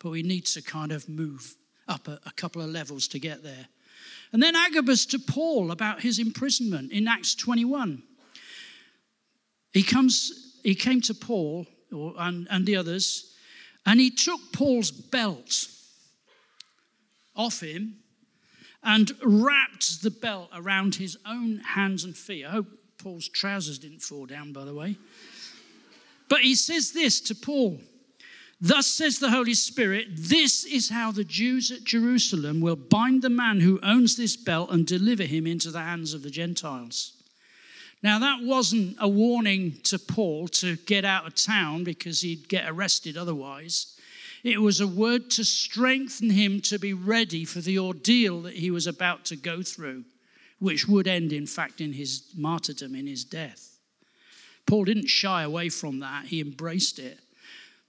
But 0.00 0.10
we 0.10 0.22
need 0.22 0.44
to 0.48 0.60
kind 0.60 0.92
of 0.92 1.08
move 1.08 1.56
up 1.88 2.06
a, 2.06 2.20
a 2.26 2.32
couple 2.32 2.60
of 2.60 2.68
levels 2.68 3.08
to 3.08 3.18
get 3.18 3.42
there. 3.42 3.68
And 4.32 4.42
then 4.42 4.54
Agabus 4.54 5.06
to 5.06 5.18
Paul 5.18 5.70
about 5.70 6.02
his 6.02 6.18
imprisonment 6.18 6.92
in 6.92 7.08
Acts 7.08 7.34
21. 7.34 8.02
He 9.72 9.82
comes, 9.82 10.60
he 10.62 10.74
came 10.74 11.00
to 11.00 11.14
Paul 11.14 11.66
or, 11.90 12.12
and, 12.18 12.46
and 12.50 12.66
the 12.66 12.76
others 12.76 13.30
and 13.86 14.00
he 14.00 14.10
took 14.10 14.40
Paul's 14.52 14.90
belt 14.90 15.68
off 17.36 17.60
him 17.60 17.96
and 18.82 19.12
wrapped 19.22 20.02
the 20.02 20.10
belt 20.10 20.50
around 20.54 20.96
his 20.96 21.16
own 21.26 21.58
hands 21.58 22.04
and 22.04 22.16
feet. 22.16 22.44
I 22.44 22.50
hope 22.50 22.66
Paul's 22.98 23.28
trousers 23.28 23.78
didn't 23.78 24.02
fall 24.02 24.26
down, 24.26 24.52
by 24.52 24.64
the 24.64 24.74
way. 24.74 24.96
But 26.28 26.40
he 26.40 26.54
says 26.54 26.92
this 26.92 27.20
to 27.22 27.34
Paul 27.34 27.80
Thus 28.60 28.86
says 28.86 29.18
the 29.18 29.30
Holy 29.30 29.52
Spirit, 29.54 30.06
this 30.10 30.64
is 30.64 30.88
how 30.88 31.10
the 31.10 31.24
Jews 31.24 31.70
at 31.70 31.84
Jerusalem 31.84 32.60
will 32.60 32.76
bind 32.76 33.20
the 33.20 33.28
man 33.28 33.60
who 33.60 33.80
owns 33.82 34.16
this 34.16 34.36
belt 34.36 34.70
and 34.70 34.86
deliver 34.86 35.24
him 35.24 35.46
into 35.46 35.70
the 35.70 35.80
hands 35.80 36.14
of 36.14 36.22
the 36.22 36.30
Gentiles. 36.30 37.13
Now, 38.02 38.18
that 38.18 38.42
wasn't 38.42 38.96
a 39.00 39.08
warning 39.08 39.78
to 39.84 39.98
Paul 39.98 40.48
to 40.48 40.76
get 40.76 41.04
out 41.04 41.26
of 41.26 41.34
town 41.34 41.84
because 41.84 42.20
he'd 42.20 42.48
get 42.48 42.68
arrested 42.68 43.16
otherwise. 43.16 43.98
It 44.42 44.60
was 44.60 44.80
a 44.80 44.86
word 44.86 45.30
to 45.32 45.44
strengthen 45.44 46.28
him 46.28 46.60
to 46.62 46.78
be 46.78 46.92
ready 46.92 47.46
for 47.46 47.60
the 47.60 47.78
ordeal 47.78 48.42
that 48.42 48.54
he 48.54 48.70
was 48.70 48.86
about 48.86 49.24
to 49.26 49.36
go 49.36 49.62
through, 49.62 50.04
which 50.58 50.86
would 50.86 51.08
end, 51.08 51.32
in 51.32 51.46
fact, 51.46 51.80
in 51.80 51.94
his 51.94 52.24
martyrdom, 52.36 52.94
in 52.94 53.06
his 53.06 53.24
death. 53.24 53.78
Paul 54.66 54.84
didn't 54.84 55.06
shy 55.06 55.42
away 55.42 55.70
from 55.70 56.00
that, 56.00 56.26
he 56.26 56.40
embraced 56.40 56.98
it. 56.98 57.20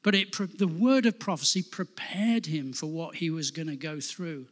But 0.01 0.15
it, 0.15 0.57
the 0.57 0.67
word 0.67 1.05
of 1.05 1.19
prophecy 1.19 1.63
prepared 1.63 2.45
him 2.45 2.73
for 2.73 2.85
what 2.85 3.15
he 3.15 3.31
was 3.31 3.51
going 3.51 3.67
to 3.67 3.75
go 3.75 3.99
through. 3.99 4.45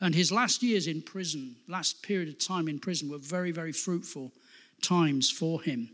And 0.00 0.14
his 0.14 0.32
last 0.32 0.62
years 0.62 0.86
in 0.86 1.02
prison, 1.02 1.56
last 1.68 2.02
period 2.02 2.28
of 2.28 2.38
time 2.38 2.68
in 2.68 2.78
prison, 2.78 3.10
were 3.10 3.18
very, 3.18 3.52
very 3.52 3.72
fruitful 3.72 4.32
times 4.82 5.30
for 5.30 5.62
him. 5.62 5.90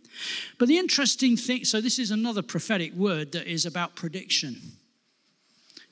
But 0.59 0.69
the 0.69 0.79
interesting 0.79 1.37
thing 1.37 1.65
so, 1.65 1.81
this 1.81 1.99
is 1.99 2.11
another 2.11 2.43
prophetic 2.43 2.93
word 2.95 3.33
that 3.33 3.47
is 3.47 3.67
about 3.67 3.97
prediction 3.97 4.57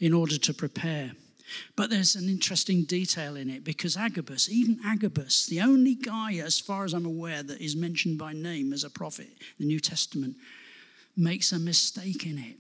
in 0.00 0.12
order 0.12 0.38
to 0.38 0.54
prepare. 0.54 1.12
But 1.76 1.90
there's 1.90 2.14
an 2.14 2.28
interesting 2.28 2.84
detail 2.84 3.36
in 3.36 3.48
it 3.48 3.64
because 3.64 3.96
Agabus, 3.96 4.50
even 4.50 4.80
Agabus, 4.84 5.46
the 5.46 5.60
only 5.60 5.94
guy, 5.94 6.34
as 6.34 6.60
far 6.60 6.84
as 6.84 6.92
I'm 6.92 7.06
aware, 7.06 7.42
that 7.42 7.60
is 7.60 7.74
mentioned 7.74 8.18
by 8.18 8.32
name 8.32 8.72
as 8.72 8.84
a 8.84 8.90
prophet 8.90 9.28
in 9.28 9.36
the 9.60 9.66
New 9.66 9.80
Testament, 9.80 10.36
makes 11.16 11.52
a 11.52 11.58
mistake 11.58 12.26
in 12.26 12.38
it. 12.38 12.56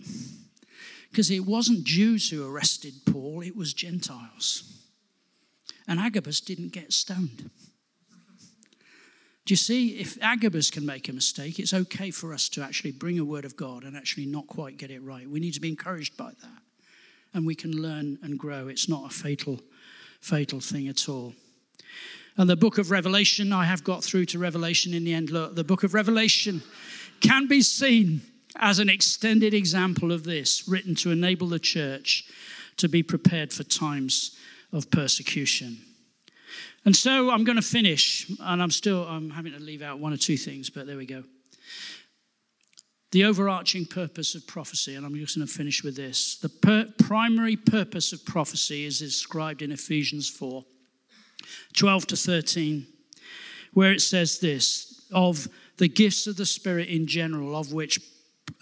Because 1.10 1.30
it 1.30 1.44
wasn't 1.44 1.84
Jews 1.84 2.30
who 2.30 2.46
arrested 2.46 2.94
Paul, 3.06 3.42
it 3.42 3.56
was 3.56 3.74
Gentiles. 3.74 4.74
And 5.86 5.98
Agabus 5.98 6.40
didn't 6.40 6.72
get 6.72 6.92
stoned. 6.92 7.50
Do 9.48 9.52
you 9.52 9.56
see, 9.56 9.98
if 9.98 10.18
Agabus 10.20 10.70
can 10.70 10.84
make 10.84 11.08
a 11.08 11.12
mistake, 11.14 11.58
it's 11.58 11.72
okay 11.72 12.10
for 12.10 12.34
us 12.34 12.50
to 12.50 12.60
actually 12.60 12.92
bring 12.92 13.18
a 13.18 13.24
word 13.24 13.46
of 13.46 13.56
God 13.56 13.82
and 13.82 13.96
actually 13.96 14.26
not 14.26 14.46
quite 14.46 14.76
get 14.76 14.90
it 14.90 15.02
right. 15.02 15.26
We 15.26 15.40
need 15.40 15.54
to 15.54 15.60
be 15.60 15.70
encouraged 15.70 16.18
by 16.18 16.32
that. 16.42 16.62
And 17.32 17.46
we 17.46 17.54
can 17.54 17.72
learn 17.72 18.18
and 18.22 18.38
grow. 18.38 18.68
It's 18.68 18.90
not 18.90 19.06
a 19.06 19.08
fatal, 19.08 19.58
fatal 20.20 20.60
thing 20.60 20.86
at 20.86 21.08
all. 21.08 21.32
And 22.36 22.50
the 22.50 22.56
book 22.56 22.76
of 22.76 22.90
Revelation, 22.90 23.50
I 23.54 23.64
have 23.64 23.82
got 23.84 24.04
through 24.04 24.26
to 24.26 24.38
Revelation 24.38 24.92
in 24.92 25.04
the 25.04 25.14
end. 25.14 25.30
Look, 25.30 25.54
the 25.54 25.64
book 25.64 25.82
of 25.82 25.94
Revelation 25.94 26.60
can 27.22 27.46
be 27.46 27.62
seen 27.62 28.20
as 28.56 28.80
an 28.80 28.90
extended 28.90 29.54
example 29.54 30.12
of 30.12 30.24
this, 30.24 30.68
written 30.68 30.94
to 30.96 31.10
enable 31.10 31.48
the 31.48 31.58
church 31.58 32.24
to 32.76 32.86
be 32.86 33.02
prepared 33.02 33.54
for 33.54 33.64
times 33.64 34.36
of 34.74 34.90
persecution. 34.90 35.78
And 36.88 36.96
so 36.96 37.30
I'm 37.30 37.44
going 37.44 37.56
to 37.56 37.60
finish, 37.60 38.26
and 38.40 38.62
I'm 38.62 38.70
still 38.70 39.06
I'm 39.06 39.28
having 39.28 39.52
to 39.52 39.58
leave 39.58 39.82
out 39.82 39.98
one 39.98 40.14
or 40.14 40.16
two 40.16 40.38
things, 40.38 40.70
but 40.70 40.86
there 40.86 40.96
we 40.96 41.04
go. 41.04 41.22
The 43.10 43.26
overarching 43.26 43.84
purpose 43.84 44.34
of 44.34 44.46
prophecy, 44.46 44.94
and 44.94 45.04
I'm 45.04 45.14
just 45.16 45.36
going 45.36 45.46
to 45.46 45.52
finish 45.52 45.84
with 45.84 45.96
this. 45.96 46.38
The 46.38 46.48
per- 46.48 46.88
primary 46.98 47.56
purpose 47.56 48.14
of 48.14 48.24
prophecy 48.24 48.86
is 48.86 49.00
described 49.00 49.60
in 49.60 49.70
Ephesians 49.70 50.30
4 50.30 50.64
12 51.76 52.06
to 52.06 52.16
13, 52.16 52.86
where 53.74 53.92
it 53.92 54.00
says 54.00 54.38
this 54.38 55.06
of 55.12 55.46
the 55.76 55.88
gifts 55.88 56.26
of 56.26 56.38
the 56.38 56.46
Spirit 56.46 56.88
in 56.88 57.06
general, 57.06 57.54
of 57.54 57.70
which 57.70 58.00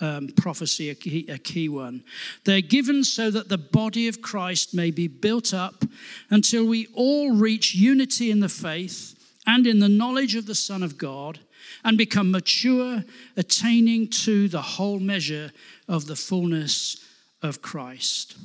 um, 0.00 0.28
prophecy, 0.36 0.90
a 0.90 0.94
key, 0.94 1.26
a 1.28 1.38
key 1.38 1.68
one. 1.68 2.04
They're 2.44 2.60
given 2.60 3.04
so 3.04 3.30
that 3.30 3.48
the 3.48 3.58
body 3.58 4.08
of 4.08 4.22
Christ 4.22 4.74
may 4.74 4.90
be 4.90 5.08
built 5.08 5.54
up 5.54 5.84
until 6.30 6.66
we 6.66 6.88
all 6.94 7.32
reach 7.32 7.74
unity 7.74 8.30
in 8.30 8.40
the 8.40 8.48
faith 8.48 9.14
and 9.46 9.66
in 9.66 9.78
the 9.78 9.88
knowledge 9.88 10.34
of 10.34 10.46
the 10.46 10.54
Son 10.54 10.82
of 10.82 10.98
God 10.98 11.40
and 11.84 11.98
become 11.98 12.30
mature, 12.30 13.04
attaining 13.36 14.08
to 14.08 14.48
the 14.48 14.62
whole 14.62 14.98
measure 14.98 15.52
of 15.88 16.06
the 16.06 16.16
fullness 16.16 17.04
of 17.42 17.62
Christ. 17.62 18.36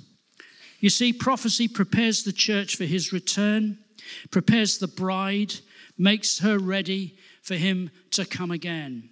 You 0.80 0.90
see, 0.90 1.14
prophecy 1.14 1.68
prepares 1.68 2.24
the 2.24 2.34
church 2.34 2.76
for 2.76 2.86
his 2.86 3.14
return, 3.14 3.78
prepares 4.32 4.80
the 4.80 4.88
bride, 4.88 5.54
makes 5.98 6.40
her 6.40 6.58
ready 6.58 7.16
for 7.44 7.56
him 7.56 7.92
to 8.12 8.26
come 8.26 8.52
again. 8.52 9.11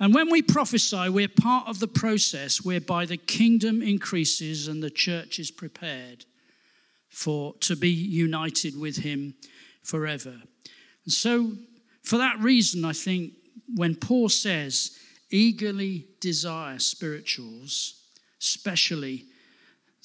And 0.00 0.14
when 0.14 0.30
we 0.30 0.42
prophesy, 0.42 1.08
we're 1.08 1.28
part 1.28 1.68
of 1.68 1.78
the 1.78 1.88
process 1.88 2.64
whereby 2.64 3.06
the 3.06 3.16
kingdom 3.16 3.80
increases 3.80 4.66
and 4.66 4.82
the 4.82 4.90
church 4.90 5.38
is 5.38 5.50
prepared 5.50 6.24
for 7.08 7.54
to 7.60 7.76
be 7.76 7.90
united 7.90 8.78
with 8.78 8.96
him 8.96 9.34
forever. 9.82 10.34
And 11.04 11.12
so 11.12 11.52
for 12.02 12.18
that 12.18 12.40
reason, 12.40 12.84
I 12.84 12.92
think 12.92 13.34
when 13.74 13.94
Paul 13.94 14.28
says, 14.28 14.98
eagerly 15.30 16.06
desire 16.20 16.78
spirituals, 16.78 17.94
especially 18.40 19.24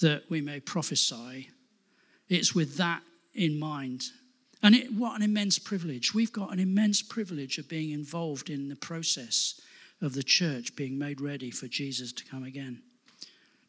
that 0.01 0.23
we 0.29 0.39
may 0.39 0.59
prophesy, 0.59 1.49
it's 2.29 2.53
with 2.53 2.77
that 2.77 3.01
in 3.33 3.59
mind. 3.59 4.05
And 4.61 4.75
it, 4.75 4.93
what 4.93 5.15
an 5.15 5.23
immense 5.23 5.57
privilege. 5.57 6.13
We've 6.13 6.31
got 6.31 6.53
an 6.53 6.59
immense 6.59 7.01
privilege 7.01 7.57
of 7.57 7.67
being 7.67 7.91
involved 7.91 8.49
in 8.49 8.69
the 8.69 8.75
process 8.75 9.59
of 10.01 10.13
the 10.13 10.23
church 10.23 10.75
being 10.75 10.97
made 10.97 11.21
ready 11.21 11.51
for 11.51 11.67
Jesus 11.67 12.11
to 12.13 12.25
come 12.25 12.43
again. 12.43 12.81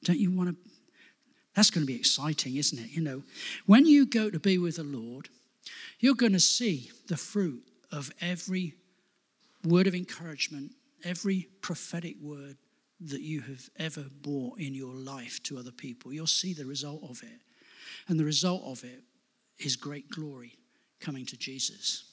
Don't 0.05 0.19
you 0.19 0.31
want 0.31 0.51
to? 0.51 0.57
That's 1.55 1.71
going 1.71 1.83
to 1.85 1.93
be 1.93 1.99
exciting, 1.99 2.57
isn't 2.57 2.79
it? 2.79 2.91
You 2.91 3.03
know, 3.03 3.23
when 3.67 3.87
you 3.87 4.07
go 4.07 4.31
to 4.31 4.39
be 4.39 4.57
with 4.59 4.77
the 4.77 4.85
Lord, 4.85 5.29
you're 5.99 6.15
going 6.15 6.33
to 6.33 6.41
see 6.41 6.91
the 7.09 7.17
fruit 7.17 7.63
of 7.91 8.13
every 8.21 8.75
word 9.65 9.87
of 9.87 9.95
encouragement, 9.95 10.73
every 11.05 11.49
prophetic 11.61 12.17
word 12.23 12.57
that 13.01 13.23
you 13.23 13.41
have 13.41 13.69
ever 13.79 14.05
brought 14.23 14.59
in 14.59 14.75
your 14.75 14.95
life 14.95 15.43
to 15.45 15.59
other 15.59 15.71
people. 15.71 16.13
You'll 16.13 16.27
see 16.27 16.53
the 16.53 16.67
result 16.67 17.03
of 17.03 17.23
it. 17.23 17.41
And 18.09 18.19
the 18.19 18.25
result 18.25 18.63
of 18.65 18.85
it 18.85 19.03
is 19.59 19.77
great 19.77 20.09
glory 20.11 20.59
coming 21.01 21.27
to 21.27 21.37
Jesus. 21.37 22.10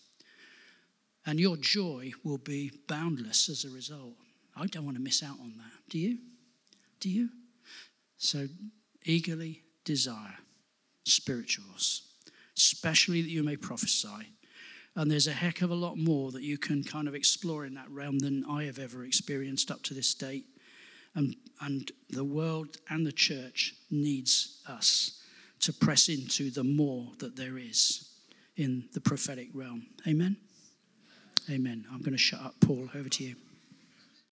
And 1.28 1.40
your 1.42 1.58
joy 1.58 2.14
will 2.24 2.38
be 2.38 2.72
boundless 2.88 3.50
as 3.50 3.66
a 3.66 3.70
result. 3.70 4.14
I 4.56 4.66
don't 4.66 4.86
want 4.86 4.96
to 4.96 5.04
miss 5.04 5.22
out 5.22 5.38
on 5.42 5.54
that. 5.58 5.90
Do 5.90 6.00
you? 6.00 6.18
Do 7.02 7.10
you? 7.10 7.30
So 8.18 8.48
eagerly 9.04 9.62
desire 9.84 10.38
spirituals, 11.04 12.02
especially 12.58 13.22
that 13.22 13.30
you 13.30 13.44
may 13.44 13.58
prophesy. 13.58 14.30
And 14.96 15.12
there's 15.12 15.28
a 15.28 15.34
heck 15.34 15.62
of 15.62 15.70
a 15.70 15.76
lot 15.76 15.98
more 15.98 16.32
that 16.32 16.44
you 16.44 16.58
can 16.58 16.84
kind 16.84 17.08
of 17.08 17.14
explore 17.14 17.66
in 17.66 17.76
that 17.76 17.92
realm 17.92 18.20
than 18.20 18.46
I 18.50 18.64
have 18.64 18.80
ever 18.80 19.04
experienced 19.04 19.70
up 19.70 19.84
to 19.84 19.94
this 19.94 20.14
date. 20.14 20.46
And, 21.14 21.36
and 21.62 21.92
the 22.10 22.24
world 22.24 22.78
and 22.90 23.06
the 23.06 23.12
church 23.12 23.76
needs 23.92 24.64
us 24.68 25.22
to 25.60 25.74
press 25.74 26.08
into 26.08 26.52
the 26.52 26.64
more 26.64 27.12
that 27.20 27.36
there 27.36 27.58
is 27.58 28.10
in 28.56 28.86
the 28.94 29.02
prophetic 29.02 29.50
realm. 29.54 29.88
Amen. 30.08 30.38
Amen. 31.50 31.86
I'm 31.92 32.00
going 32.00 32.12
to 32.12 32.18
shut 32.18 32.42
up. 32.42 32.56
Paul, 32.60 32.90
over 32.94 33.10
to 33.10 33.24
you. 33.24 33.36